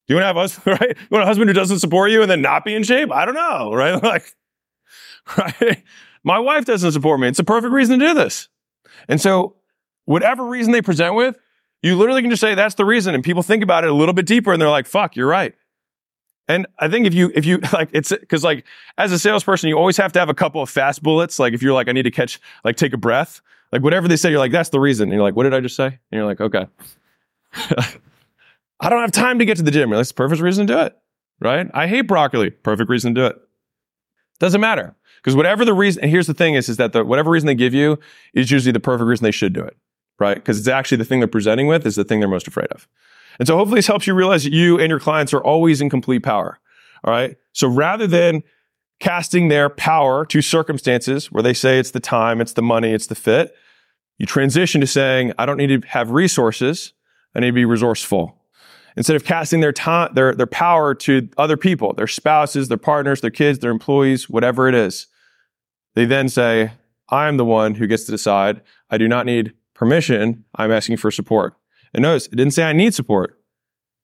You 0.07 0.15
want 0.15 0.23
to 0.23 0.27
have 0.27 0.35
husband, 0.35 0.79
right? 0.81 0.97
You 0.97 1.07
want 1.11 1.23
a 1.23 1.27
husband 1.27 1.49
who 1.49 1.53
doesn't 1.53 1.79
support 1.79 2.11
you 2.11 2.21
and 2.21 2.31
then 2.31 2.41
not 2.41 2.63
be 2.63 2.73
in 2.73 2.83
shape? 2.83 3.11
I 3.11 3.25
don't 3.25 3.35
know, 3.35 3.73
right? 3.73 4.01
Like, 4.01 4.33
right? 5.37 5.83
My 6.23 6.39
wife 6.39 6.65
doesn't 6.65 6.91
support 6.91 7.19
me. 7.19 7.27
It's 7.27 7.39
a 7.39 7.43
perfect 7.43 7.73
reason 7.73 7.99
to 7.99 8.07
do 8.07 8.13
this. 8.13 8.47
And 9.07 9.19
so, 9.19 9.55
whatever 10.05 10.45
reason 10.45 10.71
they 10.71 10.81
present 10.81 11.15
with, 11.15 11.37
you 11.81 11.95
literally 11.95 12.21
can 12.21 12.31
just 12.31 12.41
say 12.41 12.55
that's 12.55 12.75
the 12.75 12.85
reason. 12.85 13.13
And 13.13 13.23
people 13.23 13.43
think 13.43 13.61
about 13.61 13.83
it 13.83 13.89
a 13.89 13.93
little 13.93 14.13
bit 14.13 14.25
deeper 14.25 14.53
and 14.53 14.61
they're 14.61 14.69
like, 14.69 14.87
fuck, 14.87 15.15
you're 15.15 15.27
right. 15.27 15.53
And 16.47 16.67
I 16.79 16.87
think 16.87 17.07
if 17.07 17.13
you, 17.13 17.31
if 17.33 17.45
you 17.45 17.57
like, 17.73 17.89
it's 17.91 18.09
because 18.09 18.43
like 18.43 18.65
as 18.97 19.11
a 19.11 19.19
salesperson, 19.19 19.69
you 19.69 19.77
always 19.77 19.97
have 19.97 20.11
to 20.13 20.19
have 20.19 20.29
a 20.29 20.33
couple 20.33 20.61
of 20.61 20.69
fast 20.69 21.01
bullets. 21.03 21.39
Like 21.39 21.53
if 21.53 21.61
you're 21.61 21.73
like, 21.73 21.87
I 21.87 21.91
need 21.91 22.03
to 22.03 22.11
catch, 22.11 22.39
like 22.63 22.75
take 22.75 22.93
a 22.93 22.97
breath, 22.97 23.41
like 23.71 23.83
whatever 23.83 24.07
they 24.07 24.15
say, 24.15 24.29
you're 24.29 24.39
like, 24.39 24.51
that's 24.51 24.69
the 24.69 24.79
reason. 24.79 25.09
And 25.09 25.13
you're 25.13 25.23
like, 25.23 25.35
what 25.35 25.43
did 25.43 25.53
I 25.53 25.59
just 25.59 25.75
say? 25.75 25.87
And 25.87 25.99
you're 26.11 26.25
like, 26.25 26.41
okay. 26.41 26.67
I 28.79 28.89
don't 28.89 29.01
have 29.01 29.11
time 29.11 29.39
to 29.39 29.45
get 29.45 29.57
to 29.57 29.63
the 29.63 29.71
gym. 29.71 29.89
That's 29.89 30.09
the 30.09 30.15
perfect 30.15 30.41
reason 30.41 30.67
to 30.67 30.73
do 30.73 30.79
it. 30.79 30.97
Right? 31.41 31.69
I 31.73 31.87
hate 31.87 32.01
broccoli. 32.01 32.51
Perfect 32.51 32.89
reason 32.89 33.15
to 33.15 33.21
do 33.21 33.25
it. 33.27 33.37
Doesn't 34.39 34.61
matter. 34.61 34.95
Because 35.17 35.35
whatever 35.35 35.65
the 35.65 35.73
reason, 35.73 36.03
and 36.03 36.11
here's 36.11 36.27
the 36.27 36.33
thing 36.33 36.53
is, 36.53 36.69
is 36.69 36.77
that 36.77 36.93
the, 36.93 37.03
whatever 37.03 37.31
reason 37.31 37.47
they 37.47 37.55
give 37.55 37.73
you 37.73 37.99
is 38.33 38.51
usually 38.51 38.71
the 38.71 38.79
perfect 38.79 39.07
reason 39.07 39.23
they 39.23 39.31
should 39.31 39.53
do 39.53 39.63
it. 39.63 39.75
Right? 40.19 40.35
Because 40.35 40.59
it's 40.59 40.67
actually 40.67 40.97
the 40.97 41.05
thing 41.05 41.19
they're 41.19 41.27
presenting 41.27 41.67
with 41.67 41.85
is 41.85 41.95
the 41.95 42.03
thing 42.03 42.19
they're 42.19 42.29
most 42.29 42.47
afraid 42.47 42.67
of. 42.67 42.87
And 43.39 43.47
so 43.47 43.57
hopefully 43.57 43.79
this 43.79 43.87
helps 43.87 44.07
you 44.07 44.13
realize 44.13 44.43
that 44.43 44.53
you 44.53 44.79
and 44.79 44.89
your 44.89 44.99
clients 44.99 45.33
are 45.33 45.43
always 45.43 45.81
in 45.81 45.89
complete 45.89 46.23
power. 46.23 46.59
All 47.03 47.11
right. 47.11 47.35
So 47.53 47.67
rather 47.67 48.07
than 48.07 48.43
casting 48.99 49.49
their 49.49 49.69
power 49.69 50.25
to 50.25 50.41
circumstances 50.41 51.31
where 51.31 51.43
they 51.43 51.53
say 51.53 51.79
it's 51.79 51.91
the 51.91 51.99
time, 51.99 52.41
it's 52.41 52.53
the 52.53 52.61
money, 52.61 52.93
it's 52.93 53.07
the 53.07 53.15
fit, 53.15 53.53
you 54.17 54.25
transition 54.25 54.81
to 54.81 54.87
saying, 54.87 55.33
I 55.37 55.45
don't 55.45 55.57
need 55.57 55.81
to 55.81 55.87
have 55.87 56.11
resources. 56.11 56.93
I 57.35 57.41
need 57.41 57.47
to 57.47 57.53
be 57.53 57.65
resourceful. 57.65 58.41
Instead 58.95 59.17
of 59.17 59.25
casting 59.25 59.59
their 59.59 59.73
time, 59.73 60.13
their, 60.13 60.33
their 60.33 60.47
power 60.47 60.95
to 60.95 61.27
other 61.37 61.57
people, 61.57 61.93
their 61.93 62.07
spouses, 62.07 62.69
their 62.69 62.77
partners, 62.77 63.19
their 63.19 63.29
kids, 63.29 63.59
their 63.59 63.71
employees, 63.71 64.29
whatever 64.29 64.69
it 64.69 64.75
is, 64.75 65.07
they 65.95 66.05
then 66.05 66.29
say, 66.29 66.71
I 67.09 67.27
am 67.27 67.35
the 67.35 67.45
one 67.45 67.75
who 67.75 67.87
gets 67.87 68.05
to 68.05 68.11
decide. 68.11 68.61
I 68.89 68.97
do 68.97 69.07
not 69.07 69.25
need 69.25 69.53
permission. 69.73 70.45
I'm 70.55 70.71
asking 70.71 70.97
for 70.97 71.11
support. 71.11 71.55
And 71.95 72.03
notice, 72.03 72.27
it 72.27 72.35
didn't 72.35 72.51
say 72.51 72.63
I 72.63 72.73
need 72.73 72.93
support, 72.93 73.39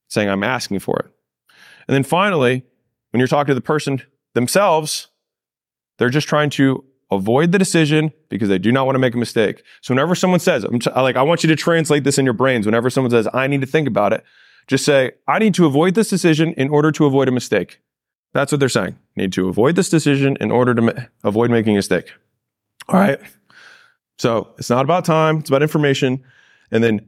saying 0.08 0.30
I'm 0.30 0.46
asking 0.46 0.80
for 0.80 0.98
it. 0.98 1.06
And 1.88 1.94
then 1.94 2.04
finally, 2.04 2.64
when 3.10 3.20
you're 3.20 3.28
talking 3.28 3.48
to 3.52 3.54
the 3.54 3.62
person 3.62 4.02
themselves, 4.34 5.10
they're 5.98 6.10
just 6.10 6.30
trying 6.30 6.50
to 6.52 6.86
avoid 7.12 7.52
the 7.52 7.60
decision 7.60 8.14
because 8.30 8.48
they 8.48 8.58
do 8.58 8.72
not 8.72 8.86
want 8.86 8.96
to 8.96 9.00
make 9.00 9.14
a 9.14 9.18
mistake. 9.18 9.64
So 9.82 9.94
whenever 9.94 10.16
someone 10.16 10.40
says, 10.40 10.64
I'm 10.64 10.80
t- 10.80 10.90
like, 10.90 11.18
I 11.18 11.22
want 11.22 11.44
you 11.44 11.50
to 11.50 11.56
translate 11.58 12.06
this 12.06 12.18
in 12.18 12.24
your 12.24 12.34
brains. 12.34 12.66
Whenever 12.66 12.90
someone 12.90 13.12
says, 13.12 13.28
I 13.34 13.48
need 13.48 13.60
to 13.60 13.68
think 13.68 13.90
about 13.90 14.14
it, 14.14 14.24
just 14.68 14.86
say, 14.86 15.12
I 15.28 15.38
need 15.40 15.54
to 15.56 15.66
avoid 15.66 15.94
this 15.94 16.10
decision 16.10 16.54
in 16.54 16.70
order 16.70 16.94
to 16.94 17.06
avoid 17.06 17.28
a 17.28 17.32
mistake. 17.32 17.82
That's 18.34 18.54
what 18.54 18.60
they're 18.60 18.70
saying. 18.70 18.98
Need 19.18 19.34
to 19.34 19.50
avoid 19.50 19.76
this 19.76 19.90
decision 19.90 20.38
in 20.40 20.50
order 20.50 20.74
to 20.74 20.82
ma- 20.82 20.94
avoid 21.26 21.52
making 21.52 21.74
a 21.74 21.80
mistake. 21.80 22.10
All 22.88 22.98
right. 22.98 23.20
So 24.18 24.54
it's 24.58 24.70
not 24.70 24.86
about 24.86 25.04
time. 25.04 25.40
It's 25.40 25.50
about 25.50 25.62
information. 25.62 26.24
And 26.72 26.82
then 26.82 27.02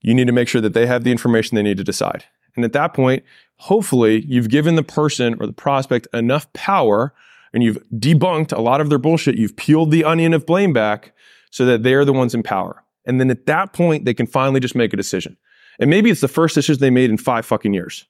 you 0.00 0.14
need 0.14 0.26
to 0.26 0.32
make 0.32 0.48
sure 0.48 0.60
that 0.60 0.74
they 0.74 0.86
have 0.86 1.04
the 1.04 1.10
information 1.10 1.56
they 1.56 1.62
need 1.62 1.76
to 1.76 1.84
decide. 1.84 2.24
And 2.56 2.64
at 2.64 2.72
that 2.72 2.94
point, 2.94 3.24
hopefully 3.56 4.24
you've 4.26 4.48
given 4.48 4.74
the 4.74 4.82
person 4.82 5.36
or 5.40 5.46
the 5.46 5.52
prospect 5.52 6.08
enough 6.12 6.52
power 6.52 7.14
and 7.52 7.62
you've 7.62 7.78
debunked 7.94 8.56
a 8.56 8.60
lot 8.60 8.80
of 8.80 8.88
their 8.88 8.98
bullshit. 8.98 9.36
You've 9.36 9.56
peeled 9.56 9.90
the 9.90 10.04
onion 10.04 10.34
of 10.34 10.46
blame 10.46 10.72
back 10.72 11.12
so 11.50 11.64
that 11.66 11.82
they're 11.82 12.04
the 12.04 12.12
ones 12.12 12.34
in 12.34 12.42
power. 12.42 12.82
And 13.06 13.20
then 13.20 13.30
at 13.30 13.46
that 13.46 13.72
point, 13.72 14.04
they 14.04 14.14
can 14.14 14.26
finally 14.26 14.60
just 14.60 14.74
make 14.74 14.92
a 14.92 14.96
decision. 14.96 15.36
And 15.78 15.90
maybe 15.90 16.10
it's 16.10 16.20
the 16.20 16.28
first 16.28 16.54
decision 16.54 16.80
they 16.80 16.90
made 16.90 17.10
in 17.10 17.16
five 17.16 17.46
fucking 17.46 17.74
years. 17.74 18.06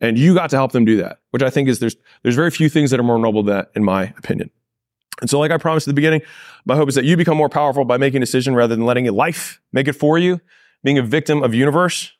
And 0.00 0.16
you 0.16 0.32
got 0.32 0.50
to 0.50 0.56
help 0.56 0.72
them 0.72 0.84
do 0.84 0.96
that, 0.98 1.18
which 1.32 1.42
I 1.42 1.50
think 1.50 1.68
is 1.68 1.80
there's, 1.80 1.96
there's 2.22 2.36
very 2.36 2.50
few 2.50 2.68
things 2.68 2.90
that 2.90 3.00
are 3.00 3.04
more 3.04 3.18
noble 3.18 3.42
than 3.42 3.56
that, 3.56 3.70
in 3.74 3.84
my 3.84 4.14
opinion. 4.16 4.50
And 5.20 5.28
so, 5.28 5.40
like 5.40 5.50
I 5.50 5.56
promised 5.56 5.88
at 5.88 5.90
the 5.90 5.94
beginning, 5.94 6.22
my 6.64 6.76
hope 6.76 6.88
is 6.88 6.94
that 6.94 7.04
you 7.04 7.16
become 7.16 7.36
more 7.36 7.48
powerful 7.48 7.84
by 7.84 7.96
making 7.96 8.18
a 8.18 8.24
decision 8.24 8.54
rather 8.54 8.76
than 8.76 8.86
letting 8.86 9.06
life 9.12 9.60
make 9.72 9.88
it 9.88 9.94
for 9.94 10.16
you 10.16 10.40
being 10.82 10.98
a 10.98 11.02
victim 11.02 11.42
of 11.42 11.54
universe. 11.54 12.12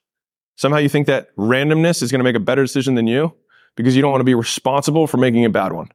Somehow 0.57 0.79
you 0.79 0.89
think 0.89 1.07
that 1.07 1.35
randomness 1.37 2.03
is 2.03 2.11
going 2.11 2.19
to 2.19 2.25
make 2.25 2.37
a 2.37 2.41
better 2.41 2.63
decision 2.63 2.95
than 2.95 3.07
you 3.07 3.35
because 3.77 3.95
you 3.95 4.03
don't 4.03 4.11
want 4.11 4.21
to 4.21 4.25
be 4.25 4.35
responsible 4.35 5.07
for 5.07 5.17
making 5.19 5.45
a 5.45 5.51
bad 5.51 5.73
one. 5.73 5.89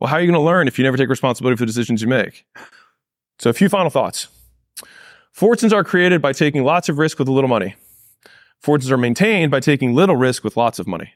Well, 0.00 0.08
how 0.08 0.16
are 0.16 0.20
you 0.20 0.26
going 0.26 0.40
to 0.40 0.44
learn 0.44 0.66
if 0.66 0.78
you 0.78 0.84
never 0.84 0.96
take 0.96 1.08
responsibility 1.08 1.56
for 1.56 1.62
the 1.62 1.72
decisions 1.72 2.02
you 2.02 2.08
make? 2.08 2.44
So, 3.38 3.50
a 3.50 3.52
few 3.52 3.68
final 3.68 3.90
thoughts. 3.90 4.28
Fortunes 5.32 5.72
are 5.72 5.84
created 5.84 6.20
by 6.20 6.32
taking 6.32 6.64
lots 6.64 6.88
of 6.88 6.98
risk 6.98 7.18
with 7.18 7.28
a 7.28 7.32
little 7.32 7.48
money. 7.48 7.76
Fortunes 8.60 8.90
are 8.90 8.98
maintained 8.98 9.50
by 9.50 9.60
taking 9.60 9.94
little 9.94 10.16
risk 10.16 10.42
with 10.42 10.56
lots 10.56 10.78
of 10.78 10.86
money. 10.86 11.14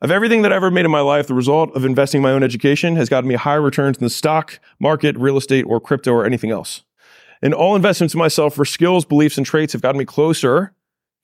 Of 0.00 0.10
everything 0.10 0.42
that 0.42 0.52
I 0.52 0.56
ever 0.56 0.70
made 0.70 0.84
in 0.84 0.90
my 0.90 1.00
life, 1.00 1.28
the 1.28 1.34
result 1.34 1.70
of 1.76 1.84
investing 1.84 2.18
in 2.18 2.22
my 2.22 2.32
own 2.32 2.42
education 2.42 2.96
has 2.96 3.08
gotten 3.08 3.28
me 3.28 3.36
higher 3.36 3.62
returns 3.62 3.98
in 3.98 4.04
the 4.04 4.10
stock 4.10 4.58
market, 4.80 5.16
real 5.16 5.36
estate, 5.36 5.62
or 5.62 5.80
crypto, 5.80 6.12
or 6.12 6.26
anything 6.26 6.50
else. 6.50 6.82
And 7.42 7.52
all 7.52 7.74
investments 7.74 8.14
in 8.14 8.18
myself 8.18 8.54
for 8.54 8.64
skills, 8.64 9.04
beliefs, 9.04 9.36
and 9.36 9.44
traits 9.44 9.72
have 9.72 9.82
gotten 9.82 9.98
me 9.98 10.04
closer, 10.04 10.74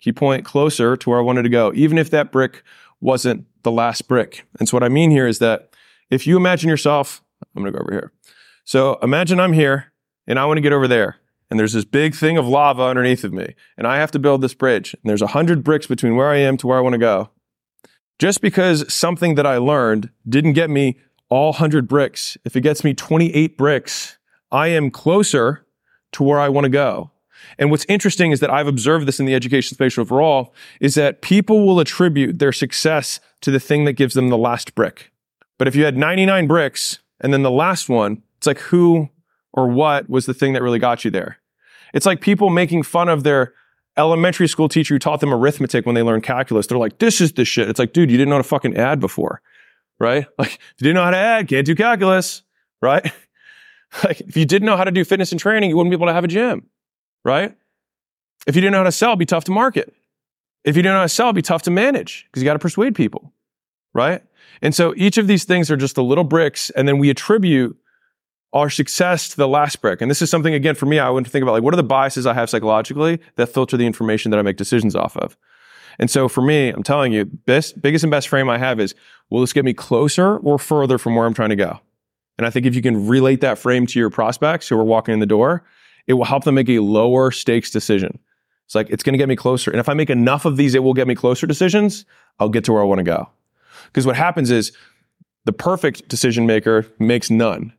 key 0.00 0.12
point, 0.12 0.44
closer 0.44 0.96
to 0.96 1.10
where 1.10 1.18
I 1.18 1.22
wanted 1.22 1.42
to 1.42 1.48
go, 1.48 1.72
even 1.74 1.96
if 1.96 2.10
that 2.10 2.32
brick 2.32 2.62
wasn't 3.00 3.46
the 3.62 3.70
last 3.70 4.08
brick. 4.08 4.44
And 4.58 4.68
so 4.68 4.76
what 4.76 4.82
I 4.82 4.88
mean 4.88 5.10
here 5.10 5.26
is 5.26 5.38
that 5.38 5.74
if 6.10 6.26
you 6.26 6.36
imagine 6.36 6.68
yourself, 6.68 7.22
I'm 7.54 7.62
going 7.62 7.72
to 7.72 7.78
go 7.78 7.82
over 7.82 7.92
here. 7.92 8.12
So 8.64 8.98
imagine 9.02 9.40
I'm 9.40 9.52
here 9.52 9.92
and 10.26 10.38
I 10.38 10.44
want 10.44 10.58
to 10.58 10.62
get 10.62 10.72
over 10.72 10.88
there. 10.88 11.16
And 11.50 11.58
there's 11.58 11.72
this 11.72 11.84
big 11.84 12.14
thing 12.14 12.36
of 12.36 12.46
lava 12.46 12.82
underneath 12.82 13.24
of 13.24 13.32
me. 13.32 13.54
And 13.78 13.86
I 13.86 13.96
have 13.96 14.10
to 14.10 14.18
build 14.18 14.42
this 14.42 14.54
bridge. 14.54 14.94
And 14.94 15.08
there's 15.08 15.22
a 15.22 15.28
hundred 15.28 15.64
bricks 15.64 15.86
between 15.86 16.16
where 16.16 16.28
I 16.28 16.36
am 16.36 16.56
to 16.58 16.66
where 16.66 16.78
I 16.78 16.82
want 16.82 16.92
to 16.94 16.98
go. 16.98 17.30
Just 18.18 18.40
because 18.40 18.92
something 18.92 19.36
that 19.36 19.46
I 19.46 19.56
learned 19.56 20.10
didn't 20.28 20.52
get 20.54 20.68
me 20.68 20.98
all 21.30 21.52
100 21.52 21.86
bricks, 21.88 22.36
if 22.44 22.56
it 22.56 22.62
gets 22.62 22.84
me 22.84 22.92
28 22.92 23.56
bricks, 23.56 24.18
I 24.50 24.68
am 24.68 24.90
closer 24.90 25.64
to 26.12 26.22
where 26.22 26.40
I 26.40 26.48
want 26.48 26.64
to 26.64 26.70
go. 26.70 27.10
And 27.58 27.70
what's 27.70 27.86
interesting 27.88 28.32
is 28.32 28.40
that 28.40 28.50
I've 28.50 28.66
observed 28.66 29.06
this 29.06 29.20
in 29.20 29.26
the 29.26 29.34
education 29.34 29.74
space 29.74 29.98
overall 29.98 30.54
is 30.80 30.94
that 30.94 31.22
people 31.22 31.66
will 31.66 31.80
attribute 31.80 32.38
their 32.38 32.52
success 32.52 33.20
to 33.42 33.50
the 33.50 33.60
thing 33.60 33.84
that 33.84 33.94
gives 33.94 34.14
them 34.14 34.28
the 34.28 34.38
last 34.38 34.74
brick. 34.74 35.12
But 35.56 35.68
if 35.68 35.74
you 35.74 35.84
had 35.84 35.96
99 35.96 36.46
bricks 36.46 36.98
and 37.20 37.32
then 37.32 37.42
the 37.42 37.50
last 37.50 37.88
one, 37.88 38.22
it's 38.36 38.46
like 38.46 38.58
who 38.58 39.08
or 39.52 39.68
what 39.68 40.08
was 40.08 40.26
the 40.26 40.34
thing 40.34 40.52
that 40.52 40.62
really 40.62 40.78
got 40.78 41.04
you 41.04 41.10
there? 41.10 41.38
It's 41.94 42.06
like 42.06 42.20
people 42.20 42.50
making 42.50 42.82
fun 42.82 43.08
of 43.08 43.22
their 43.24 43.54
elementary 43.96 44.46
school 44.46 44.68
teacher 44.68 44.94
who 44.94 44.98
taught 44.98 45.20
them 45.20 45.34
arithmetic 45.34 45.84
when 45.84 45.94
they 45.94 46.02
learned 46.02 46.22
calculus. 46.22 46.66
They're 46.66 46.78
like, 46.78 46.98
this 46.98 47.20
is 47.20 47.32
the 47.32 47.44
shit. 47.44 47.68
It's 47.68 47.78
like, 47.78 47.92
dude, 47.92 48.10
you 48.10 48.16
didn't 48.16 48.30
know 48.30 48.36
how 48.36 48.42
to 48.42 48.48
fucking 48.48 48.76
add 48.76 49.00
before, 49.00 49.42
right? 49.98 50.26
Like, 50.38 50.52
you 50.52 50.84
didn't 50.84 50.94
know 50.94 51.04
how 51.04 51.10
to 51.10 51.16
add, 51.16 51.48
can't 51.48 51.66
do 51.66 51.74
calculus, 51.74 52.42
right? 52.80 53.10
like, 54.04 54.20
if 54.20 54.36
you 54.36 54.44
didn't 54.44 54.66
know 54.66 54.76
how 54.76 54.84
to 54.84 54.90
do 54.90 55.04
fitness 55.04 55.32
and 55.32 55.40
training, 55.40 55.70
you 55.70 55.76
wouldn't 55.76 55.90
be 55.90 55.96
able 55.96 56.06
to 56.06 56.12
have 56.12 56.24
a 56.24 56.28
gym, 56.28 56.66
right? 57.24 57.56
If 58.46 58.54
you 58.54 58.60
didn't 58.60 58.72
know 58.72 58.78
how 58.78 58.84
to 58.84 58.92
sell, 58.92 59.10
it'd 59.10 59.18
be 59.18 59.26
tough 59.26 59.44
to 59.44 59.52
market. 59.52 59.94
If 60.64 60.76
you 60.76 60.82
didn't 60.82 60.94
know 60.94 61.00
how 61.00 61.04
to 61.04 61.08
sell, 61.08 61.26
it'd 61.26 61.36
be 61.36 61.42
tough 61.42 61.62
to 61.62 61.70
manage 61.70 62.26
because 62.26 62.42
you 62.42 62.46
got 62.46 62.54
to 62.54 62.58
persuade 62.58 62.94
people, 62.94 63.32
right? 63.94 64.22
And 64.62 64.74
so 64.74 64.94
each 64.96 65.18
of 65.18 65.26
these 65.26 65.44
things 65.44 65.70
are 65.70 65.76
just 65.76 65.94
the 65.94 66.02
little 66.02 66.24
bricks, 66.24 66.70
and 66.70 66.86
then 66.88 66.98
we 66.98 67.10
attribute 67.10 67.76
our 68.52 68.70
success 68.70 69.28
to 69.28 69.36
the 69.36 69.48
last 69.48 69.80
brick. 69.80 70.00
And 70.00 70.10
this 70.10 70.22
is 70.22 70.30
something, 70.30 70.54
again, 70.54 70.74
for 70.74 70.86
me, 70.86 70.98
I 70.98 71.10
wouldn't 71.10 71.30
think 71.30 71.42
about 71.42 71.52
like, 71.52 71.62
what 71.62 71.74
are 71.74 71.76
the 71.78 71.82
biases 71.82 72.26
I 72.26 72.34
have 72.34 72.48
psychologically 72.48 73.20
that 73.36 73.48
filter 73.48 73.76
the 73.76 73.86
information 73.86 74.30
that 74.30 74.38
I 74.38 74.42
make 74.42 74.56
decisions 74.56 74.96
off 74.96 75.16
of? 75.16 75.36
And 75.98 76.10
so 76.10 76.28
for 76.28 76.42
me, 76.42 76.70
I'm 76.70 76.82
telling 76.82 77.12
you, 77.12 77.24
best, 77.24 77.80
biggest 77.82 78.04
and 78.04 78.10
best 78.10 78.28
frame 78.28 78.48
I 78.48 78.56
have 78.56 78.80
is, 78.80 78.94
will 79.30 79.40
this 79.40 79.52
get 79.52 79.64
me 79.64 79.74
closer 79.74 80.38
or 80.38 80.58
further 80.58 80.96
from 80.96 81.14
where 81.14 81.26
I'm 81.26 81.34
trying 81.34 81.50
to 81.50 81.56
go? 81.56 81.80
And 82.38 82.46
I 82.46 82.50
think 82.50 82.64
if 82.66 82.74
you 82.74 82.82
can 82.82 83.06
relate 83.06 83.40
that 83.42 83.58
frame 83.58 83.86
to 83.86 83.98
your 83.98 84.10
prospects 84.10 84.68
who 84.68 84.78
are 84.78 84.84
walking 84.84 85.12
in 85.12 85.20
the 85.20 85.26
door, 85.26 85.64
it 86.06 86.14
will 86.14 86.24
help 86.24 86.44
them 86.44 86.54
make 86.54 86.68
a 86.70 86.78
lower 86.78 87.30
stakes 87.30 87.70
decision. 87.70 88.18
It's 88.64 88.74
like, 88.74 88.88
it's 88.90 89.02
going 89.02 89.12
to 89.14 89.18
get 89.18 89.28
me 89.28 89.36
closer. 89.36 89.70
And 89.70 89.80
if 89.80 89.88
I 89.88 89.94
make 89.94 90.10
enough 90.10 90.44
of 90.44 90.56
these, 90.56 90.74
it 90.74 90.82
will 90.82 90.94
get 90.94 91.06
me 91.06 91.14
closer 91.14 91.46
decisions, 91.46 92.04
I'll 92.38 92.48
get 92.48 92.64
to 92.64 92.72
where 92.72 92.82
I 92.82 92.84
want 92.84 92.98
to 92.98 93.04
go. 93.04 93.28
Because 93.86 94.06
what 94.06 94.16
happens 94.16 94.50
is 94.50 94.72
the 95.44 95.52
perfect 95.52 96.08
decision 96.08 96.46
maker 96.46 96.86
makes 96.98 97.30
none 97.30 97.72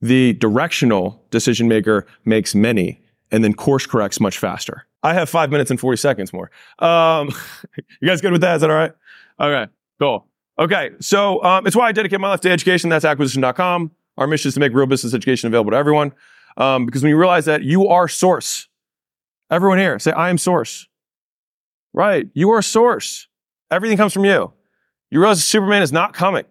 the 0.00 0.34
directional 0.34 1.22
decision 1.30 1.68
maker 1.68 2.06
makes 2.24 2.54
many 2.54 3.00
and 3.30 3.42
then 3.42 3.54
course 3.54 3.86
corrects 3.86 4.20
much 4.20 4.38
faster. 4.38 4.86
I 5.02 5.14
have 5.14 5.28
five 5.28 5.50
minutes 5.50 5.70
and 5.70 5.80
40 5.80 5.96
seconds 5.96 6.32
more. 6.32 6.50
Um, 6.78 7.30
you 8.00 8.08
guys 8.08 8.20
good 8.20 8.32
with 8.32 8.40
that? 8.42 8.56
Is 8.56 8.60
that 8.60 8.70
all 8.70 8.76
right? 8.76 8.92
Okay, 9.40 9.70
cool. 9.98 10.26
Okay, 10.58 10.90
so 11.00 11.42
um, 11.44 11.66
it's 11.66 11.76
why 11.76 11.88
I 11.88 11.92
dedicate 11.92 12.20
my 12.20 12.28
life 12.28 12.40
to 12.40 12.50
education. 12.50 12.88
That's 12.88 13.04
acquisition.com. 13.04 13.90
Our 14.16 14.26
mission 14.26 14.48
is 14.48 14.54
to 14.54 14.60
make 14.60 14.72
real 14.72 14.86
business 14.86 15.12
education 15.12 15.48
available 15.48 15.72
to 15.72 15.76
everyone. 15.76 16.12
Um, 16.56 16.86
because 16.86 17.02
when 17.02 17.10
you 17.10 17.18
realize 17.18 17.44
that 17.44 17.62
you 17.62 17.88
are 17.88 18.08
source, 18.08 18.68
everyone 19.50 19.78
here 19.78 19.98
say, 19.98 20.12
I 20.12 20.30
am 20.30 20.38
source. 20.38 20.88
Right, 21.92 22.28
you 22.34 22.50
are 22.50 22.62
source. 22.62 23.28
Everything 23.70 23.96
comes 23.96 24.12
from 24.12 24.24
you. 24.24 24.52
You 25.10 25.20
realize 25.20 25.44
Superman 25.44 25.82
is 25.82 25.92
not 25.92 26.14
coming. 26.14 26.44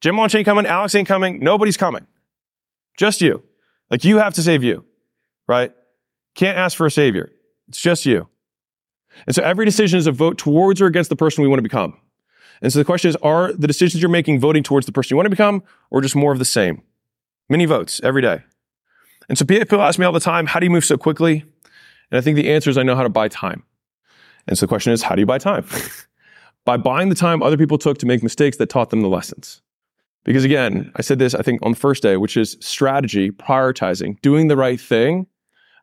Gym 0.00 0.16
Launch 0.16 0.34
ain't 0.34 0.44
coming. 0.44 0.66
Alex 0.66 0.94
ain't 0.94 1.08
coming. 1.08 1.40
Nobody's 1.40 1.76
coming. 1.76 2.06
Just 2.98 3.20
you. 3.20 3.42
Like 3.90 4.04
you 4.04 4.18
have 4.18 4.34
to 4.34 4.42
save 4.42 4.62
you, 4.62 4.84
right? 5.46 5.72
Can't 6.34 6.56
ask 6.56 6.76
for 6.76 6.86
a 6.86 6.90
savior. 6.90 7.30
It's 7.68 7.80
just 7.80 8.06
you. 8.06 8.28
And 9.26 9.34
so 9.34 9.42
every 9.42 9.64
decision 9.64 9.98
is 9.98 10.06
a 10.06 10.12
vote 10.12 10.38
towards 10.38 10.80
or 10.80 10.86
against 10.86 11.10
the 11.10 11.16
person 11.16 11.42
we 11.42 11.48
want 11.48 11.58
to 11.58 11.62
become. 11.62 11.98
And 12.62 12.72
so 12.72 12.78
the 12.78 12.84
question 12.84 13.08
is, 13.08 13.16
are 13.16 13.52
the 13.52 13.66
decisions 13.66 14.00
you're 14.00 14.10
making 14.10 14.40
voting 14.40 14.62
towards 14.62 14.86
the 14.86 14.92
person 14.92 15.14
you 15.14 15.16
want 15.16 15.26
to 15.26 15.30
become 15.30 15.62
or 15.90 16.00
just 16.00 16.16
more 16.16 16.32
of 16.32 16.38
the 16.38 16.44
same? 16.44 16.82
Many 17.48 17.66
votes 17.66 18.00
every 18.02 18.22
day. 18.22 18.42
And 19.28 19.36
so 19.36 19.44
people 19.44 19.82
ask 19.82 19.98
me 19.98 20.06
all 20.06 20.12
the 20.12 20.20
time, 20.20 20.46
how 20.46 20.60
do 20.60 20.66
you 20.66 20.70
move 20.70 20.84
so 20.84 20.96
quickly? 20.96 21.44
And 22.10 22.18
I 22.18 22.20
think 22.20 22.36
the 22.36 22.50
answer 22.50 22.70
is 22.70 22.78
I 22.78 22.82
know 22.82 22.96
how 22.96 23.02
to 23.02 23.08
buy 23.08 23.28
time. 23.28 23.64
And 24.46 24.56
so 24.56 24.66
the 24.66 24.68
question 24.68 24.92
is, 24.92 25.02
how 25.02 25.14
do 25.14 25.20
you 25.20 25.26
buy 25.26 25.38
time? 25.38 25.66
By 26.64 26.76
buying 26.76 27.08
the 27.08 27.16
time 27.16 27.42
other 27.42 27.56
people 27.56 27.76
took 27.76 27.98
to 27.98 28.06
make 28.06 28.22
mistakes 28.22 28.56
that 28.58 28.68
taught 28.68 28.90
them 28.90 29.02
the 29.02 29.08
lessons. 29.08 29.60
Because 30.24 30.44
again, 30.44 30.92
I 30.94 31.02
said 31.02 31.18
this, 31.18 31.34
I 31.34 31.42
think, 31.42 31.60
on 31.64 31.72
the 31.72 31.78
first 31.78 32.04
day, 32.04 32.16
which 32.16 32.36
is 32.36 32.56
strategy, 32.60 33.32
prioritizing, 33.32 34.20
doing 34.20 34.46
the 34.46 34.56
right 34.56 34.80
thing. 34.80 35.26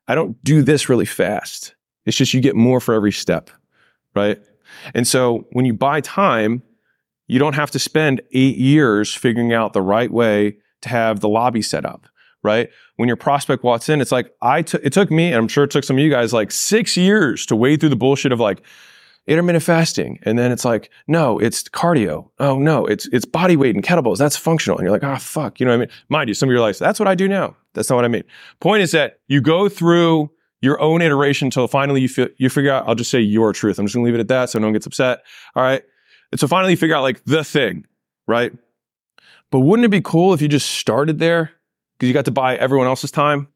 I 0.07 0.15
don't 0.15 0.41
do 0.43 0.61
this 0.61 0.87
really 0.87 1.05
fast. 1.05 1.75
It's 2.05 2.15
just 2.15 2.33
you 2.33 2.39
get 2.39 2.55
more 2.55 2.79
for 2.79 2.93
every 2.93 3.11
step, 3.11 3.49
right? 4.15 4.39
And 4.93 5.05
so 5.05 5.45
when 5.51 5.65
you 5.65 5.73
buy 5.73 5.99
time, 5.99 6.63
you 7.29 7.39
don't 7.39 7.55
have 7.55 7.71
to 7.71 7.79
spend 7.79 8.21
eight 8.33 8.57
years 8.57 9.13
figuring 9.13 9.53
out 9.53 9.71
the 9.71 9.81
right 9.81 10.11
way 10.11 10.57
to 10.81 10.89
have 10.89 11.21
the 11.21 11.29
lobby 11.29 11.61
set 11.61 11.85
up, 11.85 12.07
right? 12.43 12.69
When 12.97 13.07
your 13.07 13.15
prospect 13.15 13.63
walks 13.63 13.87
in, 13.87 14.01
it's 14.01 14.11
like 14.11 14.33
I 14.41 14.61
took. 14.61 14.83
it 14.83 14.91
took 14.91 15.09
me, 15.09 15.27
and 15.27 15.35
I'm 15.35 15.47
sure 15.47 15.63
it 15.63 15.71
took 15.71 15.85
some 15.85 15.97
of 15.97 16.03
you 16.03 16.09
guys 16.09 16.33
like 16.33 16.51
six 16.51 16.97
years 16.97 17.45
to 17.45 17.55
wade 17.55 17.79
through 17.79 17.89
the 17.89 17.95
bullshit 17.95 18.33
of 18.33 18.39
like, 18.39 18.61
intermittent 19.29 19.63
fasting. 19.63 20.19
And 20.23 20.39
then 20.39 20.51
it's 20.51 20.65
like, 20.65 20.89
no, 21.07 21.37
it's 21.37 21.63
cardio. 21.63 22.29
Oh 22.39 22.57
no, 22.57 22.85
it's 22.85 23.07
it's 23.07 23.25
body 23.25 23.55
weight 23.55 23.75
and 23.75 23.83
kettlebells. 23.83 24.17
That's 24.17 24.35
functional. 24.35 24.77
And 24.77 24.85
you're 24.85 24.91
like, 24.91 25.03
ah, 25.03 25.13
oh, 25.15 25.19
fuck. 25.19 25.59
You 25.59 25.65
know 25.65 25.71
what 25.71 25.83
I 25.83 25.85
mean? 25.85 25.89
Mind 26.09 26.27
you, 26.29 26.33
some 26.33 26.49
of 26.49 26.51
your 26.51 26.61
life, 26.61 26.79
that's 26.79 26.99
what 26.99 27.07
I 27.07 27.15
do 27.15 27.27
now. 27.27 27.55
That's 27.73 27.89
not 27.89 27.97
what 27.97 28.05
I 28.05 28.09
mean. 28.09 28.23
Point 28.59 28.81
is 28.81 28.91
that 28.91 29.19
you 29.27 29.39
go 29.39 29.69
through 29.69 30.31
your 30.61 30.81
own 30.81 31.01
iteration 31.01 31.45
until 31.45 31.67
finally 31.67 32.01
you 32.01 32.09
feel, 32.09 32.27
you 32.37 32.49
figure 32.49 32.71
out, 32.71 32.87
I'll 32.87 32.95
just 32.95 33.11
say 33.11 33.19
your 33.21 33.53
truth. 33.53 33.77
I'm 33.79 33.85
just 33.85 33.95
gonna 33.95 34.05
leave 34.05 34.15
it 34.15 34.19
at 34.19 34.27
that 34.29 34.49
so 34.49 34.59
no 34.59 34.65
one 34.65 34.73
gets 34.73 34.87
upset. 34.87 35.23
All 35.55 35.63
right. 35.63 35.83
And 36.31 36.39
so 36.39 36.47
finally 36.47 36.71
you 36.73 36.77
figure 36.77 36.95
out 36.95 37.01
like 37.01 37.23
the 37.25 37.43
thing, 37.43 37.85
right? 38.27 38.51
But 39.51 39.61
wouldn't 39.61 39.85
it 39.85 39.89
be 39.89 40.01
cool 40.01 40.33
if 40.33 40.41
you 40.41 40.47
just 40.47 40.69
started 40.69 41.19
there? 41.19 41.51
Because 41.97 42.07
you 42.07 42.13
got 42.13 42.25
to 42.25 42.31
buy 42.31 42.55
everyone 42.55 42.87
else's 42.87 43.11
time. 43.11 43.47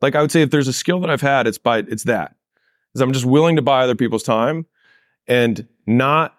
Like 0.00 0.14
I 0.14 0.20
would 0.20 0.30
say 0.30 0.42
if 0.42 0.50
there's 0.50 0.68
a 0.68 0.72
skill 0.72 1.00
that 1.00 1.10
I've 1.10 1.20
had, 1.20 1.46
it's 1.46 1.58
by 1.58 1.78
it's 1.78 2.04
that. 2.04 2.36
Is 2.94 3.00
I'm 3.00 3.12
just 3.12 3.26
willing 3.26 3.56
to 3.56 3.62
buy 3.62 3.82
other 3.82 3.94
people's 3.94 4.22
time 4.22 4.66
and 5.26 5.66
not, 5.86 6.34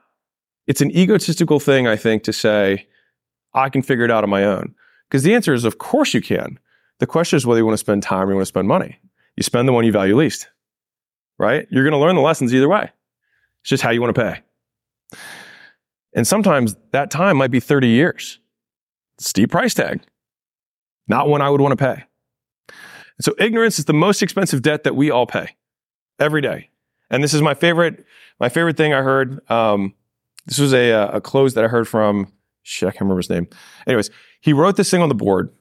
it's 0.66 0.82
an 0.82 0.92
egotistical 0.92 1.60
thing, 1.60 1.88
I 1.88 1.96
think, 1.96 2.24
to 2.24 2.34
say, 2.34 2.88
I 3.54 3.70
can 3.70 3.82
figure 3.82 4.06
it 4.06 4.12
out 4.12 4.24
on 4.24 4.30
my 4.30 4.44
own. 4.44 4.74
Because 5.08 5.24
the 5.24 5.34
answer 5.34 5.54
is, 5.54 5.66
of 5.66 5.78
course 5.78 6.14
you 6.14 6.22
can. 6.22 6.60
The 7.00 7.08
question 7.08 7.38
is 7.38 7.46
whether 7.46 7.60
you 7.60 7.66
want 7.66 7.74
to 7.74 7.80
spend 7.80 8.04
time 8.04 8.28
or 8.28 8.32
you 8.32 8.36
want 8.36 8.44
to 8.44 8.50
spend 8.50 8.68
money. 8.68 9.00
You 9.36 9.44
spend 9.44 9.68
the 9.68 9.74
one 9.74 9.86
you 9.86 9.92
value 9.92 10.16
least, 10.16 10.50
right? 11.38 11.68
You're 11.70 11.84
going 11.84 11.94
to 11.94 11.98
learn 11.98 12.16
the 12.16 12.22
lessons 12.22 12.54
either 12.54 12.70
way. 12.70 12.92
It's 13.62 13.70
just 13.70 13.84
how 13.84 13.90
you 13.90 14.02
want 14.02 14.16
to 14.16 14.22
pay. 14.22 15.18
And 16.14 16.28
sometimes 16.28 16.76
that 16.92 17.12
time 17.12 17.38
might 17.38 17.52
be 17.52 17.60
30 17.60 17.88
years. 17.88 18.40
Steep 19.20 19.52
price 19.52 19.74
tag. 19.74 20.02
Not 21.08 21.28
one 21.28 21.42
I 21.42 21.50
would 21.50 21.62
want 21.62 21.78
to 21.78 21.84
pay. 21.84 22.04
And 22.70 23.26
so 23.26 23.36
ignorance 23.38 23.80
is 23.80 23.86
the 23.86 23.94
most 23.94 24.22
expensive 24.22 24.62
debt 24.62 24.84
that 24.84 24.96
we 24.96 25.12
all 25.12 25.26
pay 25.26 25.56
every 26.20 26.42
day. 26.42 26.70
And 27.10 27.24
this 27.24 27.34
is 27.34 27.42
my 27.42 27.54
favorite, 27.54 28.06
my 28.40 28.50
favorite 28.50 28.78
thing 28.78 28.94
I 28.94 29.02
heard. 29.02 29.40
Um, 29.52 29.94
this 30.46 30.60
was 30.60 30.74
a, 30.74 30.92
a 30.92 31.22
close 31.22 31.54
that 31.56 31.64
I 31.64 31.68
heard 31.68 31.88
from, 31.88 32.32
shit, 32.64 32.88
I 32.88 32.92
can't 32.92 33.02
remember 33.02 33.20
his 33.20 33.30
name. 33.30 33.48
Anyways, 33.86 34.10
he 34.42 34.54
wrote 34.54 34.78
this 34.78 34.90
thing 34.90 35.02
on 35.02 35.10
the 35.10 35.16
board 35.16 35.52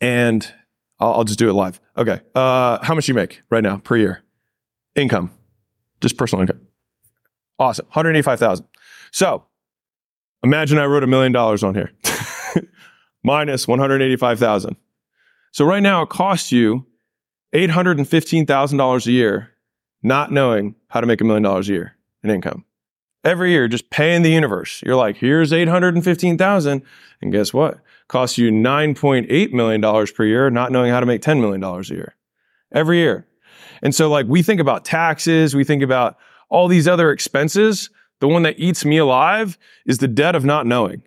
and 0.00 0.50
I'll, 0.98 1.14
I'll 1.14 1.24
just 1.24 1.38
do 1.38 1.48
it 1.48 1.52
live. 1.52 1.80
Okay. 1.96 2.20
Uh, 2.34 2.78
how 2.82 2.94
much 2.94 3.08
you 3.08 3.14
make 3.14 3.42
right 3.50 3.62
now 3.62 3.78
per 3.78 3.96
year? 3.96 4.22
Income, 4.94 5.30
just 6.00 6.16
personal 6.16 6.42
income. 6.42 6.60
Awesome. 7.58 7.86
185,000. 7.86 8.66
So 9.10 9.44
imagine 10.42 10.78
I 10.78 10.86
wrote 10.86 11.04
a 11.04 11.08
million 11.08 11.32
dollars 11.32 11.62
on 11.62 11.74
here 11.74 11.92
minus 13.24 13.66
185,000. 13.66 14.76
So 15.52 15.64
right 15.64 15.82
now 15.82 16.02
it 16.02 16.08
costs 16.08 16.52
you 16.52 16.86
$815,000 17.54 19.06
a 19.06 19.12
year 19.12 19.52
not 20.02 20.30
knowing 20.30 20.74
how 20.88 21.00
to 21.00 21.06
make 21.06 21.20
a 21.20 21.24
million 21.24 21.42
dollars 21.42 21.68
a 21.68 21.72
year 21.72 21.96
in 22.22 22.30
income. 22.30 22.64
Every 23.24 23.50
year, 23.50 23.66
just 23.66 23.90
paying 23.90 24.22
the 24.22 24.30
universe. 24.30 24.82
You're 24.86 24.94
like, 24.94 25.16
here's 25.16 25.52
815,000. 25.52 26.82
And 27.20 27.32
guess 27.32 27.52
what? 27.52 27.80
Costs 28.06 28.38
you 28.38 28.52
$9.8 28.52 29.52
million 29.52 30.06
per 30.14 30.24
year, 30.24 30.48
not 30.48 30.70
knowing 30.70 30.92
how 30.92 31.00
to 31.00 31.06
make 31.06 31.22
$10 31.22 31.40
million 31.40 31.64
a 31.64 31.82
year. 31.82 32.14
Every 32.72 32.98
year. 32.98 33.26
And 33.82 33.94
so 33.94 34.08
like 34.08 34.26
we 34.26 34.42
think 34.42 34.60
about 34.60 34.84
taxes, 34.84 35.56
we 35.56 35.64
think 35.64 35.82
about 35.82 36.16
all 36.48 36.68
these 36.68 36.86
other 36.86 37.10
expenses. 37.10 37.90
The 38.20 38.28
one 38.28 38.42
that 38.44 38.58
eats 38.58 38.84
me 38.84 38.98
alive 38.98 39.58
is 39.84 39.98
the 39.98 40.08
debt 40.08 40.34
of 40.34 40.44
not 40.44 40.66
knowing, 40.66 41.02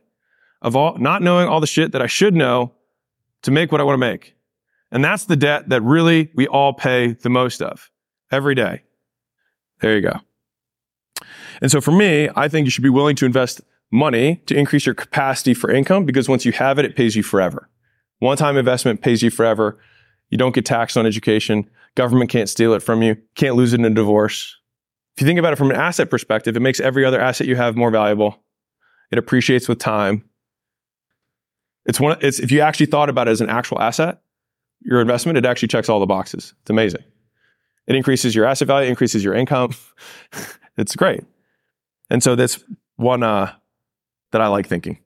of 0.62 0.76
all, 0.76 0.98
not 0.98 1.22
knowing 1.22 1.48
all 1.48 1.60
the 1.60 1.68
shit 1.68 1.92
that 1.92 2.02
I 2.02 2.08
should 2.08 2.36
know 2.36 2.74
to 3.42 3.52
make 3.52 3.72
what 3.72 3.82
I 3.82 3.84
want 3.84 3.96
to 3.96 4.06
make. 4.06 4.36
And 4.92 5.04
that's 5.04 5.26
the 5.26 5.36
debt 5.36 5.70
that 5.70 5.82
really 5.82 6.32
we 6.36 6.48
all 6.48 6.74
pay 6.74 7.14
the 7.14 7.30
most 7.30 7.62
of 7.62 7.90
every 8.32 8.56
day. 8.56 8.84
There 9.82 9.96
you 9.96 10.02
go. 10.02 10.20
And 11.62 11.72
so 11.72 11.82
for 11.82 11.92
me, 11.92 12.30
I 12.36 12.48
think 12.48 12.66
you 12.66 12.72
should 12.72 12.84
be 12.84 12.90
willing 12.90 13.16
to 13.18 13.26
invest 13.26 13.62
money 13.92 14.38
to 14.46 14.56
increase 14.56 14.86
your 14.86 14.96
capacity 14.96 15.54
for 15.54 15.72
income 15.72 16.06
because 16.06 16.30
once 16.30 16.46
you 16.46 16.52
have 16.54 16.80
it, 16.80 16.86
it 16.86 16.96
pays 16.96 17.16
you 17.16 17.24
forever. 17.24 17.70
One 18.20 18.38
time 18.38 18.58
investment 18.58 19.02
pays 19.02 19.22
you 19.22 19.30
forever. 19.30 19.80
You 20.30 20.38
don't 20.38 20.54
get 20.54 20.66
taxed 20.66 20.98
on 20.98 21.06
education. 21.06 21.70
Government 21.96 22.30
can't 22.30 22.50
steal 22.50 22.74
it 22.74 22.84
from 22.84 23.02
you. 23.02 23.18
Can't 23.36 23.56
lose 23.56 23.74
it 23.74 23.80
in 23.80 23.86
a 23.86 23.90
divorce. 23.90 24.56
If 25.20 25.24
you 25.24 25.28
think 25.28 25.38
about 25.38 25.52
it 25.52 25.58
from 25.58 25.70
an 25.70 25.76
asset 25.76 26.10
perspective, 26.10 26.56
it 26.56 26.62
makes 26.62 26.80
every 26.80 27.04
other 27.04 27.20
asset 27.20 27.46
you 27.46 27.58
have 27.58 27.76
more 27.76 27.92
valuable. 27.92 28.42
It 29.12 29.18
appreciates 29.18 29.68
with 29.68 29.78
time. 29.78 30.24
It's 31.86 32.00
one, 32.00 32.18
it's, 32.22 32.40
if 32.40 32.54
you 32.54 32.62
actually 32.62 32.86
thought 32.86 33.10
about 33.10 33.28
it 33.28 33.32
as 33.32 33.42
an 33.42 33.50
actual 33.50 33.82
asset, 33.82 34.22
your 34.80 35.02
investment, 35.02 35.38
it 35.38 35.46
actually 35.46 35.68
checks 35.68 35.90
all 35.90 36.00
the 36.00 36.06
boxes. 36.06 36.54
It's 36.62 36.70
amazing. 36.70 37.04
It 37.86 37.98
increases 37.98 38.34
your 38.34 38.46
asset 38.46 38.70
value, 38.70 38.90
increases 38.90 39.22
your 39.22 39.34
income. 39.34 39.74
it's 40.78 40.96
great. 40.96 41.26
And 42.10 42.24
so 42.24 42.38
that's 42.38 42.64
one 42.96 43.22
uh, 43.22 43.52
that 44.32 44.40
I 44.40 44.48
like 44.48 44.68
thinking. 44.68 45.00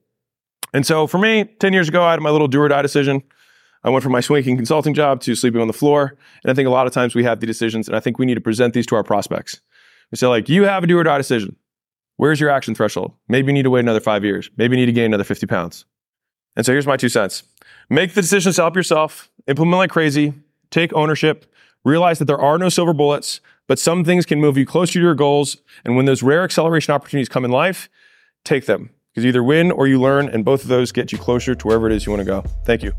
And 0.76 0.86
so 0.86 1.08
for 1.08 1.18
me, 1.18 1.46
10 1.46 1.74
years 1.74 1.90
ago, 1.90 2.04
I 2.04 2.12
had 2.12 2.22
my 2.22 2.30
little 2.30 2.48
do 2.48 2.62
or 2.62 2.68
die 2.68 2.84
decision. 2.84 3.24
I 3.84 3.90
went 3.90 4.04
from 4.04 4.12
my 4.12 4.22
swinging 4.22 4.58
consulting 4.58 4.94
job 4.94 5.22
to 5.22 5.34
sleeping 5.34 5.60
on 5.60 5.66
the 5.66 5.74
floor. 5.74 6.16
And 6.44 6.52
I 6.52 6.54
think 6.54 6.68
a 6.68 6.72
lot 6.72 6.86
of 6.86 6.94
times 6.94 7.16
we 7.16 7.24
have 7.24 7.40
the 7.40 7.48
decisions, 7.48 7.88
and 7.88 7.98
I 7.98 8.00
think 8.00 8.20
we 8.20 8.28
need 8.28 8.36
to 8.36 8.42
present 8.42 8.76
these 8.76 8.86
to 8.86 8.96
our 8.96 9.04
prospects. 9.04 9.60
We 10.14 10.18
say, 10.18 10.28
like, 10.28 10.48
you 10.48 10.66
have 10.66 10.84
a 10.84 10.88
do 10.88 11.00
or 11.00 11.04
die 11.04 11.18
decision. 11.18 11.56
Where's 12.18 12.40
your 12.40 12.52
action 12.52 12.76
threshold? 12.76 13.14
Maybe 13.28 13.48
you 13.48 13.54
need 13.54 13.64
to 13.64 13.72
wait 13.72 13.80
another 13.80 14.00
five 14.00 14.24
years. 14.24 14.48
Maybe 14.58 14.78
you 14.78 14.82
need 14.82 14.86
to 14.86 14.92
gain 14.92 15.06
another 15.06 15.24
50 15.24 15.48
pounds. 15.48 15.86
And 16.56 16.64
so 16.64 16.72
here's 16.72 16.86
my 16.86 16.98
two 16.98 17.10
cents 17.10 17.42
make 17.90 18.14
the 18.14 18.22
decisions 18.22 18.58
to 18.58 18.62
help 18.62 18.76
yourself, 18.76 19.32
implement 19.48 19.80
like 19.80 19.90
crazy, 19.90 20.36
take 20.70 20.94
ownership, 20.94 21.52
realize 21.84 22.20
that 22.20 22.26
there 22.26 22.40
are 22.40 22.60
no 22.60 22.70
silver 22.70 22.94
bullets, 22.94 23.42
but 23.68 23.80
some 23.80 24.04
things 24.06 24.28
can 24.28 24.40
move 24.40 24.56
you 24.56 24.68
closer 24.68 24.94
to 24.94 25.02
your 25.02 25.16
goals. 25.16 25.58
And 25.84 25.96
when 25.96 26.06
those 26.06 26.22
rare 26.22 26.44
acceleration 26.44 26.94
opportunities 26.94 27.28
come 27.28 27.44
in 27.44 27.50
life, 27.50 27.90
take 28.44 28.68
them 28.68 28.92
because 29.12 29.24
you 29.24 29.30
either 29.30 29.42
win 29.42 29.72
or 29.72 29.88
you 29.88 30.00
learn, 30.00 30.30
and 30.30 30.46
both 30.46 30.62
of 30.62 30.68
those 30.68 30.92
get 30.92 31.12
you 31.12 31.18
closer 31.18 31.56
to 31.56 31.68
wherever 31.68 31.88
it 31.88 31.92
is 31.92 32.06
you 32.06 32.12
want 32.12 32.20
to 32.20 32.26
go. 32.26 32.44
Thank 32.68 32.84
you. 32.84 32.94